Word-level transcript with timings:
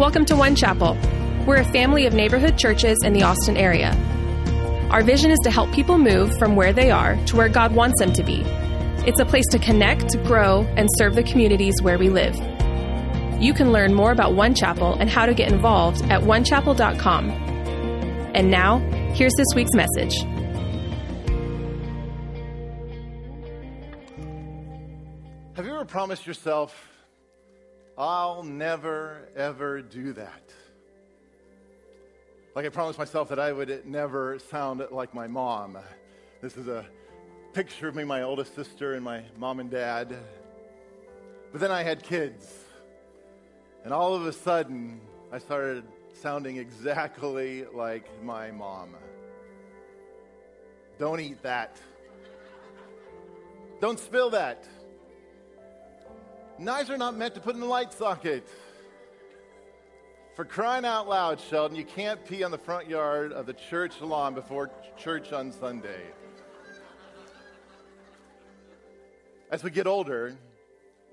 Welcome 0.00 0.24
to 0.24 0.34
One 0.34 0.56
Chapel. 0.56 0.96
We're 1.46 1.60
a 1.60 1.72
family 1.72 2.06
of 2.06 2.14
neighborhood 2.14 2.56
churches 2.56 2.96
in 3.04 3.12
the 3.12 3.22
Austin 3.22 3.58
area. 3.58 3.92
Our 4.90 5.02
vision 5.02 5.30
is 5.30 5.38
to 5.40 5.50
help 5.50 5.70
people 5.74 5.98
move 5.98 6.34
from 6.38 6.56
where 6.56 6.72
they 6.72 6.90
are 6.90 7.22
to 7.26 7.36
where 7.36 7.50
God 7.50 7.74
wants 7.74 8.00
them 8.00 8.10
to 8.14 8.24
be. 8.24 8.40
It's 9.06 9.20
a 9.20 9.26
place 9.26 9.44
to 9.50 9.58
connect, 9.58 10.16
grow, 10.24 10.62
and 10.78 10.88
serve 10.96 11.16
the 11.16 11.22
communities 11.22 11.74
where 11.82 11.98
we 11.98 12.08
live. 12.08 12.34
You 13.42 13.52
can 13.52 13.72
learn 13.72 13.92
more 13.92 14.10
about 14.10 14.34
One 14.34 14.54
Chapel 14.54 14.94
and 14.94 15.10
how 15.10 15.26
to 15.26 15.34
get 15.34 15.52
involved 15.52 16.00
at 16.10 16.22
onechapel.com. 16.22 17.28
And 18.34 18.50
now, 18.50 18.78
here's 19.12 19.34
this 19.36 19.48
week's 19.54 19.74
message. 19.74 20.16
Have 25.56 25.66
you 25.66 25.74
ever 25.74 25.84
promised 25.84 26.26
yourself, 26.26 26.90
I'll 28.00 28.42
never, 28.42 29.28
ever 29.36 29.82
do 29.82 30.14
that? 30.14 30.42
Like 32.54 32.64
I 32.64 32.70
promised 32.70 32.98
myself 32.98 33.28
that 33.28 33.38
I 33.38 33.52
would 33.52 33.84
never 33.84 34.38
sound 34.50 34.82
like 34.90 35.12
my 35.12 35.26
mom. 35.26 35.76
This 36.40 36.56
is 36.56 36.66
a 36.66 36.86
picture 37.52 37.88
of 37.88 37.94
me, 37.94 38.04
my 38.04 38.22
oldest 38.22 38.54
sister, 38.54 38.94
and 38.94 39.04
my 39.04 39.24
mom 39.36 39.60
and 39.60 39.70
dad. 39.70 40.16
But 41.52 41.60
then 41.60 41.70
I 41.70 41.82
had 41.82 42.02
kids. 42.02 42.50
And 43.84 43.92
all 43.92 44.14
of 44.14 44.24
a 44.24 44.32
sudden, 44.32 45.02
I 45.30 45.38
started 45.38 45.84
sounding 46.22 46.56
exactly 46.56 47.66
like 47.66 48.08
my 48.24 48.50
mom. 48.50 48.96
Don't 50.98 51.20
eat 51.20 51.42
that. 51.42 51.76
Don't 53.82 53.98
spill 53.98 54.30
that. 54.30 54.66
Knives 56.60 56.90
are 56.90 56.98
not 56.98 57.16
meant 57.16 57.34
to 57.36 57.40
put 57.40 57.54
in 57.54 57.60
the 57.60 57.66
light 57.66 57.90
socket. 57.90 58.46
For 60.34 60.44
crying 60.44 60.84
out 60.84 61.08
loud, 61.08 61.40
Sheldon, 61.40 61.74
you 61.74 61.86
can't 61.86 62.22
pee 62.26 62.42
on 62.44 62.50
the 62.50 62.58
front 62.58 62.86
yard 62.86 63.32
of 63.32 63.46
the 63.46 63.54
church 63.54 63.98
lawn 64.02 64.34
before 64.34 64.70
church 64.98 65.32
on 65.32 65.52
Sunday. 65.52 66.02
As 69.50 69.64
we 69.64 69.70
get 69.70 69.86
older, 69.86 70.36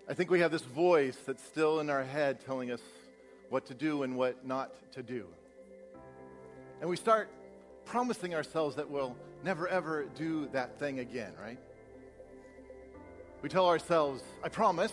I 0.09 0.13
think 0.13 0.29
we 0.29 0.41
have 0.41 0.51
this 0.51 0.63
voice 0.63 1.17
that's 1.25 1.43
still 1.45 1.79
in 1.79 1.89
our 1.89 2.03
head 2.03 2.41
telling 2.45 2.69
us 2.69 2.81
what 3.49 3.67
to 3.67 3.73
do 3.73 4.03
and 4.03 4.17
what 4.17 4.45
not 4.45 4.73
to 4.95 5.01
do. 5.01 5.27
And 6.81 6.89
we 6.89 6.97
start 6.97 7.29
promising 7.85 8.35
ourselves 8.35 8.75
that 8.75 8.89
we'll 8.89 9.15
never 9.45 9.65
ever 9.69 10.07
do 10.13 10.49
that 10.51 10.77
thing 10.77 10.99
again, 10.99 11.31
right? 11.41 11.57
We 13.41 13.47
tell 13.47 13.67
ourselves, 13.67 14.21
I 14.43 14.49
promise, 14.49 14.91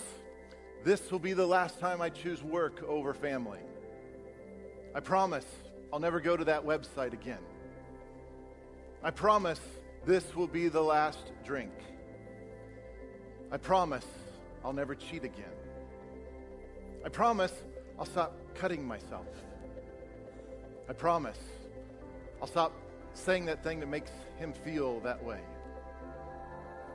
this 0.84 1.10
will 1.10 1.18
be 1.18 1.32
the 1.32 1.46
last 1.46 1.80
time 1.80 2.02
I 2.02 2.10
choose 2.10 2.42
work 2.42 2.82
over 2.86 3.14
family. 3.14 3.58
I 4.94 5.00
promise 5.00 5.46
I'll 5.92 5.98
never 5.98 6.20
go 6.20 6.36
to 6.36 6.44
that 6.44 6.64
website 6.64 7.14
again. 7.14 7.38
I 9.02 9.10
promise 9.10 9.60
this 10.04 10.36
will 10.36 10.46
be 10.46 10.68
the 10.68 10.82
last 10.82 11.32
drink. 11.42 11.72
I 13.50 13.56
promise 13.56 14.06
I'll 14.62 14.74
never 14.74 14.94
cheat 14.94 15.24
again. 15.24 15.44
I 17.04 17.08
promise 17.08 17.52
I'll 17.98 18.04
stop 18.04 18.36
cutting 18.54 18.86
myself. 18.86 19.26
I 20.88 20.92
promise 20.92 21.38
I'll 22.42 22.48
stop 22.48 22.72
saying 23.14 23.46
that 23.46 23.64
thing 23.64 23.80
that 23.80 23.88
makes 23.88 24.10
him 24.38 24.52
feel 24.52 25.00
that 25.00 25.22
way. 25.24 25.40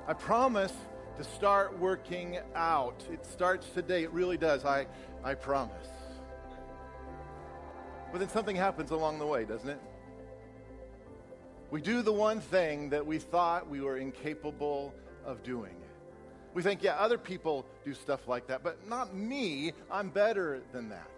I 0.08 0.14
promise 0.14 0.74
to 1.20 1.26
start 1.26 1.78
working 1.78 2.40
out. 2.56 3.04
It 3.12 3.26
starts 3.26 3.68
today. 3.72 4.04
It 4.04 4.12
really 4.14 4.38
does. 4.38 4.64
I, 4.64 4.88
I 5.22 5.34
promise. 5.34 5.90
But 8.14 8.20
then 8.20 8.30
something 8.30 8.56
happens 8.56 8.92
along 8.92 9.20
the 9.20 9.26
way, 9.26 9.44
doesn't 9.44 9.68
it? 9.68 9.82
We 11.72 11.82
do 11.82 12.02
the 12.04 12.14
one 12.14 12.40
thing 12.40 12.92
that 12.92 13.06
we 13.06 13.20
thought 13.20 13.70
we 13.70 13.82
were 13.82 13.98
incapable 13.98 14.94
of 15.26 15.44
doing. 15.44 15.76
We 16.54 16.64
think, 16.64 16.82
yeah, 16.84 16.96
other 16.96 17.18
people 17.18 17.66
do 17.84 17.94
stuff 17.94 18.26
like 18.30 18.48
that, 18.48 18.64
but 18.64 18.88
not 18.88 19.14
me. 19.14 19.74
I'm 19.92 20.12
better 20.12 20.62
than 20.72 20.88
that. 20.88 21.12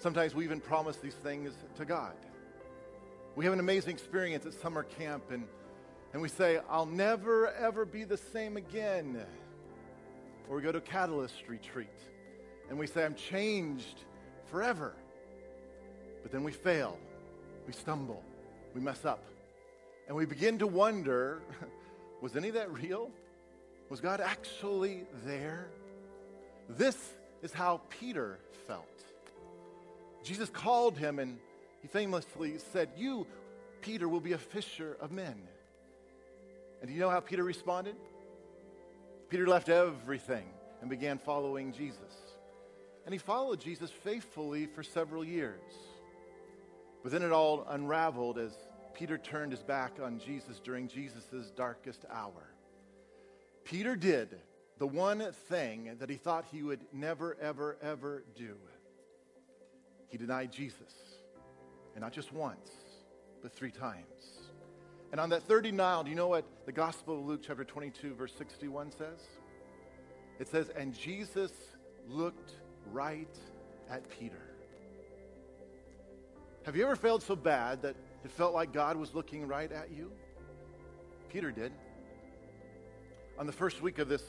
Sometimes 0.00 0.34
we 0.34 0.44
even 0.44 0.60
promise 0.60 0.98
these 0.98 1.14
things 1.14 1.54
to 1.78 1.86
God. 1.86 2.14
We 3.36 3.46
have 3.46 3.54
an 3.54 3.60
amazing 3.60 3.94
experience 3.94 4.44
at 4.44 4.52
summer 4.52 4.82
camp, 4.82 5.30
and, 5.30 5.44
and 6.16 6.22
we 6.22 6.30
say, 6.30 6.60
I'll 6.70 6.86
never, 6.86 7.52
ever 7.52 7.84
be 7.84 8.04
the 8.04 8.16
same 8.16 8.56
again. 8.56 9.20
Or 10.48 10.56
we 10.56 10.62
go 10.62 10.72
to 10.72 10.78
a 10.78 10.80
Catalyst 10.80 11.42
Retreat, 11.46 11.90
and 12.70 12.78
we 12.78 12.86
say, 12.86 13.04
I'm 13.04 13.14
changed 13.14 14.00
forever. 14.46 14.94
But 16.22 16.32
then 16.32 16.42
we 16.42 16.52
fail, 16.52 16.98
we 17.66 17.74
stumble, 17.74 18.22
we 18.74 18.80
mess 18.80 19.04
up, 19.04 19.22
and 20.08 20.16
we 20.16 20.24
begin 20.24 20.58
to 20.60 20.66
wonder 20.66 21.42
was 22.22 22.34
any 22.34 22.48
of 22.48 22.54
that 22.54 22.72
real? 22.72 23.10
Was 23.90 24.00
God 24.00 24.22
actually 24.22 25.02
there? 25.26 25.68
This 26.70 26.96
is 27.42 27.52
how 27.52 27.82
Peter 27.90 28.38
felt. 28.66 29.04
Jesus 30.24 30.48
called 30.48 30.96
him 30.96 31.18
and 31.18 31.36
he 31.82 31.88
famously 31.88 32.56
said, 32.72 32.88
You, 32.96 33.26
Peter, 33.82 34.08
will 34.08 34.20
be 34.20 34.32
a 34.32 34.38
fisher 34.38 34.96
of 34.98 35.12
men. 35.12 35.36
And 36.80 36.88
do 36.88 36.94
you 36.94 37.00
know 37.00 37.10
how 37.10 37.20
Peter 37.20 37.42
responded? 37.42 37.96
Peter 39.28 39.46
left 39.46 39.68
everything 39.68 40.46
and 40.80 40.90
began 40.90 41.18
following 41.18 41.72
Jesus. 41.72 42.14
And 43.04 43.12
he 43.12 43.18
followed 43.18 43.60
Jesus 43.60 43.90
faithfully 43.90 44.66
for 44.66 44.82
several 44.82 45.24
years. 45.24 45.60
But 47.02 47.12
then 47.12 47.22
it 47.22 47.32
all 47.32 47.66
unraveled 47.68 48.38
as 48.38 48.52
Peter 48.94 49.18
turned 49.18 49.52
his 49.52 49.62
back 49.62 49.92
on 50.02 50.18
Jesus 50.18 50.58
during 50.58 50.88
Jesus' 50.88 51.50
darkest 51.56 52.04
hour. 52.10 52.52
Peter 53.64 53.94
did 53.94 54.38
the 54.78 54.86
one 54.86 55.32
thing 55.48 55.96
that 55.98 56.10
he 56.10 56.16
thought 56.16 56.44
he 56.50 56.62
would 56.62 56.80
never, 56.92 57.36
ever, 57.40 57.76
ever 57.82 58.24
do. 58.36 58.56
He 60.08 60.18
denied 60.18 60.52
Jesus. 60.52 60.94
And 61.94 62.02
not 62.02 62.12
just 62.12 62.32
once, 62.32 62.70
but 63.42 63.52
three 63.52 63.70
times. 63.70 64.35
And 65.12 65.20
on 65.20 65.30
that 65.30 65.44
third 65.44 65.64
denial, 65.64 66.02
do 66.02 66.10
you 66.10 66.16
know 66.16 66.28
what 66.28 66.44
the 66.66 66.72
Gospel 66.72 67.18
of 67.18 67.26
Luke, 67.26 67.40
chapter 67.46 67.64
22, 67.64 68.14
verse 68.14 68.32
61 68.36 68.92
says? 68.92 69.20
It 70.38 70.48
says, 70.48 70.68
And 70.70 70.92
Jesus 70.92 71.52
looked 72.08 72.52
right 72.92 73.34
at 73.90 74.08
Peter. 74.10 74.40
Have 76.64 76.76
you 76.76 76.84
ever 76.84 76.96
failed 76.96 77.22
so 77.22 77.36
bad 77.36 77.82
that 77.82 77.94
it 78.24 78.30
felt 78.32 78.52
like 78.52 78.72
God 78.72 78.96
was 78.96 79.14
looking 79.14 79.46
right 79.46 79.70
at 79.70 79.92
you? 79.92 80.10
Peter 81.28 81.52
did. 81.52 81.72
On 83.38 83.46
the 83.46 83.52
first 83.52 83.82
week 83.82 83.98
of 83.98 84.08
this 84.08 84.22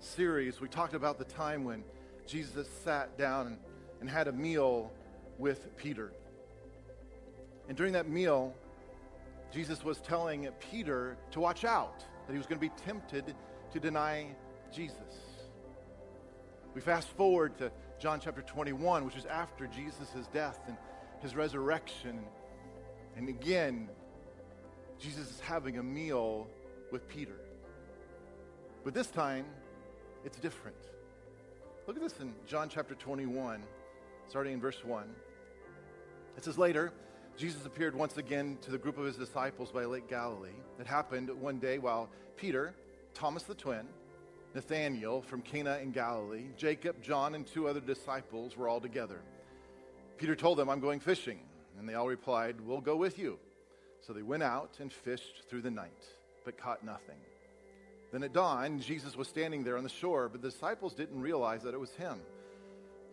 series, 0.00 0.60
we 0.60 0.68
talked 0.68 0.94
about 0.94 1.18
the 1.18 1.24
time 1.24 1.64
when 1.64 1.84
Jesus 2.26 2.68
sat 2.84 3.16
down 3.16 3.58
and 4.00 4.10
had 4.10 4.26
a 4.26 4.32
meal 4.32 4.90
with 5.38 5.76
Peter. 5.76 6.12
And 7.68 7.76
during 7.76 7.92
that 7.92 8.08
meal, 8.08 8.54
Jesus 9.54 9.84
was 9.84 10.00
telling 10.00 10.48
Peter 10.72 11.16
to 11.30 11.38
watch 11.38 11.64
out, 11.64 12.04
that 12.26 12.32
he 12.32 12.38
was 12.38 12.46
going 12.48 12.60
to 12.60 12.66
be 12.66 12.72
tempted 12.84 13.36
to 13.72 13.78
deny 13.78 14.26
Jesus. 14.72 14.98
We 16.74 16.80
fast 16.80 17.06
forward 17.10 17.56
to 17.58 17.70
John 18.00 18.18
chapter 18.18 18.42
21, 18.42 19.04
which 19.04 19.14
is 19.14 19.26
after 19.26 19.68
Jesus' 19.68 20.26
death 20.32 20.58
and 20.66 20.76
his 21.20 21.36
resurrection. 21.36 22.24
And 23.16 23.28
again, 23.28 23.88
Jesus 24.98 25.30
is 25.30 25.38
having 25.38 25.78
a 25.78 25.84
meal 25.84 26.48
with 26.90 27.06
Peter. 27.06 27.36
But 28.82 28.92
this 28.92 29.06
time, 29.06 29.46
it's 30.24 30.38
different. 30.38 30.76
Look 31.86 31.96
at 31.96 32.02
this 32.02 32.18
in 32.18 32.34
John 32.48 32.68
chapter 32.68 32.96
21, 32.96 33.62
starting 34.28 34.54
in 34.54 34.60
verse 34.60 34.84
1. 34.84 35.04
It 36.36 36.42
says, 36.42 36.58
Later, 36.58 36.92
Jesus 37.36 37.66
appeared 37.66 37.96
once 37.96 38.16
again 38.16 38.58
to 38.62 38.70
the 38.70 38.78
group 38.78 38.96
of 38.96 39.04
his 39.06 39.16
disciples 39.16 39.72
by 39.72 39.84
Lake 39.84 40.08
Galilee. 40.08 40.50
It 40.78 40.86
happened 40.86 41.30
one 41.40 41.58
day 41.58 41.78
while 41.78 42.08
Peter, 42.36 42.74
Thomas 43.12 43.42
the 43.42 43.54
twin, 43.54 43.86
Nathanael 44.54 45.20
from 45.22 45.42
Cana 45.42 45.78
in 45.82 45.90
Galilee, 45.90 46.44
Jacob, 46.56 47.02
John, 47.02 47.34
and 47.34 47.44
two 47.44 47.66
other 47.66 47.80
disciples 47.80 48.56
were 48.56 48.68
all 48.68 48.80
together. 48.80 49.20
Peter 50.16 50.36
told 50.36 50.58
them, 50.58 50.70
I'm 50.70 50.78
going 50.78 51.00
fishing. 51.00 51.40
And 51.76 51.88
they 51.88 51.94
all 51.94 52.06
replied, 52.06 52.60
We'll 52.60 52.80
go 52.80 52.94
with 52.94 53.18
you. 53.18 53.38
So 54.06 54.12
they 54.12 54.22
went 54.22 54.44
out 54.44 54.76
and 54.78 54.92
fished 54.92 55.44
through 55.50 55.62
the 55.62 55.72
night, 55.72 56.04
but 56.44 56.56
caught 56.56 56.84
nothing. 56.84 57.18
Then 58.12 58.22
at 58.22 58.32
dawn, 58.32 58.78
Jesus 58.78 59.16
was 59.16 59.26
standing 59.26 59.64
there 59.64 59.76
on 59.76 59.82
the 59.82 59.88
shore, 59.88 60.28
but 60.28 60.40
the 60.40 60.50
disciples 60.50 60.94
didn't 60.94 61.20
realize 61.20 61.64
that 61.64 61.74
it 61.74 61.80
was 61.80 61.90
him. 61.94 62.20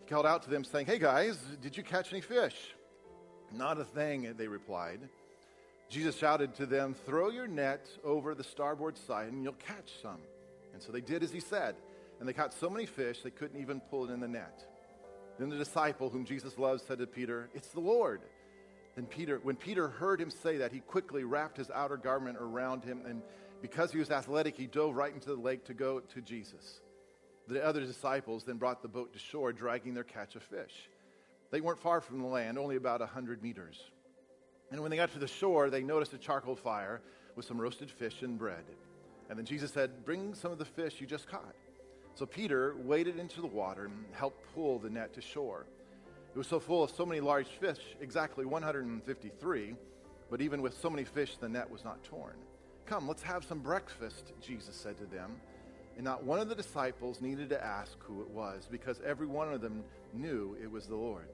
He 0.00 0.06
called 0.08 0.26
out 0.26 0.44
to 0.44 0.50
them, 0.50 0.62
saying, 0.62 0.86
Hey 0.86 0.98
guys, 1.00 1.36
did 1.60 1.76
you 1.76 1.82
catch 1.82 2.12
any 2.12 2.20
fish? 2.20 2.54
Not 3.54 3.78
a 3.78 3.84
thing, 3.84 4.34
they 4.36 4.48
replied. 4.48 5.00
Jesus 5.88 6.16
shouted 6.16 6.54
to 6.54 6.66
them, 6.66 6.94
Throw 7.06 7.30
your 7.30 7.46
net 7.46 7.86
over 8.02 8.34
the 8.34 8.44
starboard 8.44 8.96
side 8.96 9.32
and 9.32 9.42
you'll 9.42 9.52
catch 9.52 9.92
some. 10.00 10.18
And 10.72 10.82
so 10.82 10.90
they 10.90 11.00
did 11.00 11.22
as 11.22 11.32
he 11.32 11.40
said. 11.40 11.74
And 12.18 12.28
they 12.28 12.32
caught 12.32 12.54
so 12.54 12.70
many 12.70 12.86
fish 12.86 13.20
they 13.22 13.30
couldn't 13.30 13.60
even 13.60 13.80
pull 13.80 14.08
it 14.08 14.12
in 14.12 14.20
the 14.20 14.28
net. 14.28 14.64
Then 15.38 15.48
the 15.48 15.56
disciple 15.56 16.08
whom 16.08 16.24
Jesus 16.24 16.56
loved 16.56 16.82
said 16.86 16.98
to 16.98 17.06
Peter, 17.06 17.50
It's 17.54 17.68
the 17.68 17.80
Lord. 17.80 18.20
Then 18.94 19.06
Peter, 19.06 19.40
when 19.42 19.56
Peter 19.56 19.88
heard 19.88 20.20
him 20.20 20.30
say 20.30 20.58
that, 20.58 20.72
he 20.72 20.80
quickly 20.80 21.24
wrapped 21.24 21.56
his 21.56 21.70
outer 21.70 21.96
garment 21.96 22.36
around 22.38 22.84
him, 22.84 23.02
and 23.06 23.22
because 23.62 23.90
he 23.90 23.98
was 23.98 24.10
athletic, 24.10 24.56
he 24.56 24.66
dove 24.66 24.94
right 24.94 25.12
into 25.12 25.30
the 25.30 25.40
lake 25.40 25.64
to 25.66 25.74
go 25.74 26.00
to 26.00 26.20
Jesus. 26.20 26.80
The 27.48 27.64
other 27.64 27.80
disciples 27.80 28.44
then 28.44 28.56
brought 28.56 28.82
the 28.82 28.88
boat 28.88 29.12
to 29.14 29.18
shore, 29.18 29.52
dragging 29.52 29.94
their 29.94 30.04
catch 30.04 30.36
of 30.36 30.42
fish. 30.42 30.88
They 31.52 31.60
weren't 31.60 31.78
far 31.78 32.00
from 32.00 32.22
the 32.22 32.26
land, 32.26 32.58
only 32.58 32.76
about 32.76 33.02
a 33.02 33.06
hundred 33.06 33.42
meters. 33.42 33.78
And 34.70 34.80
when 34.80 34.90
they 34.90 34.96
got 34.96 35.12
to 35.12 35.18
the 35.18 35.28
shore, 35.28 35.68
they 35.68 35.82
noticed 35.82 36.14
a 36.14 36.18
charcoal 36.18 36.56
fire 36.56 37.02
with 37.36 37.44
some 37.44 37.60
roasted 37.60 37.90
fish 37.90 38.22
and 38.22 38.38
bread. 38.38 38.64
And 39.28 39.38
then 39.38 39.44
Jesus 39.44 39.70
said, 39.70 40.04
Bring 40.06 40.34
some 40.34 40.50
of 40.50 40.58
the 40.58 40.64
fish 40.64 40.94
you 40.98 41.06
just 41.06 41.28
caught. 41.28 41.54
So 42.14 42.24
Peter 42.24 42.74
waded 42.78 43.18
into 43.18 43.42
the 43.42 43.46
water 43.46 43.84
and 43.84 44.04
helped 44.12 44.42
pull 44.54 44.78
the 44.78 44.88
net 44.88 45.12
to 45.14 45.20
shore. 45.20 45.66
It 46.34 46.38
was 46.38 46.46
so 46.46 46.58
full 46.58 46.84
of 46.84 46.90
so 46.90 47.04
many 47.04 47.20
large 47.20 47.46
fish, 47.46 47.80
exactly 48.00 48.46
153, 48.46 49.74
but 50.30 50.40
even 50.40 50.62
with 50.62 50.78
so 50.80 50.88
many 50.88 51.04
fish, 51.04 51.36
the 51.36 51.50
net 51.50 51.70
was 51.70 51.84
not 51.84 52.02
torn. 52.02 52.36
Come, 52.86 53.06
let's 53.06 53.22
have 53.22 53.44
some 53.44 53.58
breakfast, 53.58 54.32
Jesus 54.40 54.74
said 54.74 54.96
to 54.98 55.04
them. 55.04 55.32
And 55.96 56.04
not 56.04 56.24
one 56.24 56.40
of 56.40 56.48
the 56.48 56.54
disciples 56.54 57.20
needed 57.20 57.50
to 57.50 57.62
ask 57.62 57.98
who 58.00 58.22
it 58.22 58.30
was, 58.30 58.66
because 58.70 59.02
every 59.04 59.26
one 59.26 59.52
of 59.52 59.60
them 59.60 59.84
knew 60.14 60.56
it 60.62 60.70
was 60.70 60.86
the 60.86 60.96
Lord. 60.96 61.28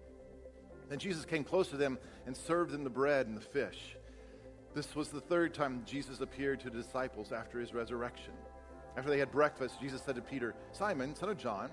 Then 0.88 0.98
Jesus 0.98 1.24
came 1.24 1.44
close 1.44 1.68
to 1.68 1.76
them 1.76 1.98
and 2.26 2.36
served 2.36 2.72
them 2.72 2.84
the 2.84 2.90
bread 2.90 3.26
and 3.26 3.36
the 3.36 3.42
fish. 3.42 3.96
This 4.74 4.94
was 4.94 5.08
the 5.08 5.20
third 5.20 5.54
time 5.54 5.82
Jesus 5.86 6.20
appeared 6.20 6.60
to 6.60 6.70
the 6.70 6.82
disciples 6.82 7.32
after 7.32 7.58
his 7.60 7.74
resurrection. 7.74 8.32
After 8.96 9.10
they 9.10 9.18
had 9.18 9.30
breakfast, 9.30 9.80
Jesus 9.80 10.02
said 10.02 10.16
to 10.16 10.22
Peter, 10.22 10.54
Simon, 10.72 11.14
son 11.14 11.28
of 11.30 11.38
John, 11.38 11.70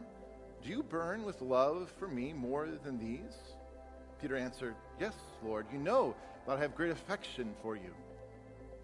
do 0.64 0.70
you 0.70 0.84
burn 0.84 1.24
with 1.24 1.42
love 1.42 1.92
for 1.98 2.08
me 2.08 2.34
more 2.34 2.68
than 2.84 2.98
these? 2.98 3.36
Peter 4.22 4.36
answered, 4.36 4.76
Yes, 5.00 5.14
Lord, 5.44 5.66
you 5.72 5.78
know 5.78 6.16
that 6.46 6.58
I 6.58 6.62
have 6.62 6.76
great 6.76 6.92
affection 6.92 7.54
for 7.62 7.76
you. 7.76 7.94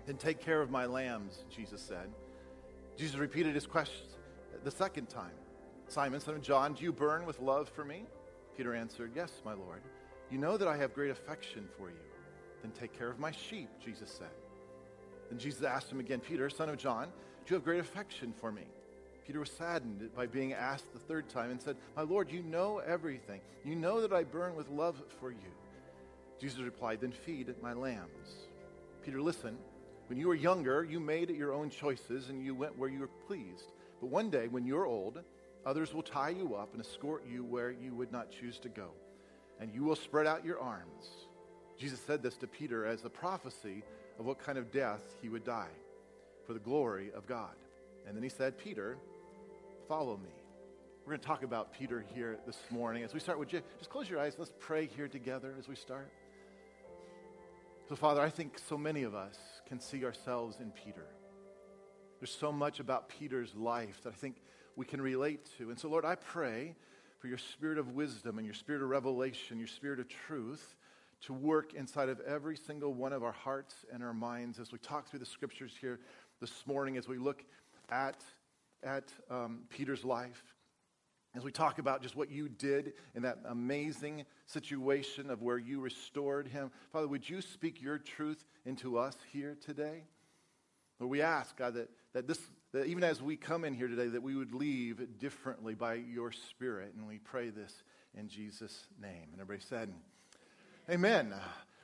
Then 0.06 0.18
take 0.18 0.40
care 0.40 0.62
of 0.62 0.70
my 0.70 0.86
lambs, 0.86 1.44
Jesus 1.56 1.82
said. 1.82 2.10
Jesus 2.98 3.18
repeated 3.18 3.56
his 3.56 3.66
question 3.66 4.08
the 4.64 4.72
second 4.72 5.10
time 5.10 5.32
Simon, 5.88 6.20
son 6.22 6.36
of 6.36 6.42
John, 6.42 6.74
do 6.74 6.84
you 6.84 6.94
burn 6.94 7.26
with 7.26 7.40
love 7.40 7.68
for 7.70 7.84
me? 7.84 8.06
Peter 8.56 8.74
answered, 8.74 9.12
Yes, 9.16 9.32
my 9.44 9.54
Lord. 9.54 9.82
You 10.32 10.38
know 10.38 10.56
that 10.56 10.68
I 10.68 10.78
have 10.78 10.94
great 10.94 11.12
affection 11.12 11.68
for 11.78 11.90
you. 11.90 11.96
Then 12.62 12.72
take 12.72 12.98
care 12.98 13.10
of 13.10 13.20
my 13.20 13.32
sheep, 13.32 13.70
Jesus 13.84 14.10
said. 14.10 14.30
Then 15.30 15.38
Jesus 15.38 15.64
asked 15.64 15.92
him 15.92 16.00
again, 16.00 16.20
Peter, 16.20 16.50
son 16.50 16.70
of 16.70 16.78
John, 16.78 17.08
do 17.46 17.54
you 17.54 17.56
have 17.56 17.66
great 17.66 17.82
affection 17.82 18.34
for 18.40 18.52
me? 18.52 18.64
Peter 19.28 19.40
was 19.40 19.52
saddened 19.52 20.10
by 20.16 20.26
being 20.26 20.54
asked 20.54 20.92
the 20.94 21.00
third 21.00 21.30
time 21.30 21.52
and 21.52 21.62
said, 21.62 21.76
My 21.96 22.04
Lord, 22.04 22.32
you 22.32 22.44
know 22.44 22.80
everything. 22.80 23.42
You 23.66 23.76
know 23.76 24.02
that 24.02 24.14
I 24.14 24.24
burn 24.24 24.56
with 24.56 24.70
love 24.70 25.02
for 25.20 25.32
you. 25.32 25.52
Jesus 26.40 26.60
replied, 26.60 27.02
Then 27.02 27.12
feed 27.12 27.54
my 27.62 27.74
lambs. 27.74 28.48
Peter, 29.04 29.22
listen. 29.22 29.58
When 30.08 30.18
you 30.18 30.28
were 30.28 30.36
younger, 30.36 30.84
you 30.84 31.00
made 31.00 31.30
your 31.30 31.54
own 31.54 31.70
choices 31.70 32.30
and 32.30 32.44
you 32.44 32.54
went 32.54 32.78
where 32.78 32.90
you 32.90 33.00
were 33.00 33.10
pleased. 33.28 33.72
But 34.02 34.08
one 34.08 34.30
day, 34.30 34.48
when 34.48 34.66
you're 34.66 34.86
old, 34.86 35.22
others 35.66 35.94
will 35.94 36.04
tie 36.04 36.30
you 36.30 36.56
up 36.56 36.74
and 36.74 36.82
escort 36.82 37.24
you 37.26 37.44
where 37.44 37.72
you 37.72 37.94
would 37.96 38.12
not 38.12 38.32
choose 38.32 38.60
to 38.60 38.70
go. 38.70 38.90
And 39.62 39.74
you 39.74 39.84
will 39.84 39.96
spread 39.96 40.28
out 40.28 40.44
your 40.44 40.60
arms. 40.60 41.08
Jesus 41.78 42.02
said 42.02 42.22
this 42.22 42.36
to 42.38 42.48
Peter 42.48 42.86
as 42.86 43.06
a 43.06 43.10
prophecy 43.10 43.84
of 44.20 44.26
what 44.26 44.40
kind 44.40 44.58
of 44.58 44.72
death 44.72 45.02
he 45.22 45.30
would 45.30 45.44
die 45.46 45.72
for 46.46 46.54
the 46.54 46.60
glory 46.60 47.12
of 47.16 47.28
God. 47.28 47.54
And 48.08 48.16
then 48.16 48.24
he 48.24 48.30
said, 48.30 48.58
Peter, 48.58 48.98
follow 49.88 50.18
me. 50.18 50.30
We're 51.06 51.14
going 51.14 51.22
to 51.22 51.28
talk 51.28 51.44
about 51.44 51.74
Peter 51.74 52.04
here 52.14 52.38
this 52.46 52.58
morning. 52.70 53.04
As 53.04 53.14
we 53.14 53.20
start, 53.20 53.40
would 53.40 53.54
you 53.54 53.62
just 53.78 53.90
close 53.90 54.10
your 54.10 54.20
eyes? 54.20 54.36
Let's 54.38 54.52
pray 54.60 54.88
here 54.88 55.08
together 55.08 55.56
as 55.58 55.68
we 55.68 55.76
start. 55.76 56.12
So, 57.90 57.96
Father, 57.96 58.22
I 58.22 58.30
think 58.30 58.58
so 58.68 58.78
many 58.78 59.04
of 59.04 59.14
us 59.16 59.38
can 59.68 59.80
see 59.80 60.06
ourselves 60.06 60.58
in 60.60 60.72
Peter. 60.72 61.06
There's 62.20 62.32
so 62.32 62.52
much 62.52 62.80
about 62.80 63.10
Peter's 63.10 63.54
life 63.56 64.02
that 64.04 64.14
I 64.14 64.16
think 64.16 64.38
we 64.76 64.86
can 64.86 65.02
relate 65.02 65.48
to. 65.58 65.70
And 65.70 65.80
so, 65.80 65.90
Lord, 65.90 66.06
I 66.06 66.16
pray 66.16 66.76
for 67.22 67.28
your 67.28 67.38
spirit 67.38 67.78
of 67.78 67.92
wisdom 67.92 68.40
and 68.40 68.48
your 68.48 68.56
spirit 68.56 68.82
of 68.82 68.90
revelation, 68.90 69.60
your 69.60 69.68
spirit 69.68 70.00
of 70.00 70.10
truth 70.10 70.76
to 71.22 71.34
work 71.34 71.76
inside 71.76 72.10
of 72.10 72.20
every 72.22 72.58
single 72.58 72.96
one 72.96 73.14
of 73.14 73.24
our 73.24 73.32
hearts 73.32 73.86
and 73.94 74.04
our 74.04 74.14
minds 74.14 74.60
as 74.60 74.72
we 74.72 74.80
talk 74.80 75.08
through 75.08 75.20
the 75.20 75.26
scriptures 75.26 75.74
here 75.80 76.00
this 76.40 76.66
morning, 76.66 76.98
as 76.98 77.08
we 77.08 77.20
look 77.20 77.44
at, 77.92 78.24
at 78.82 79.14
um, 79.30 79.60
Peter's 79.70 80.04
life, 80.04 80.56
as 81.36 81.44
we 81.44 81.52
talk 81.52 81.78
about 81.78 82.02
just 82.02 82.16
what 82.16 82.32
you 82.32 82.50
did 82.50 82.94
in 83.14 83.22
that 83.22 83.38
amazing 83.46 84.26
situation 84.48 85.30
of 85.30 85.44
where 85.44 85.60
you 85.60 85.80
restored 85.80 86.48
him. 86.48 86.72
Father, 86.92 87.08
would 87.08 87.30
you 87.30 87.40
speak 87.40 87.84
your 87.84 88.00
truth 88.00 88.44
into 88.66 88.98
us 88.98 89.16
here 89.32 89.56
today? 89.64 90.06
Lord, 91.00 91.12
we 91.12 91.22
ask, 91.22 91.56
God, 91.56 91.76
that, 91.76 91.90
that, 92.14 92.28
this, 92.28 92.40
that 92.74 92.86
even 92.86 93.04
as 93.04 93.22
we 93.22 93.36
come 93.36 93.66
in 93.66 93.74
here 93.74 93.88
today, 93.88 94.08
that 94.08 94.24
we 94.24 94.36
would 94.36 94.54
leave 94.54 95.20
differently 95.20 95.76
by 95.76 95.96
your 95.96 96.32
Spirit. 96.32 96.94
And 96.98 97.08
we 97.08 97.18
pray 97.18 97.50
this 97.50 97.84
in 98.18 98.30
Jesus' 98.30 98.88
name. 99.02 99.28
And 99.32 99.42
everybody 99.42 99.66
said, 99.68 99.94
Amen. 100.90 101.34
Uh, 101.34 101.40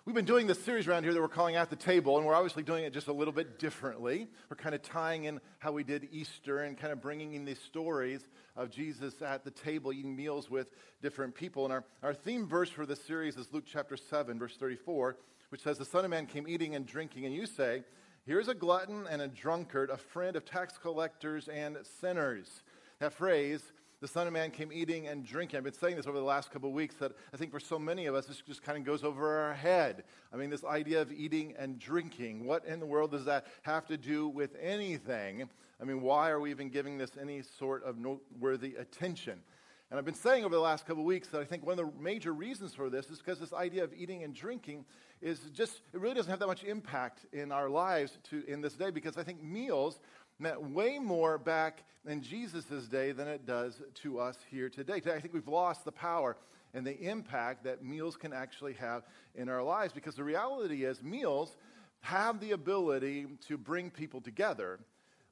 we've 0.06 0.16
been 0.16 0.26
doing 0.26 0.48
this 0.48 0.64
series 0.64 0.88
around 0.88 1.04
here 1.04 1.14
that 1.14 1.22
we're 1.22 1.28
calling 1.28 1.56
At 1.58 1.70
the 1.70 1.76
Table, 1.76 2.18
and 2.18 2.26
we're 2.26 2.34
obviously 2.34 2.64
doing 2.64 2.86
it 2.86 2.94
just 2.94 3.08
a 3.08 3.14
little 3.14 3.34
bit 3.34 3.60
differently. 3.60 4.28
We're 4.50 4.56
kind 4.56 4.74
of 4.74 4.82
tying 4.82 5.26
in 5.26 5.42
how 5.60 5.74
we 5.74 5.84
did 5.84 6.08
Easter 6.12 6.60
and 6.60 6.78
kind 6.78 6.94
of 6.94 7.02
bringing 7.02 7.34
in 7.34 7.44
these 7.44 7.60
stories 7.60 8.26
of 8.56 8.70
Jesus 8.70 9.22
at 9.22 9.44
the 9.44 9.52
table 9.52 9.92
eating 9.92 10.16
meals 10.16 10.50
with 10.50 10.72
different 11.02 11.36
people. 11.36 11.66
And 11.66 11.74
our, 11.74 11.84
our 12.02 12.14
theme 12.14 12.48
verse 12.48 12.70
for 12.70 12.86
this 12.86 13.04
series 13.04 13.36
is 13.36 13.52
Luke 13.52 13.66
chapter 13.68 13.98
7, 13.98 14.40
verse 14.40 14.56
34, 14.56 15.18
which 15.50 15.62
says, 15.62 15.78
The 15.78 15.86
Son 15.86 16.06
of 16.06 16.12
Man 16.12 16.28
came 16.28 16.48
eating 16.48 16.76
and 16.76 16.86
drinking, 16.86 17.26
and 17.26 17.36
you 17.36 17.46
say, 17.46 17.84
Here's 18.28 18.50
a 18.50 18.54
glutton 18.54 19.08
and 19.10 19.22
a 19.22 19.30
drunkard, 19.30 19.90
a 19.90 19.96
friend 19.96 20.36
of 20.36 20.44
tax 20.44 20.78
collectors 20.78 21.48
and 21.48 21.78
sinners. 22.02 22.62
That 23.00 23.14
phrase, 23.14 23.72
the 24.02 24.08
Son 24.10 24.28
of 24.28 24.34
Man 24.34 24.52
came 24.52 24.70
eating 24.74 25.08
and 25.08 25.26
drinking. 25.26 25.56
I've 25.56 25.64
been 25.64 25.72
saying 25.72 25.96
this 25.96 26.08
over 26.08 26.18
the 26.18 26.26
last 26.26 26.52
couple 26.52 26.68
of 26.68 26.76
weeks 26.76 26.96
that 26.96 27.14
I 27.34 27.38
think 27.38 27.54
for 27.54 27.62
so 27.62 27.80
many 27.80 28.06
of 28.06 28.16
us, 28.16 28.26
this 28.26 28.42
just 28.46 28.64
kind 28.64 28.78
of 28.78 28.84
goes 28.84 29.06
over 29.06 29.40
our 29.40 29.54
head. 29.54 30.04
I 30.34 30.36
mean, 30.36 30.50
this 30.50 30.66
idea 30.66 31.02
of 31.02 31.10
eating 31.14 31.56
and 31.58 31.80
drinking, 31.80 32.44
what 32.44 32.66
in 32.66 32.82
the 32.82 32.86
world 32.86 33.12
does 33.12 33.24
that 33.24 33.48
have 33.62 33.86
to 33.88 33.96
do 33.96 34.28
with 34.28 34.58
anything? 34.62 35.48
I 35.82 35.86
mean, 35.86 36.02
why 36.02 36.30
are 36.30 36.42
we 36.42 36.52
even 36.52 36.68
giving 36.68 36.98
this 36.98 37.12
any 37.18 37.42
sort 37.58 37.86
of 37.86 37.98
noteworthy 37.98 38.76
attention? 38.76 39.40
And 39.90 39.98
I've 39.98 40.06
been 40.06 40.16
saying 40.16 40.44
over 40.44 40.54
the 40.54 40.62
last 40.62 40.86
couple 40.86 41.04
of 41.04 41.08
weeks 41.08 41.30
that 41.30 41.40
I 41.40 41.46
think 41.46 41.66
one 41.66 41.80
of 41.80 41.86
the 41.86 42.02
major 42.02 42.34
reasons 42.34 42.74
for 42.74 42.90
this 42.90 43.10
is 43.10 43.20
because 43.20 43.40
this 43.40 43.54
idea 43.54 43.86
of 43.86 43.94
eating 43.94 44.24
and 44.24 44.36
drinking 44.36 44.84
is 45.22 45.40
just, 45.54 45.80
it 45.94 46.02
really 46.02 46.16
doesn't 46.16 46.30
have 46.30 46.40
that 46.40 46.48
much 46.48 46.66
impact 46.66 47.26
in 47.32 47.54
our 47.54 47.70
lives 47.70 48.18
to, 48.30 48.44
in 48.48 48.60
this 48.60 48.74
day 48.74 48.90
because 48.90 49.18
I 49.18 49.24
think 49.24 49.42
meals 49.42 50.02
meant 50.40 50.62
way 50.62 51.00
more 51.00 51.38
back 51.38 51.86
in 52.06 52.22
Jesus' 52.22 52.88
day 52.88 53.14
than 53.14 53.30
it 53.30 53.46
does 53.46 53.82
to 54.04 54.20
us 54.20 54.38
here 54.52 54.70
today. 54.70 55.00
Today, 55.00 55.16
I 55.16 55.22
think 55.22 55.34
we've 55.34 55.48
lost 55.48 55.86
the 55.86 55.92
power 55.94 56.36
and 56.74 56.86
the 56.86 57.00
impact 57.00 57.64
that 57.64 57.82
meals 57.82 58.18
can 58.18 58.34
actually 58.34 58.74
have 58.74 59.04
in 59.36 59.48
our 59.48 59.64
lives 59.64 59.94
because 59.94 60.16
the 60.16 60.24
reality 60.24 60.84
is, 60.84 61.02
meals 61.02 61.56
have 62.02 62.42
the 62.42 62.52
ability 62.52 63.26
to 63.48 63.58
bring 63.58 63.90
people 63.90 64.20
together, 64.20 64.80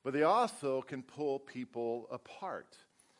but 0.01 0.13
they 0.13 0.23
also 0.23 0.81
can 0.81 1.03
pull 1.03 1.39
people 1.39 2.07
apart. 2.09 2.77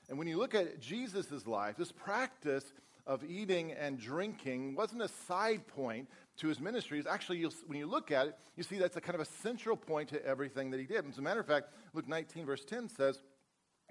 And 0.09 0.17
when 0.17 0.27
you 0.27 0.37
look 0.37 0.55
at 0.55 0.79
Jesus' 0.79 1.47
life, 1.47 1.77
this 1.77 1.91
practice 1.91 2.73
of 3.07 3.23
eating 3.23 3.71
and 3.71 3.99
drinking 3.99 4.75
wasn't 4.75 5.01
a 5.01 5.07
side 5.07 5.67
point 5.67 6.09
to 6.37 6.47
his 6.47 6.59
ministry 6.59 6.99
is 6.99 7.05
actually, 7.05 7.43
when 7.67 7.77
you 7.77 7.85
look 7.85 8.11
at 8.11 8.27
it, 8.27 8.37
you 8.57 8.63
see 8.63 8.77
that's 8.77 8.97
a 8.97 9.01
kind 9.01 9.15
of 9.15 9.21
a 9.21 9.31
central 9.41 9.77
point 9.77 10.09
to 10.09 10.25
everything 10.25 10.71
that 10.71 10.79
he 10.79 10.85
did. 10.85 11.07
As 11.07 11.17
a 11.17 11.21
matter 11.21 11.39
of 11.39 11.45
fact, 11.45 11.69
Luke 11.93 12.07
19, 12.07 12.45
verse 12.45 12.65
10 12.65 12.89
says, 12.89 13.19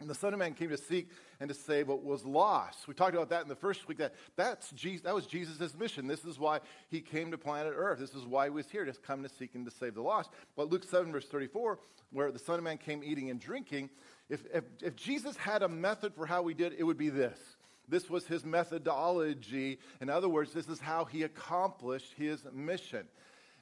and 0.01 0.11
the 0.11 0.15
Son 0.15 0.33
of 0.33 0.41
Man 0.41 0.55
came 0.55 0.71
to 0.71 0.77
seek 0.77 1.09
and 1.39 1.49
to 1.49 1.55
save 1.55 1.87
what 1.87 2.03
was 2.03 2.25
lost. 2.25 2.89
We 2.89 2.95
talked 2.95 3.15
about 3.15 3.29
that 3.29 3.43
in 3.43 3.49
the 3.49 3.55
first 3.55 3.87
week. 3.87 3.99
That 3.99 4.15
that's 4.35 4.71
Jesus, 4.73 5.03
that 5.03 5.15
was 5.15 5.27
Jesus' 5.27 5.73
mission. 5.79 6.09
This 6.09 6.25
is 6.25 6.37
why 6.37 6.61
he 6.91 7.01
came 7.01 7.31
to 7.31 7.39
planet 7.39 7.75
Earth. 7.77 8.01
This 8.01 8.15
is 8.15 8.27
why 8.27 8.47
he 8.47 8.51
was 8.51 8.69
here, 8.69 8.85
to 8.85 8.93
come 8.93 9.23
to 9.23 9.29
seek 9.29 9.55
and 9.55 9.65
to 9.65 9.71
save 9.71 9.95
the 9.95 10.03
lost. 10.03 10.31
But 10.57 10.69
Luke 10.69 10.83
7, 10.83 11.13
verse 11.13 11.27
34, 11.27 11.79
where 12.11 12.33
the 12.33 12.41
Son 12.41 12.59
of 12.59 12.65
Man 12.65 12.77
came 12.77 13.05
eating 13.05 13.31
and 13.31 13.39
drinking, 13.39 13.89
if, 14.31 14.45
if, 14.55 14.65
if 14.83 14.97
Jesus 14.97 15.37
had 15.37 15.63
a 15.63 15.69
method 15.69 16.15
for 16.15 16.27
how 16.27 16.43
we 16.43 16.55
did, 16.55 16.73
it 16.75 16.85
it 16.85 16.87
would 16.87 16.99
be 16.99 17.09
this. 17.09 17.39
This 17.89 18.11
was 18.11 18.27
his 18.27 18.45
methodology. 18.45 19.79
In 20.03 20.11
other 20.11 20.29
words, 20.29 20.53
this 20.53 20.69
is 20.69 20.79
how 20.79 21.07
he 21.07 21.23
accomplished 21.23 22.13
his 22.15 22.45
mission. 22.53 23.07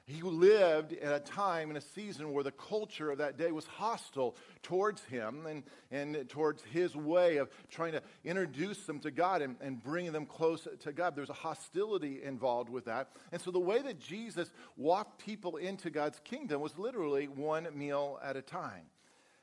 He 0.05 0.21
lived 0.21 0.91
at 0.91 1.15
a 1.15 1.21
time 1.21 1.69
in 1.69 1.77
a 1.77 1.81
season 1.81 2.33
where 2.33 2.43
the 2.43 2.51
culture 2.51 3.09
of 3.11 3.19
that 3.19 3.37
day 3.37 3.53
was 3.53 3.65
hostile 3.65 4.35
towards 4.61 5.01
him 5.05 5.45
and, 5.45 5.63
and 5.89 6.27
towards 6.27 6.61
his 6.63 6.93
way 6.97 7.37
of 7.37 7.47
trying 7.69 7.93
to 7.93 8.01
introduce 8.25 8.85
them 8.85 8.99
to 8.99 9.11
God 9.11 9.41
and, 9.41 9.55
and 9.61 9.81
bring 9.81 10.11
them 10.11 10.25
close 10.25 10.67
to 10.81 10.91
God. 10.91 11.15
There's 11.15 11.29
a 11.29 11.33
hostility 11.33 12.21
involved 12.21 12.69
with 12.69 12.83
that. 12.85 13.11
And 13.31 13.41
so 13.41 13.51
the 13.51 13.59
way 13.59 13.81
that 13.81 14.01
Jesus 14.01 14.51
walked 14.75 15.23
people 15.23 15.55
into 15.55 15.89
God's 15.89 16.19
kingdom 16.25 16.59
was 16.59 16.77
literally 16.77 17.29
one 17.29 17.69
meal 17.73 18.19
at 18.21 18.35
a 18.35 18.41
time. 18.41 18.83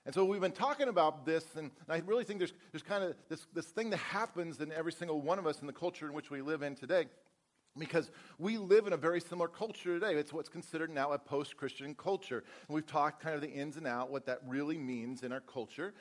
And 0.07 0.14
so 0.14 0.25
we've 0.25 0.40
been 0.40 0.52
talking 0.52 0.88
about 0.88 1.26
this, 1.26 1.45
and 1.57 1.71
I 1.88 1.99
really 1.99 2.25
think 2.25 2.38
there's, 2.38 2.54
there's 2.73 2.83
kind 2.83 3.04
of 3.04 3.14
this, 3.28 3.47
this 3.52 3.66
thing 3.66 3.90
that 3.90 3.99
happens 3.99 4.61
in 4.61 4.73
every 4.73 4.92
single 4.92 5.21
one 5.21 5.38
of 5.38 5.47
us 5.47 5.61
in 5.61 5.66
the 5.66 5.75
culture 5.75 6.07
in 6.07 6.14
which 6.14 6.30
we 6.30 6.40
live 6.40 6.62
in 6.62 6.75
today. 6.75 7.07
Because 7.78 8.11
we 8.38 8.59
live 8.59 8.87
in 8.87 8.92
a 8.92 8.97
very 8.97 9.21
similar 9.21 9.47
culture 9.47 9.99
today. 9.99 10.14
It's 10.14 10.33
what's 10.33 10.49
considered 10.49 10.90
now 10.90 11.12
a 11.12 11.19
post 11.19 11.57
Christian 11.57 11.95
culture. 11.95 12.42
And 12.66 12.75
we've 12.75 12.87
talked 12.87 13.23
kind 13.23 13.35
of 13.35 13.42
the 13.42 13.50
ins 13.50 13.76
and 13.76 13.87
out, 13.87 14.11
what 14.11 14.26
that 14.26 14.40
really 14.47 14.78
means 14.78 15.23
in 15.23 15.33
our 15.33 15.40
culture. 15.40 15.95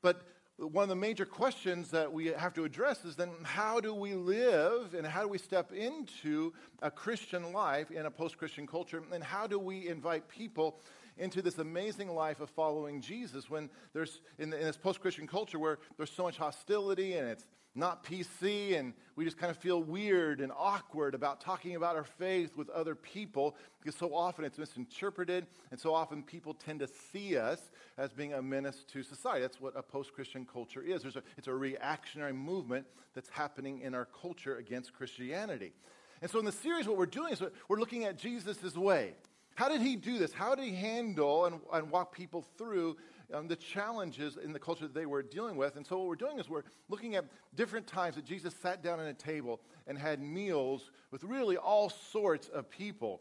But 0.00 0.22
one 0.56 0.82
of 0.82 0.88
the 0.88 0.96
major 0.96 1.24
questions 1.24 1.90
that 1.90 2.12
we 2.12 2.26
have 2.26 2.54
to 2.54 2.64
address 2.64 3.04
is 3.04 3.16
then 3.16 3.30
how 3.42 3.80
do 3.80 3.94
we 3.94 4.14
live 4.14 4.94
and 4.94 5.06
how 5.06 5.22
do 5.22 5.28
we 5.28 5.38
step 5.38 5.72
into 5.72 6.52
a 6.80 6.90
Christian 6.90 7.52
life 7.52 7.90
in 7.90 8.06
a 8.06 8.10
post 8.10 8.36
Christian 8.36 8.66
culture? 8.66 9.02
And 9.12 9.22
how 9.22 9.46
do 9.46 9.58
we 9.58 9.88
invite 9.88 10.28
people 10.28 10.80
into 11.18 11.42
this 11.42 11.58
amazing 11.58 12.08
life 12.08 12.40
of 12.40 12.50
following 12.50 13.00
Jesus 13.00 13.48
when 13.50 13.70
there's, 13.92 14.20
in, 14.38 14.52
in 14.52 14.60
this 14.62 14.76
post 14.76 15.00
Christian 15.00 15.26
culture 15.26 15.58
where 15.58 15.78
there's 15.96 16.10
so 16.10 16.24
much 16.24 16.36
hostility 16.36 17.14
and 17.14 17.28
it's 17.28 17.46
not 17.74 18.04
PC, 18.04 18.78
and 18.78 18.92
we 19.16 19.24
just 19.24 19.38
kind 19.38 19.50
of 19.50 19.56
feel 19.56 19.82
weird 19.82 20.40
and 20.40 20.52
awkward 20.54 21.14
about 21.14 21.40
talking 21.40 21.74
about 21.74 21.96
our 21.96 22.04
faith 22.04 22.54
with 22.56 22.68
other 22.68 22.94
people 22.94 23.56
because 23.80 23.98
so 23.98 24.14
often 24.14 24.44
it's 24.44 24.58
misinterpreted, 24.58 25.46
and 25.70 25.80
so 25.80 25.94
often 25.94 26.22
people 26.22 26.52
tend 26.52 26.80
to 26.80 26.88
see 27.12 27.36
us 27.36 27.70
as 27.96 28.12
being 28.12 28.34
a 28.34 28.42
menace 28.42 28.84
to 28.92 29.02
society. 29.02 29.40
That's 29.40 29.60
what 29.60 29.72
a 29.74 29.82
post 29.82 30.12
Christian 30.12 30.44
culture 30.44 30.82
is. 30.82 31.04
A, 31.04 31.22
it's 31.38 31.46
a 31.46 31.54
reactionary 31.54 32.34
movement 32.34 32.86
that's 33.14 33.30
happening 33.30 33.80
in 33.80 33.94
our 33.94 34.06
culture 34.20 34.56
against 34.56 34.92
Christianity. 34.92 35.72
And 36.20 36.30
so, 36.30 36.38
in 36.38 36.44
the 36.44 36.52
series, 36.52 36.86
what 36.86 36.98
we're 36.98 37.06
doing 37.06 37.32
is 37.32 37.42
we're 37.68 37.80
looking 37.80 38.04
at 38.04 38.18
Jesus' 38.18 38.76
way. 38.76 39.14
How 39.54 39.68
did 39.68 39.80
he 39.80 39.96
do 39.96 40.18
this? 40.18 40.32
How 40.32 40.54
did 40.54 40.64
he 40.64 40.74
handle 40.74 41.44
and, 41.46 41.60
and 41.72 41.90
walk 41.90 42.14
people 42.14 42.44
through 42.56 42.96
um, 43.32 43.48
the 43.48 43.56
challenges 43.56 44.38
in 44.42 44.52
the 44.52 44.58
culture 44.58 44.84
that 44.84 44.94
they 44.94 45.06
were 45.06 45.22
dealing 45.22 45.56
with? 45.56 45.76
And 45.76 45.86
so, 45.86 45.98
what 45.98 46.08
we're 46.08 46.14
doing 46.16 46.38
is 46.38 46.48
we're 46.48 46.64
looking 46.88 47.16
at 47.16 47.26
different 47.54 47.86
times 47.86 48.16
that 48.16 48.24
Jesus 48.24 48.54
sat 48.62 48.82
down 48.82 49.00
at 49.00 49.06
a 49.06 49.14
table 49.14 49.60
and 49.86 49.98
had 49.98 50.20
meals 50.20 50.90
with 51.10 51.24
really 51.24 51.56
all 51.56 51.90
sorts 51.90 52.48
of 52.48 52.70
people. 52.70 53.20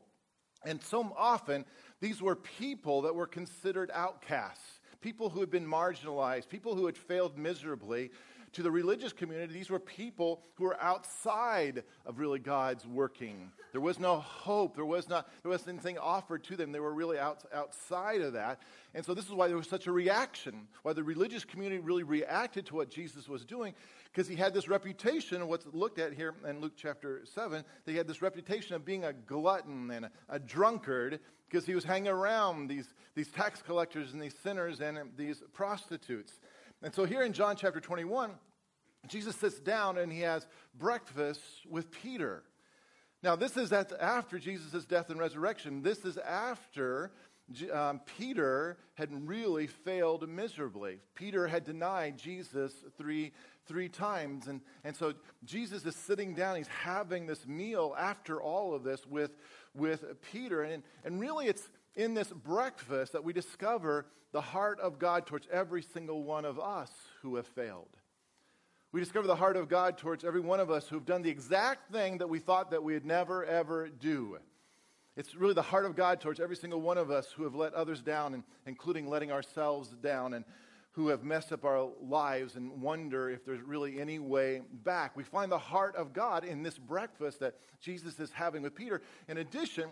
And 0.63 0.81
so 0.81 1.13
often, 1.17 1.65
these 1.99 2.21
were 2.21 2.35
people 2.35 3.01
that 3.01 3.15
were 3.15 3.27
considered 3.27 3.91
outcasts, 3.93 4.79
people 5.01 5.29
who 5.29 5.39
had 5.39 5.49
been 5.49 5.65
marginalized, 5.65 6.49
people 6.49 6.75
who 6.75 6.85
had 6.85 6.97
failed 6.97 7.37
miserably, 7.37 8.11
to 8.53 8.63
the 8.63 8.71
religious 8.71 9.13
community, 9.13 9.53
these 9.53 9.69
were 9.69 9.79
people 9.79 10.41
who 10.55 10.65
were 10.65 10.81
outside 10.81 11.83
of 12.05 12.19
really 12.19 12.39
God's 12.39 12.85
working. 12.85 13.51
There 13.71 13.81
was 13.81 13.99
no 13.99 14.17
hope. 14.17 14.75
There 14.75 14.85
was 14.85 15.07
not 15.07 15.29
there 15.41 15.51
was 15.51 15.67
anything 15.67 15.97
offered 15.97 16.43
to 16.45 16.57
them. 16.57 16.71
They 16.71 16.79
were 16.79 16.93
really 16.93 17.17
out, 17.17 17.43
outside 17.53 18.21
of 18.21 18.33
that. 18.33 18.61
And 18.93 19.05
so 19.05 19.13
this 19.13 19.25
is 19.25 19.31
why 19.31 19.47
there 19.47 19.55
was 19.55 19.69
such 19.69 19.87
a 19.87 19.91
reaction, 19.91 20.67
why 20.83 20.93
the 20.93 21.03
religious 21.03 21.45
community 21.45 21.79
really 21.79 22.03
reacted 22.03 22.65
to 22.67 22.75
what 22.75 22.89
Jesus 22.89 23.29
was 23.29 23.45
doing, 23.45 23.73
because 24.11 24.27
he 24.27 24.35
had 24.35 24.53
this 24.53 24.67
reputation, 24.67 25.47
what's 25.47 25.65
looked 25.71 25.99
at 25.99 26.13
here 26.13 26.35
in 26.45 26.59
Luke 26.59 26.73
chapter 26.75 27.21
7, 27.33 27.63
that 27.85 27.91
he 27.91 27.97
had 27.97 28.07
this 28.07 28.21
reputation 28.21 28.75
of 28.75 28.83
being 28.83 29.05
a 29.05 29.13
glutton 29.13 29.89
and 29.91 30.05
a, 30.05 30.11
a 30.27 30.39
drunkard, 30.39 31.19
because 31.49 31.65
he 31.65 31.75
was 31.75 31.83
hanging 31.83 32.09
around 32.09 32.67
these, 32.67 32.93
these 33.15 33.29
tax 33.29 33.61
collectors 33.61 34.13
and 34.13 34.21
these 34.21 34.35
sinners 34.41 34.79
and 34.79 34.97
these 35.17 35.41
prostitutes. 35.53 36.39
And 36.83 36.93
so 36.93 37.05
here 37.05 37.23
in 37.23 37.33
John 37.33 37.55
chapter 37.55 37.79
21, 37.79 38.31
Jesus 39.07 39.35
sits 39.35 39.59
down 39.59 39.97
and 39.97 40.11
he 40.11 40.21
has 40.21 40.47
breakfast 40.77 41.41
with 41.69 41.91
Peter. 41.91 42.43
Now, 43.23 43.35
this 43.35 43.55
is 43.55 43.71
after 43.71 44.39
Jesus' 44.39 44.85
death 44.85 45.09
and 45.09 45.19
resurrection. 45.19 45.83
This 45.83 46.05
is 46.05 46.17
after 46.17 47.11
um, 47.71 48.01
Peter 48.17 48.77
had 48.95 49.09
really 49.27 49.67
failed 49.67 50.27
miserably. 50.27 50.99
Peter 51.15 51.47
had 51.47 51.63
denied 51.63 52.17
Jesus 52.17 52.73
three, 52.97 53.31
three 53.65 53.89
times. 53.89 54.47
And, 54.47 54.61
and 54.83 54.95
so 54.95 55.13
Jesus 55.43 55.85
is 55.85 55.95
sitting 55.95 56.33
down. 56.33 56.55
He's 56.55 56.67
having 56.67 57.27
this 57.27 57.45
meal 57.45 57.95
after 57.97 58.41
all 58.41 58.73
of 58.73 58.83
this 58.83 59.05
with, 59.05 59.31
with 59.75 60.03
Peter. 60.31 60.63
And, 60.63 60.81
and 61.03 61.19
really, 61.19 61.47
it's, 61.47 61.69
in 61.95 62.13
this 62.13 62.29
breakfast 62.29 63.13
that 63.13 63.23
we 63.23 63.33
discover 63.33 64.05
the 64.31 64.41
heart 64.41 64.79
of 64.79 64.99
God 64.99 65.25
towards 65.25 65.47
every 65.51 65.81
single 65.81 66.23
one 66.23 66.45
of 66.45 66.59
us 66.59 66.91
who 67.21 67.35
have 67.35 67.47
failed. 67.47 67.89
We 68.93 68.99
discover 68.99 69.27
the 69.27 69.35
heart 69.35 69.55
of 69.55 69.69
God 69.69 69.97
towards 69.97 70.23
every 70.23 70.41
one 70.41 70.59
of 70.59 70.69
us 70.69 70.87
who've 70.87 71.05
done 71.05 71.21
the 71.21 71.29
exact 71.29 71.91
thing 71.91 72.17
that 72.17 72.29
we 72.29 72.39
thought 72.39 72.71
that 72.71 72.83
we'd 72.83 73.05
never, 73.05 73.45
ever 73.45 73.87
do. 73.87 74.37
It's 75.15 75.35
really 75.35 75.53
the 75.53 75.61
heart 75.61 75.85
of 75.85 75.95
God 75.95 76.19
towards 76.21 76.39
every 76.39 76.55
single 76.55 76.81
one 76.81 76.97
of 76.97 77.11
us 77.11 77.31
who 77.31 77.43
have 77.43 77.55
let 77.55 77.73
others 77.73 78.01
down, 78.01 78.33
and, 78.33 78.43
including 78.65 79.09
letting 79.09 79.31
ourselves 79.31 79.89
down, 80.01 80.33
and 80.33 80.45
who 80.93 81.07
have 81.07 81.23
messed 81.23 81.53
up 81.53 81.63
our 81.63 81.89
lives 82.01 82.55
and 82.55 82.81
wonder 82.81 83.29
if 83.29 83.45
there's 83.45 83.61
really 83.61 83.99
any 83.99 84.19
way 84.19 84.61
back. 84.83 85.15
We 85.15 85.23
find 85.23 85.49
the 85.49 85.57
heart 85.57 85.95
of 85.95 86.11
God 86.11 86.43
in 86.43 86.63
this 86.63 86.77
breakfast 86.77 87.39
that 87.39 87.55
Jesus 87.79 88.19
is 88.19 88.31
having 88.31 88.61
with 88.61 88.75
Peter. 88.75 89.01
In 89.29 89.37
addition, 89.37 89.89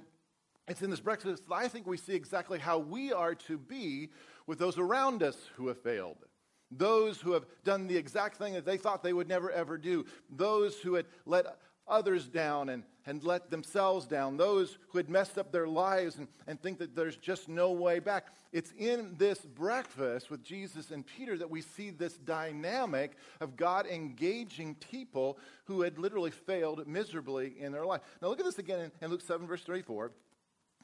it's 0.69 0.81
in 0.81 0.89
this 0.89 0.99
breakfast 0.99 1.47
that 1.47 1.53
I 1.53 1.67
think 1.67 1.87
we 1.87 1.97
see 1.97 2.13
exactly 2.13 2.59
how 2.59 2.77
we 2.77 3.11
are 3.11 3.35
to 3.35 3.57
be 3.57 4.09
with 4.47 4.59
those 4.59 4.77
around 4.77 5.23
us 5.23 5.37
who 5.55 5.67
have 5.67 5.81
failed. 5.81 6.17
Those 6.71 7.19
who 7.19 7.33
have 7.33 7.45
done 7.63 7.87
the 7.87 7.97
exact 7.97 8.37
thing 8.37 8.53
that 8.53 8.65
they 8.65 8.77
thought 8.77 9.01
they 9.01 9.13
would 9.13 9.27
never 9.27 9.51
ever 9.51 9.77
do. 9.77 10.05
Those 10.29 10.77
who 10.77 10.93
had 10.93 11.07
let 11.25 11.57
others 11.87 12.27
down 12.27 12.69
and, 12.69 12.83
and 13.07 13.23
let 13.23 13.49
themselves 13.49 14.05
down. 14.05 14.37
Those 14.37 14.77
who 14.89 14.99
had 14.99 15.09
messed 15.09 15.39
up 15.39 15.51
their 15.51 15.67
lives 15.67 16.17
and, 16.17 16.27
and 16.47 16.61
think 16.61 16.77
that 16.77 16.95
there's 16.95 17.17
just 17.17 17.49
no 17.49 17.71
way 17.71 17.97
back. 17.97 18.27
It's 18.53 18.71
in 18.77 19.15
this 19.17 19.39
breakfast 19.39 20.29
with 20.29 20.43
Jesus 20.43 20.91
and 20.91 21.05
Peter 21.05 21.37
that 21.37 21.49
we 21.49 21.61
see 21.61 21.89
this 21.89 22.13
dynamic 22.17 23.13
of 23.41 23.55
God 23.55 23.87
engaging 23.87 24.75
people 24.75 25.39
who 25.65 25.81
had 25.81 25.97
literally 25.97 26.31
failed 26.31 26.87
miserably 26.87 27.55
in 27.59 27.71
their 27.71 27.85
life. 27.85 28.01
Now, 28.21 28.27
look 28.27 28.39
at 28.39 28.45
this 28.45 28.59
again 28.59 28.79
in, 28.79 28.91
in 29.01 29.09
Luke 29.09 29.21
7, 29.21 29.47
verse 29.47 29.63
34. 29.63 30.11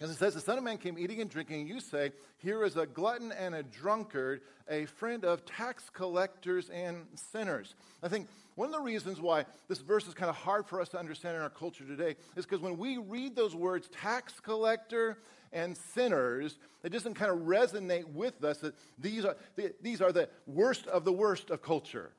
As 0.01 0.09
it 0.09 0.17
says, 0.17 0.33
the 0.33 0.41
Son 0.41 0.57
of 0.57 0.63
Man 0.63 0.77
came 0.77 0.99
eating 0.99 1.21
and 1.21 1.29
drinking, 1.29 1.61
and 1.61 1.69
you 1.69 1.79
say, 1.79 2.11
Here 2.37 2.65
is 2.65 2.75
a 2.75 2.85
glutton 2.85 3.31
and 3.31 3.55
a 3.55 3.63
drunkard, 3.63 4.41
a 4.69 4.85
friend 4.85 5.23
of 5.23 5.45
tax 5.45 5.89
collectors 5.89 6.69
and 6.69 7.05
sinners. 7.15 7.75
I 8.03 8.09
think 8.09 8.27
one 8.55 8.67
of 8.67 8.73
the 8.73 8.81
reasons 8.81 9.21
why 9.21 9.45
this 9.69 9.79
verse 9.79 10.05
is 10.05 10.13
kind 10.13 10.29
of 10.29 10.35
hard 10.35 10.65
for 10.67 10.81
us 10.81 10.89
to 10.89 10.99
understand 10.99 11.37
in 11.37 11.41
our 11.41 11.49
culture 11.49 11.85
today 11.85 12.17
is 12.35 12.45
because 12.45 12.59
when 12.59 12.77
we 12.77 12.97
read 12.97 13.37
those 13.37 13.55
words, 13.55 13.87
tax 13.87 14.37
collector 14.41 15.19
and 15.53 15.77
sinners, 15.77 16.57
it 16.83 16.89
doesn't 16.89 17.13
kind 17.13 17.31
of 17.31 17.39
resonate 17.39 18.05
with 18.13 18.43
us 18.43 18.57
that 18.59 18.75
these 18.99 19.23
are, 19.23 19.37
these 19.81 20.01
are 20.01 20.11
the 20.11 20.27
worst 20.45 20.87
of 20.87 21.05
the 21.05 21.13
worst 21.13 21.49
of 21.51 21.61
culture. 21.61 22.11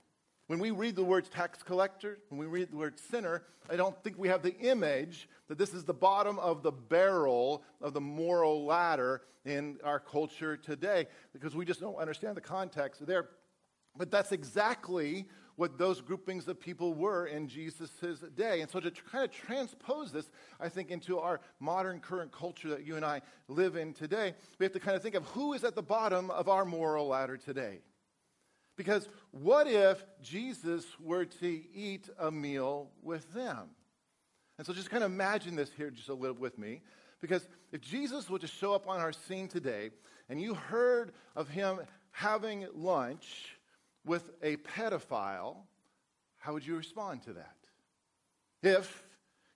When 0.47 0.61
we 0.61 0.71
read 0.71 0.95
the 0.95 1.03
words 1.03 1.29
tax 1.29 1.63
collector, 1.63 2.19
when 2.29 2.39
we 2.39 2.47
read 2.47 2.71
the 2.71 2.77
word 2.77 3.01
sinner, 3.01 3.43
I 3.69 3.75
don't 3.75 4.01
think 4.05 4.17
we 4.17 4.29
have 4.29 4.43
the 4.43 4.57
image 4.59 5.29
that 5.49 5.59
this 5.59 5.75
is 5.75 5.85
the 5.85 5.95
bottom 5.95 6.39
of 6.39 6.63
the 6.63 6.71
barrel 6.71 7.65
of 7.81 7.95
the 7.95 8.01
moral 8.01 8.65
ladder 8.65 9.23
in 9.45 9.79
our 9.83 9.99
culture 9.99 10.57
today 10.57 11.07
because 11.33 11.57
we 11.57 11.65
just 11.65 11.81
don't 11.81 11.97
understand 11.97 12.37
the 12.37 12.41
context 12.41 13.05
there. 13.07 13.29
But 13.97 14.13
that's 14.13 14.31
exactly 14.31 15.27
what 15.57 15.79
those 15.79 16.01
groupings 16.01 16.47
of 16.47 16.61
people 16.61 16.95
were 16.95 17.27
in 17.27 17.49
Jesus' 17.49 17.91
day. 18.37 18.61
And 18.61 18.71
so 18.71 18.79
to 18.79 18.91
kind 18.91 19.25
of 19.25 19.33
transpose 19.33 20.13
this, 20.13 20.31
I 20.61 20.69
think, 20.69 20.91
into 20.91 21.19
our 21.19 21.41
modern 21.59 21.99
current 21.99 22.31
culture 22.31 22.69
that 22.69 22.87
you 22.87 22.95
and 22.95 23.05
I 23.05 23.23
live 23.49 23.75
in 23.75 23.95
today, 23.95 24.35
we 24.59 24.65
have 24.65 24.73
to 24.75 24.81
kind 24.81 24.97
of 24.97 25.03
think 25.03 25.15
of 25.17 25.25
who 25.29 25.55
is 25.55 25.65
at 25.65 25.75
the 25.75 25.83
bottom 25.83 26.31
of 26.31 26.49
our 26.49 26.65
moral 26.65 27.09
ladder 27.09 27.37
today. 27.37 27.81
Because 28.77 29.09
what 29.31 29.67
if 29.67 30.05
Jesus 30.23 30.85
were 31.01 31.25
to 31.25 31.63
eat 31.75 32.09
a 32.19 32.31
meal 32.31 32.91
with 33.03 33.33
them? 33.33 33.71
And 34.59 34.67
so 34.67 34.73
just 34.73 34.91
kind 34.91 35.05
of 35.05 35.11
imagine 35.11 35.57
this 35.57 35.71
here 35.77 35.91
just 35.91 36.09
a 36.09 36.15
little 36.15 36.37
with 36.37 36.59
me. 36.59 36.83
Because 37.21 37.49
if 37.73 37.81
Jesus 37.81 38.29
were 38.29 38.39
to 38.39 38.47
show 38.47 38.75
up 38.75 38.89
on 38.89 39.01
our 39.01 39.13
scene 39.13 39.49
today 39.49 39.91
and 40.29 40.41
you 40.41 40.55
heard 40.55 41.13
of 41.35 41.49
him 41.49 41.81
having 42.11 42.67
lunch 42.75 43.57
with 44.05 44.31
a 44.43 44.57
pedophile, 44.57 45.57
how 46.39 46.53
would 46.53 46.67
you 46.67 46.77
respond 46.77 47.23
to 47.25 47.33
that? 47.35 47.57
If 48.63 49.03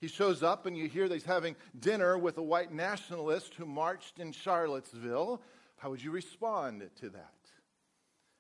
he 0.01 0.09
shows 0.09 0.43
up 0.43 0.67
and 0.67 0.77
you 0.77 0.89
hear 0.89 1.09
that 1.09 1.15
he's 1.15 1.25
having 1.25 1.57
dinner 1.79 2.17
with 2.17 2.39
a 2.39 2.43
white 2.43 2.73
nationalist 2.73 3.55
who 3.55 3.67
marched 3.67 4.19
in 4.19 4.33
Charlottesville, 4.33 5.43
how 5.77 5.91
would 5.91 6.03
you 6.03 6.11
respond 6.11 6.89
to 7.01 7.11
that? 7.11 7.35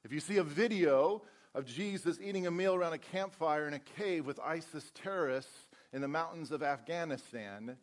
If 0.05 0.13
you 0.13 0.21
see 0.21 0.39
a 0.39 0.45
video 0.45 1.23
of 1.55 1.67
Jesus 1.67 2.19
eating 2.23 2.47
a 2.47 2.51
meal 2.51 2.75
around 2.75 2.95
a 2.95 2.99
campfire 2.99 3.69
in 3.69 3.75
a 3.75 3.79
cave 3.79 4.27
with 4.27 4.41
ISIS 4.41 4.91
terrorists 4.95 5.67
in 5.93 6.01
the 6.01 6.09
mountains 6.09 6.53
of 6.53 6.63
Afghanistan, 6.63 7.77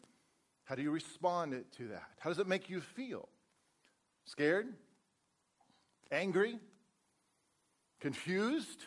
how 0.64 0.76
do 0.76 0.82
you 0.82 0.92
respond 0.92 1.64
to 1.78 1.88
that? 1.90 2.04
How 2.20 2.30
does 2.30 2.40
it 2.40 2.48
make 2.48 2.70
you 2.70 2.82
feel? 2.82 3.30
Scared? 4.26 4.68
Angry? 6.12 6.58
Confused? 8.00 8.84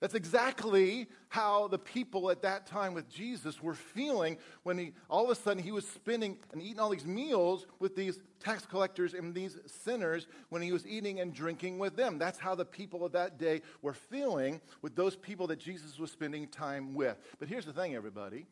That's 0.00 0.14
exactly 0.14 1.08
how 1.28 1.68
the 1.68 1.78
people 1.78 2.30
at 2.30 2.40
that 2.42 2.66
time 2.66 2.94
with 2.94 3.08
Jesus 3.10 3.62
were 3.62 3.74
feeling 3.74 4.38
when 4.62 4.78
he, 4.78 4.92
all 5.10 5.24
of 5.24 5.30
a 5.30 5.34
sudden 5.34 5.62
he 5.62 5.72
was 5.72 5.86
spending 5.86 6.38
and 6.52 6.62
eating 6.62 6.80
all 6.80 6.88
these 6.88 7.04
meals 7.04 7.66
with 7.78 7.94
these 7.94 8.18
tax 8.40 8.64
collectors 8.64 9.12
and 9.12 9.34
these 9.34 9.58
sinners 9.66 10.26
when 10.48 10.62
he 10.62 10.72
was 10.72 10.86
eating 10.86 11.20
and 11.20 11.34
drinking 11.34 11.78
with 11.78 11.96
them. 11.96 12.18
That's 12.18 12.38
how 12.38 12.54
the 12.54 12.64
people 12.64 13.04
of 13.04 13.12
that 13.12 13.38
day 13.38 13.60
were 13.82 13.92
feeling 13.92 14.62
with 14.80 14.96
those 14.96 15.16
people 15.16 15.46
that 15.48 15.60
Jesus 15.60 15.98
was 15.98 16.10
spending 16.10 16.48
time 16.48 16.94
with. 16.94 17.18
But 17.38 17.48
here's 17.48 17.66
the 17.66 17.74
thing, 17.74 17.94
everybody. 17.94 18.46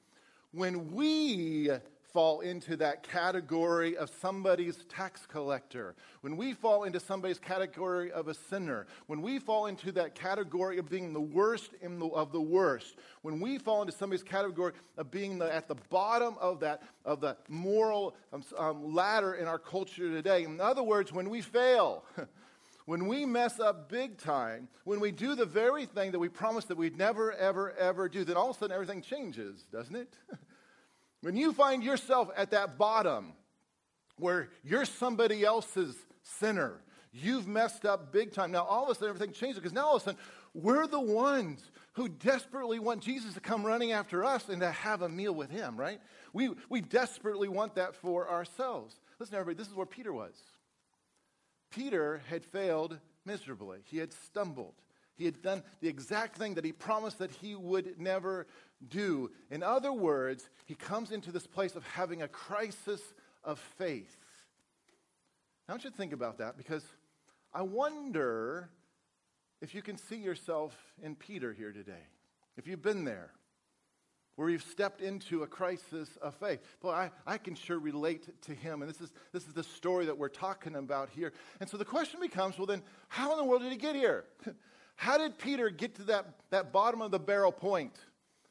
When 0.52 0.92
we 0.92 1.70
fall 2.12 2.40
into 2.40 2.76
that 2.76 3.02
category 3.02 3.96
of 3.96 4.10
somebody's 4.20 4.84
tax 4.88 5.26
collector, 5.26 5.94
when 6.22 6.36
we 6.36 6.54
fall 6.54 6.84
into 6.84 6.98
somebody's 6.98 7.38
category 7.38 8.10
of 8.12 8.28
a 8.28 8.34
sinner, 8.34 8.86
when 9.06 9.20
we 9.20 9.38
fall 9.38 9.66
into 9.66 9.92
that 9.92 10.14
category 10.14 10.78
of 10.78 10.88
being 10.88 11.12
the 11.12 11.20
worst 11.20 11.72
the, 11.80 12.06
of 12.06 12.32
the 12.32 12.40
worst, 12.40 12.96
when 13.22 13.40
we 13.40 13.58
fall 13.58 13.82
into 13.82 13.92
somebody's 13.92 14.22
category 14.22 14.72
of 14.96 15.10
being 15.10 15.38
the, 15.38 15.52
at 15.52 15.68
the 15.68 15.76
bottom 15.90 16.36
of 16.40 16.60
that 16.60 16.82
of 17.04 17.20
the 17.20 17.36
moral 17.48 18.14
um, 18.32 18.42
um, 18.58 18.94
ladder 18.94 19.34
in 19.34 19.46
our 19.46 19.58
culture 19.58 20.10
today, 20.10 20.44
in 20.44 20.60
other 20.60 20.82
words, 20.82 21.12
when 21.12 21.28
we 21.30 21.40
fail. 21.40 22.04
when 22.86 23.06
we 23.06 23.26
mess 23.26 23.60
up 23.60 23.90
big 23.90 24.16
time, 24.16 24.66
when 24.84 24.98
we 24.98 25.12
do 25.12 25.34
the 25.34 25.44
very 25.44 25.84
thing 25.84 26.10
that 26.10 26.18
we 26.18 26.26
promised 26.26 26.68
that 26.68 26.78
we'd 26.78 26.96
never, 26.96 27.32
ever, 27.34 27.72
ever 27.72 28.08
do, 28.08 28.24
then 28.24 28.34
all 28.34 28.48
of 28.48 28.56
a 28.56 28.58
sudden 28.58 28.72
everything 28.72 29.02
changes, 29.02 29.66
doesn't 29.70 29.94
it? 29.94 30.14
When 31.20 31.36
you 31.36 31.52
find 31.52 31.82
yourself 31.82 32.30
at 32.36 32.50
that 32.52 32.78
bottom 32.78 33.32
where 34.18 34.50
you're 34.62 34.84
somebody 34.84 35.44
else's 35.44 35.96
sinner, 36.22 36.80
you've 37.12 37.46
messed 37.46 37.84
up 37.84 38.12
big 38.12 38.32
time. 38.32 38.52
Now, 38.52 38.64
all 38.64 38.84
of 38.84 38.90
a 38.90 38.94
sudden, 38.94 39.08
everything 39.10 39.32
changes 39.32 39.58
because 39.58 39.72
now 39.72 39.86
all 39.86 39.96
of 39.96 40.02
a 40.02 40.04
sudden, 40.04 40.20
we're 40.54 40.86
the 40.86 41.00
ones 41.00 41.70
who 41.92 42.08
desperately 42.08 42.78
want 42.78 43.02
Jesus 43.02 43.34
to 43.34 43.40
come 43.40 43.64
running 43.64 43.92
after 43.92 44.24
us 44.24 44.48
and 44.48 44.60
to 44.60 44.70
have 44.70 45.02
a 45.02 45.08
meal 45.08 45.34
with 45.34 45.50
him, 45.50 45.76
right? 45.76 46.00
We, 46.32 46.50
we 46.68 46.80
desperately 46.80 47.48
want 47.48 47.74
that 47.74 47.94
for 47.94 48.30
ourselves. 48.30 49.00
Listen, 49.18 49.34
everybody, 49.34 49.56
this 49.56 49.68
is 49.68 49.74
where 49.74 49.86
Peter 49.86 50.12
was. 50.12 50.34
Peter 51.70 52.22
had 52.28 52.44
failed 52.44 52.98
miserably, 53.24 53.80
he 53.84 53.98
had 53.98 54.12
stumbled. 54.12 54.74
He 55.16 55.24
had 55.24 55.42
done 55.42 55.64
the 55.80 55.88
exact 55.88 56.36
thing 56.36 56.54
that 56.54 56.64
he 56.64 56.70
promised 56.70 57.18
that 57.18 57.32
he 57.32 57.56
would 57.56 57.98
never 57.98 58.46
do. 58.86 59.30
In 59.50 59.62
other 59.62 59.92
words, 59.92 60.48
he 60.66 60.74
comes 60.74 61.10
into 61.10 61.32
this 61.32 61.46
place 61.46 61.74
of 61.74 61.84
having 61.84 62.22
a 62.22 62.28
crisis 62.28 63.00
of 63.44 63.58
faith. 63.78 64.16
Now, 65.66 65.72
I 65.72 65.76
want 65.76 65.84
you 65.84 65.90
to 65.90 65.96
think 65.96 66.12
about 66.12 66.38
that 66.38 66.56
because 66.56 66.84
I 67.52 67.62
wonder 67.62 68.70
if 69.60 69.74
you 69.74 69.82
can 69.82 69.96
see 69.96 70.16
yourself 70.16 70.76
in 71.02 71.14
Peter 71.14 71.52
here 71.52 71.72
today. 71.72 72.06
If 72.56 72.66
you've 72.66 72.82
been 72.82 73.04
there, 73.04 73.32
where 74.38 74.48
you've 74.48 74.62
stepped 74.62 75.00
into 75.00 75.42
a 75.42 75.48
crisis 75.48 76.16
of 76.22 76.32
faith. 76.36 76.60
Boy, 76.80 76.90
I, 76.90 77.10
I 77.26 77.38
can 77.38 77.56
sure 77.56 77.76
relate 77.76 78.40
to 78.42 78.54
him. 78.54 78.82
And 78.82 78.88
this 78.88 79.00
is, 79.00 79.12
this 79.32 79.44
is 79.48 79.52
the 79.52 79.64
story 79.64 80.06
that 80.06 80.16
we're 80.16 80.28
talking 80.28 80.76
about 80.76 81.08
here. 81.10 81.32
And 81.58 81.68
so 81.68 81.76
the 81.76 81.84
question 81.84 82.20
becomes 82.20 82.56
well, 82.56 82.66
then, 82.66 82.84
how 83.08 83.32
in 83.32 83.38
the 83.38 83.42
world 83.42 83.62
did 83.62 83.72
he 83.72 83.76
get 83.76 83.96
here? 83.96 84.26
how 84.94 85.18
did 85.18 85.38
Peter 85.38 85.70
get 85.70 85.96
to 85.96 86.04
that, 86.04 86.26
that 86.50 86.72
bottom 86.72 87.02
of 87.02 87.10
the 87.10 87.18
barrel 87.18 87.50
point? 87.50 87.98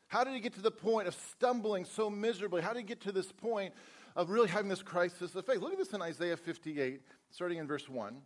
How 0.08 0.24
did 0.24 0.34
he 0.34 0.40
get 0.40 0.54
to 0.54 0.62
the 0.62 0.72
point 0.72 1.08
of 1.08 1.16
stumbling 1.32 1.86
so 1.86 2.10
miserably? 2.10 2.62
How 2.62 2.74
did 2.74 2.80
he 2.80 2.86
get 2.86 3.02
to 3.02 3.12
this 3.12 3.32
point 3.32 3.74
of 4.16 4.30
really 4.30 4.48
having 4.48 4.70
this 4.70 4.82
crisis 4.82 5.36
of 5.36 5.46
faith? 5.46 5.60
Look 5.60 5.74
at 5.74 5.78
this 5.78 5.94
in 5.94 6.02
Isaiah 6.02 6.38
58, 6.38 7.02
starting 7.30 7.58
in 7.58 7.68
verse 7.68 7.90
1. 7.90 8.22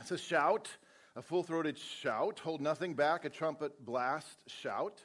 It 0.00 0.06
says, 0.06 0.20
Shout, 0.20 0.68
a 1.16 1.22
full 1.22 1.42
throated 1.42 1.76
shout, 1.76 2.38
hold 2.38 2.60
nothing 2.60 2.94
back, 2.94 3.24
a 3.24 3.28
trumpet 3.28 3.84
blast, 3.84 4.44
shout. 4.46 5.04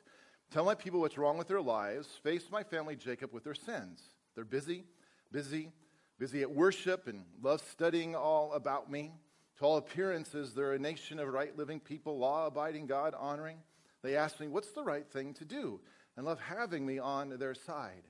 Tell 0.51 0.63
my 0.63 0.75
people 0.75 0.99
what's 0.99 1.17
wrong 1.17 1.37
with 1.37 1.47
their 1.47 1.61
lives, 1.61 2.07
face 2.23 2.49
my 2.51 2.63
family 2.63 2.95
Jacob 2.95 3.33
with 3.33 3.43
their 3.43 3.55
sins. 3.55 4.01
They're 4.35 4.45
busy, 4.45 4.85
busy, 5.31 5.71
busy 6.19 6.41
at 6.43 6.51
worship 6.51 7.07
and 7.07 7.23
love 7.41 7.61
studying 7.71 8.15
all 8.15 8.53
about 8.53 8.91
me. 8.91 9.11
To 9.57 9.65
all 9.65 9.77
appearances, 9.77 10.53
they're 10.53 10.73
a 10.73 10.79
nation 10.79 11.17
of 11.17 11.29
right 11.29 11.57
living 11.57 11.79
people, 11.79 12.17
law 12.17 12.45
abiding, 12.45 12.87
God 12.87 13.15
honoring. 13.17 13.57
They 14.05 14.15
ask 14.15 14.39
me, 14.39 14.47
What's 14.47 14.71
the 14.71 14.83
right 14.83 15.07
thing 15.07 15.33
to 15.35 15.45
do? 15.45 15.79
and 16.17 16.25
love 16.25 16.39
having 16.39 16.85
me 16.85 16.97
on 16.97 17.37
their 17.37 17.53
side. 17.53 18.03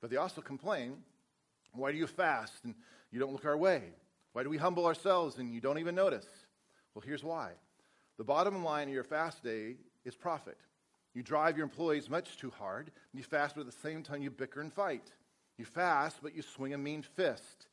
But 0.00 0.10
they 0.10 0.16
also 0.16 0.40
complain, 0.40 0.98
Why 1.72 1.90
do 1.90 1.98
you 1.98 2.06
fast 2.06 2.64
and 2.64 2.74
you 3.10 3.18
don't 3.18 3.32
look 3.32 3.46
our 3.46 3.56
way? 3.56 3.82
Why 4.32 4.42
do 4.42 4.50
we 4.50 4.58
humble 4.58 4.86
ourselves 4.86 5.38
and 5.38 5.52
you 5.52 5.60
don't 5.60 5.78
even 5.78 5.94
notice? 5.94 6.26
Well, 6.94 7.02
here's 7.04 7.24
why. 7.24 7.52
The 8.18 8.24
bottom 8.24 8.62
line 8.62 8.88
of 8.88 8.94
your 8.94 9.04
fast 9.04 9.42
day 9.42 9.76
is 10.04 10.14
profit. 10.14 10.58
You 11.14 11.22
drive 11.22 11.56
your 11.56 11.64
employees 11.64 12.10
much 12.10 12.36
too 12.36 12.50
hard. 12.50 12.90
You 13.12 13.22
fast, 13.22 13.54
but 13.54 13.62
at 13.62 13.66
the 13.66 13.80
same 13.82 14.02
time, 14.02 14.22
you 14.22 14.30
bicker 14.30 14.60
and 14.60 14.72
fight. 14.72 15.10
You 15.56 15.64
fast, 15.64 16.18
but 16.22 16.36
you 16.36 16.42
swing 16.42 16.74
a 16.74 16.78
mean 16.78 17.02
fist. 17.02 17.68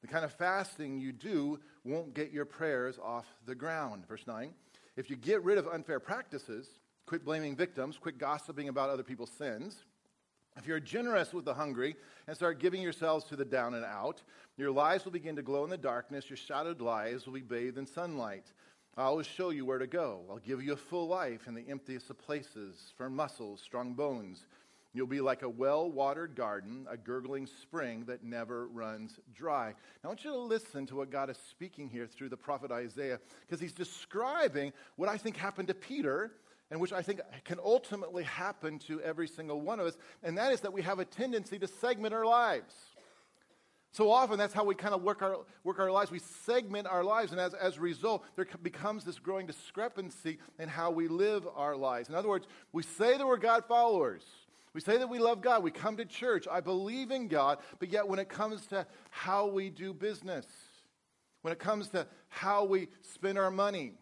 The 0.00 0.08
kind 0.08 0.24
of 0.24 0.32
fasting 0.32 0.98
you 0.98 1.12
do 1.12 1.60
won't 1.84 2.14
get 2.14 2.32
your 2.32 2.44
prayers 2.44 2.98
off 3.02 3.26
the 3.46 3.54
ground. 3.54 4.06
Verse 4.08 4.26
9 4.26 4.52
If 4.96 5.10
you 5.10 5.16
get 5.16 5.44
rid 5.44 5.58
of 5.58 5.68
unfair 5.68 6.00
practices, 6.00 6.68
Quit 7.08 7.24
blaming 7.24 7.56
victims. 7.56 7.96
Quit 7.96 8.18
gossiping 8.18 8.68
about 8.68 8.90
other 8.90 9.02
people's 9.02 9.30
sins. 9.30 9.82
If 10.58 10.66
you're 10.66 10.78
generous 10.78 11.32
with 11.32 11.46
the 11.46 11.54
hungry 11.54 11.96
and 12.26 12.36
start 12.36 12.60
giving 12.60 12.82
yourselves 12.82 13.24
to 13.26 13.36
the 13.36 13.46
down 13.46 13.72
and 13.72 13.82
out, 13.82 14.22
your 14.58 14.70
lives 14.70 15.06
will 15.06 15.12
begin 15.12 15.34
to 15.36 15.42
glow 15.42 15.64
in 15.64 15.70
the 15.70 15.78
darkness. 15.78 16.28
Your 16.28 16.36
shadowed 16.36 16.82
lives 16.82 17.24
will 17.24 17.32
be 17.32 17.40
bathed 17.40 17.78
in 17.78 17.86
sunlight. 17.86 18.52
I'll 18.94 19.06
always 19.06 19.26
show 19.26 19.48
you 19.48 19.64
where 19.64 19.78
to 19.78 19.86
go. 19.86 20.20
I'll 20.28 20.36
give 20.36 20.62
you 20.62 20.74
a 20.74 20.76
full 20.76 21.08
life 21.08 21.46
in 21.46 21.54
the 21.54 21.66
emptiest 21.70 22.10
of 22.10 22.18
places, 22.18 22.92
firm 22.98 23.16
muscles, 23.16 23.62
strong 23.62 23.94
bones. 23.94 24.44
You'll 24.92 25.06
be 25.06 25.22
like 25.22 25.40
a 25.40 25.48
well 25.48 25.90
watered 25.90 26.34
garden, 26.34 26.86
a 26.90 26.98
gurgling 26.98 27.46
spring 27.46 28.04
that 28.06 28.22
never 28.22 28.68
runs 28.68 29.18
dry. 29.34 29.68
Now, 29.68 29.74
I 30.04 30.06
want 30.08 30.24
you 30.24 30.32
to 30.32 30.36
listen 30.36 30.84
to 30.88 30.96
what 30.96 31.10
God 31.10 31.30
is 31.30 31.38
speaking 31.48 31.88
here 31.88 32.06
through 32.06 32.28
the 32.28 32.36
prophet 32.36 32.70
Isaiah, 32.70 33.18
because 33.46 33.60
he's 33.60 33.72
describing 33.72 34.74
what 34.96 35.08
I 35.08 35.16
think 35.16 35.38
happened 35.38 35.68
to 35.68 35.74
Peter 35.74 36.32
and 36.70 36.80
which 36.80 36.92
I 36.92 37.02
think 37.02 37.20
can 37.44 37.58
ultimately 37.62 38.24
happen 38.24 38.78
to 38.80 39.00
every 39.00 39.28
single 39.28 39.60
one 39.60 39.80
of 39.80 39.86
us, 39.86 39.96
and 40.22 40.36
that 40.38 40.52
is 40.52 40.60
that 40.60 40.72
we 40.72 40.82
have 40.82 40.98
a 40.98 41.04
tendency 41.04 41.58
to 41.58 41.66
segment 41.66 42.14
our 42.14 42.26
lives. 42.26 42.74
So 43.90 44.10
often, 44.10 44.38
that's 44.38 44.52
how 44.52 44.64
we 44.64 44.74
kind 44.74 44.94
of 44.94 45.02
work 45.02 45.22
our, 45.22 45.38
work 45.64 45.78
our 45.80 45.90
lives. 45.90 46.10
We 46.10 46.18
segment 46.18 46.86
our 46.86 47.02
lives, 47.02 47.32
and 47.32 47.40
as, 47.40 47.54
as 47.54 47.78
a 47.78 47.80
result, 47.80 48.24
there 48.36 48.46
becomes 48.62 49.04
this 49.04 49.18
growing 49.18 49.46
discrepancy 49.46 50.38
in 50.58 50.68
how 50.68 50.90
we 50.90 51.08
live 51.08 51.48
our 51.56 51.74
lives. 51.74 52.08
In 52.08 52.14
other 52.14 52.28
words, 52.28 52.46
we 52.72 52.82
say 52.82 53.16
that 53.16 53.26
we're 53.26 53.38
God 53.38 53.64
followers. 53.66 54.22
We 54.74 54.82
say 54.82 54.98
that 54.98 55.08
we 55.08 55.18
love 55.18 55.40
God. 55.40 55.62
We 55.62 55.70
come 55.70 55.96
to 55.96 56.04
church. 56.04 56.46
I 56.48 56.60
believe 56.60 57.10
in 57.10 57.28
God. 57.28 57.58
But 57.78 57.90
yet, 57.90 58.06
when 58.06 58.18
it 58.18 58.28
comes 58.28 58.66
to 58.66 58.86
how 59.10 59.46
we 59.46 59.70
do 59.70 59.94
business, 59.94 60.46
when 61.42 61.52
it 61.52 61.58
comes 61.58 61.88
to 61.88 62.06
how 62.28 62.64
we 62.64 62.88
spend 63.00 63.38
our 63.38 63.50
money, 63.50 63.94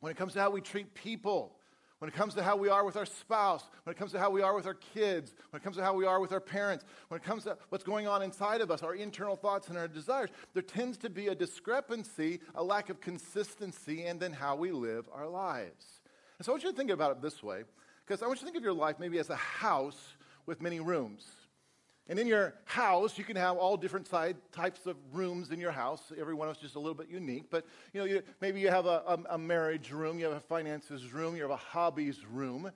when 0.00 0.10
it 0.10 0.16
comes 0.16 0.32
to 0.32 0.40
how 0.40 0.50
we 0.50 0.60
treat 0.60 0.92
people, 0.94 1.56
when 2.02 2.08
it 2.08 2.14
comes 2.14 2.34
to 2.34 2.42
how 2.42 2.56
we 2.56 2.68
are 2.68 2.84
with 2.84 2.96
our 2.96 3.06
spouse, 3.06 3.62
when 3.84 3.94
it 3.94 3.96
comes 3.96 4.10
to 4.10 4.18
how 4.18 4.28
we 4.28 4.42
are 4.42 4.56
with 4.56 4.66
our 4.66 4.74
kids, 4.74 5.32
when 5.50 5.60
it 5.60 5.62
comes 5.62 5.76
to 5.76 5.84
how 5.84 5.94
we 5.94 6.04
are 6.04 6.18
with 6.18 6.32
our 6.32 6.40
parents, 6.40 6.84
when 7.06 7.20
it 7.20 7.22
comes 7.22 7.44
to 7.44 7.56
what's 7.68 7.84
going 7.84 8.08
on 8.08 8.24
inside 8.24 8.60
of 8.60 8.72
us, 8.72 8.82
our 8.82 8.96
internal 8.96 9.36
thoughts 9.36 9.68
and 9.68 9.78
our 9.78 9.86
desires, 9.86 10.28
there 10.52 10.64
tends 10.64 10.98
to 10.98 11.08
be 11.08 11.28
a 11.28 11.34
discrepancy, 11.36 12.40
a 12.56 12.64
lack 12.64 12.90
of 12.90 13.00
consistency, 13.00 14.02
and 14.06 14.18
then 14.18 14.32
how 14.32 14.56
we 14.56 14.72
live 14.72 15.08
our 15.12 15.28
lives. 15.28 16.00
And 16.40 16.44
so 16.44 16.50
I 16.50 16.54
want 16.54 16.64
you 16.64 16.70
to 16.72 16.76
think 16.76 16.90
about 16.90 17.12
it 17.12 17.22
this 17.22 17.40
way, 17.40 17.62
because 18.04 18.20
I 18.20 18.26
want 18.26 18.40
you 18.40 18.46
to 18.46 18.46
think 18.46 18.56
of 18.56 18.64
your 18.64 18.72
life 18.72 18.96
maybe 18.98 19.20
as 19.20 19.30
a 19.30 19.36
house 19.36 20.16
with 20.44 20.60
many 20.60 20.80
rooms. 20.80 21.24
And 22.08 22.18
in 22.18 22.26
your 22.26 22.54
house, 22.64 23.16
you 23.16 23.24
can 23.24 23.36
have 23.36 23.56
all 23.56 23.76
different 23.76 24.08
side, 24.08 24.36
types 24.50 24.86
of 24.86 24.96
rooms 25.12 25.50
in 25.50 25.60
your 25.60 25.70
house. 25.70 26.12
Every 26.18 26.34
one 26.34 26.48
of 26.48 26.56
us 26.56 26.60
just 26.60 26.74
a 26.74 26.80
little 26.80 26.96
bit 26.96 27.08
unique. 27.08 27.44
But 27.48 27.64
you 27.92 28.00
know, 28.00 28.06
you, 28.06 28.22
maybe 28.40 28.60
you 28.60 28.68
have 28.70 28.86
a, 28.86 29.02
a, 29.06 29.34
a, 29.34 29.38
marriage 29.38 29.92
room, 29.92 30.18
you 30.18 30.24
have 30.24 30.34
a 30.34 30.40
finances 30.40 31.12
room, 31.12 31.36
you 31.36 31.42
have 31.42 31.52
a 31.52 31.56
hobbies 31.56 32.26
room, 32.26 32.70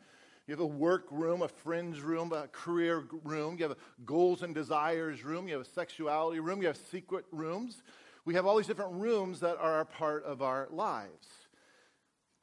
you 0.47 0.53
have 0.53 0.61
a 0.61 0.67
work 0.67 1.07
room, 1.11 1.43
a 1.43 1.49
friends 1.49 2.01
room, 2.01 2.33
a 2.33 2.47
career 2.49 3.05
room, 3.25 3.57
you 3.59 3.65
have 3.65 3.73
a 3.73 3.77
goals 4.05 4.43
and 4.43 4.55
desires 4.55 5.25
room, 5.25 5.49
you 5.49 5.55
have 5.55 5.67
a 5.67 5.71
sexuality 5.71 6.39
room, 6.39 6.61
you 6.61 6.69
have 6.69 6.77
secret 6.77 7.25
rooms. 7.33 7.83
We 8.25 8.35
have 8.35 8.47
all 8.47 8.57
these 8.57 8.67
different 8.67 8.93
rooms 8.95 9.41
that 9.41 9.57
are 9.59 9.81
a 9.81 9.87
part 9.87 10.25
of 10.25 10.41
our 10.41 10.69
lives. 10.71 11.27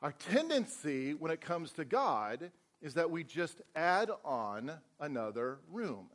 Our 0.02 0.12
tendency 0.12 1.14
when 1.14 1.32
it 1.32 1.40
comes 1.40 1.72
to 1.74 1.86
God 1.86 2.52
is 2.82 2.94
that 2.96 3.10
we 3.10 3.24
just 3.24 3.62
add 3.74 4.12
on 4.26 4.74
another 5.00 5.60
room. 5.72 6.10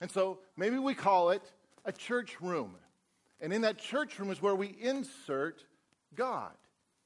And 0.00 0.10
so 0.10 0.40
maybe 0.56 0.78
we 0.78 0.94
call 0.94 1.30
it 1.30 1.42
a 1.84 1.92
church 1.92 2.40
room. 2.40 2.76
And 3.40 3.52
in 3.52 3.62
that 3.62 3.78
church 3.78 4.18
room 4.18 4.30
is 4.30 4.40
where 4.40 4.54
we 4.54 4.76
insert 4.80 5.64
God. 6.14 6.52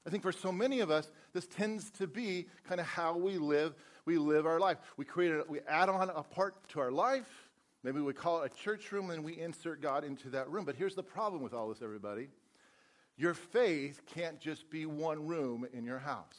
I 0.07 0.11
think 0.11 0.23
for 0.23 0.33
so 0.33 0.51
many 0.51 0.81
of 0.81 0.91
us, 0.91 1.11
this 1.33 1.47
tends 1.47 1.91
to 1.93 2.07
be 2.07 2.47
kind 2.67 2.81
of 2.81 2.87
how 2.87 3.17
we 3.17 3.37
live, 3.37 3.75
we 4.05 4.17
live 4.17 4.47
our 4.47 4.59
life. 4.59 4.79
We 4.97 5.05
create 5.05 5.33
a, 5.33 5.45
we 5.49 5.61
add 5.69 5.89
on 5.89 6.09
a 6.09 6.23
part 6.23 6.69
to 6.71 6.81
our 6.81 6.91
life. 6.91 7.51
Maybe 7.83 8.01
we 8.01 8.13
call 8.13 8.43
it 8.43 8.53
a 8.53 8.63
church 8.63 8.91
room 8.91 9.11
and 9.11 9.23
we 9.23 9.39
insert 9.39 9.81
God 9.81 10.05
into 10.05 10.31
that 10.31 10.49
room. 10.51 10.65
But 10.65 10.77
here's 10.77 10.95
the 10.95 11.03
problem 11.03 11.43
with 11.43 11.53
all 11.53 11.69
this, 11.69 11.83
everybody. 11.83 12.29
Your 13.17 13.35
faith 13.35 14.03
can't 14.07 14.41
just 14.41 14.71
be 14.71 14.87
one 14.87 15.27
room 15.27 15.67
in 15.73 15.85
your 15.85 15.99
house. 15.99 16.39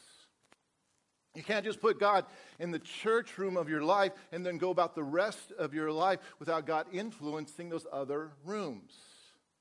You 1.36 1.44
can't 1.44 1.64
just 1.64 1.80
put 1.80 2.00
God 2.00 2.26
in 2.60 2.72
the 2.72 2.80
church 2.80 3.38
room 3.38 3.56
of 3.56 3.70
your 3.70 3.84
life 3.84 4.14
and 4.32 4.46
then 4.46 4.58
go 4.58 4.72
about 4.72 4.96
the 4.96 5.04
rest 5.04 5.52
of 5.58 5.74
your 5.74 5.92
life 5.92 6.20
without 6.40 6.66
God 6.66 6.88
influencing 6.92 7.70
those 7.70 7.86
other 7.92 8.32
rooms. 8.44 8.94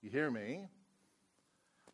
You 0.02 0.10
hear 0.10 0.30
me? 0.30 0.66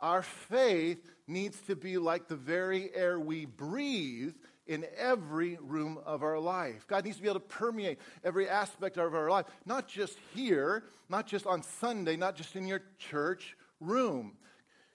Our 0.00 0.22
faith 0.22 0.98
needs 1.26 1.58
to 1.62 1.76
be 1.76 1.98
like 1.98 2.28
the 2.28 2.36
very 2.36 2.94
air 2.94 3.18
we 3.18 3.46
breathe 3.46 4.34
in 4.66 4.86
every 4.96 5.58
room 5.60 5.98
of 6.06 6.22
our 6.22 6.38
life. 6.38 6.86
God 6.86 7.04
needs 7.04 7.16
to 7.16 7.22
be 7.22 7.28
able 7.28 7.40
to 7.40 7.46
permeate 7.46 7.98
every 8.22 8.48
aspect 8.48 8.96
of 8.96 9.14
our 9.14 9.30
life, 9.30 9.46
not 9.66 9.88
just 9.88 10.18
here, 10.34 10.84
not 11.08 11.26
just 11.26 11.46
on 11.46 11.62
Sunday, 11.62 12.16
not 12.16 12.36
just 12.36 12.56
in 12.56 12.66
your 12.66 12.82
church 12.98 13.56
room. 13.80 14.36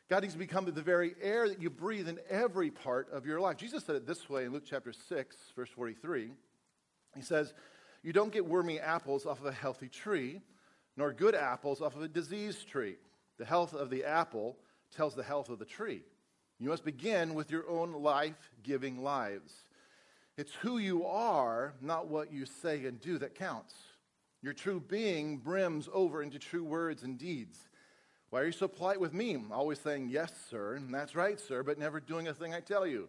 God 0.10 0.24
needs 0.24 0.34
to 0.34 0.39
become 0.39 0.65
the 0.65 0.82
very 0.82 1.13
air 1.22 1.48
that 1.48 1.62
you 1.62 1.69
breathe 1.69 2.08
in 2.08 2.19
every 2.32 2.72
part 2.72 3.12
of 3.12 3.28
your 3.28 3.39
life. 3.39 3.58
Jesus 3.58 3.84
said 3.84 3.95
it 3.95 4.08
this 4.08 4.28
way 4.28 4.45
in 4.45 4.52
Luke 4.52 4.63
chapter 4.65 4.91
6, 4.91 5.36
verse 5.56 5.69
43. 5.69 6.32
He 7.15 7.22
says, 7.22 7.54
You 8.02 8.12
don't 8.12 8.34
get 8.34 8.43
wormy 8.43 8.80
apples 8.80 9.28
off 9.28 9.39
of 9.39 9.45
a 9.45 9.52
healthy 9.52 9.88
tree, 9.88 10.41
nor 10.98 11.13
good 11.13 11.36
apples 11.36 11.80
off 11.80 11.95
of 11.95 12.02
a 12.02 12.08
diseased 12.08 12.67
tree. 12.67 12.95
The 13.38 13.45
health 13.45 13.76
of 13.76 13.91
the 13.91 14.04
apple 14.04 14.58
tells 14.95 15.13
the 15.13 15.24
health 15.24 15.48
of 15.48 15.60
the 15.60 15.65
tree. 15.65 16.02
You 16.58 16.69
must 16.69 16.84
begin 16.84 17.36
with 17.36 17.52
your 17.52 17.69
own 17.69 17.93
life 17.93 18.52
giving 18.63 19.04
lives. 19.04 19.54
It's 20.38 20.54
who 20.56 20.80
you 20.80 21.06
are, 21.06 21.76
not 21.82 22.08
what 22.08 22.34
you 22.34 22.48
say 22.48 22.86
and 22.86 23.00
do, 23.00 23.19
that 23.19 23.36
counts. 23.36 23.76
Your 24.41 24.54
true 24.54 24.80
being 24.80 25.38
brims 25.38 25.88
over 25.93 26.24
into 26.24 26.39
true 26.39 26.63
words 26.63 27.04
and 27.04 27.17
deeds. 27.17 27.69
Why 28.30 28.42
are 28.42 28.46
you 28.46 28.52
so 28.52 28.68
polite 28.68 29.00
with 29.00 29.13
me? 29.13 29.38
Always 29.52 29.80
saying, 29.80 30.10
Yes, 30.10 30.32
sir, 30.50 30.76
and 30.76 30.94
that's 30.94 31.15
right, 31.15 31.39
sir, 31.39 31.63
but 31.63 31.80
never 31.80 32.00
doing 32.00 32.28
a 32.28 32.34
thing 32.34 32.54
I 32.54 32.60
tell 32.60 32.86
you. 32.86 33.08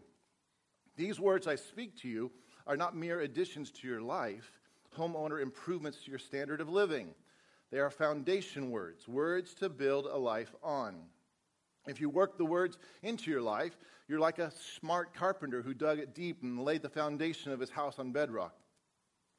These 0.96 1.20
words 1.20 1.46
I 1.46 1.56
speak 1.56 1.96
to 2.00 2.08
you 2.08 2.30
are 2.66 2.76
not 2.76 2.96
mere 2.96 3.20
additions 3.20 3.70
to 3.72 3.88
your 3.88 4.00
life, 4.00 4.50
homeowner 4.96 5.42
improvements 5.42 5.98
to 6.04 6.10
your 6.10 6.18
standard 6.18 6.60
of 6.60 6.68
living. 6.68 7.14
They 7.70 7.78
are 7.78 7.90
foundation 7.90 8.70
words, 8.70 9.06
words 9.06 9.54
to 9.54 9.68
build 9.68 10.06
a 10.06 10.16
life 10.16 10.54
on. 10.62 10.96
If 11.86 12.00
you 12.00 12.08
work 12.08 12.36
the 12.36 12.44
words 12.44 12.78
into 13.02 13.30
your 13.30 13.42
life, 13.42 13.76
you're 14.08 14.20
like 14.20 14.38
a 14.38 14.52
smart 14.78 15.14
carpenter 15.14 15.62
who 15.62 15.74
dug 15.74 15.98
it 15.98 16.14
deep 16.14 16.42
and 16.42 16.64
laid 16.64 16.82
the 16.82 16.88
foundation 16.88 17.52
of 17.52 17.60
his 17.60 17.70
house 17.70 17.98
on 17.98 18.12
bedrock. 18.12 18.54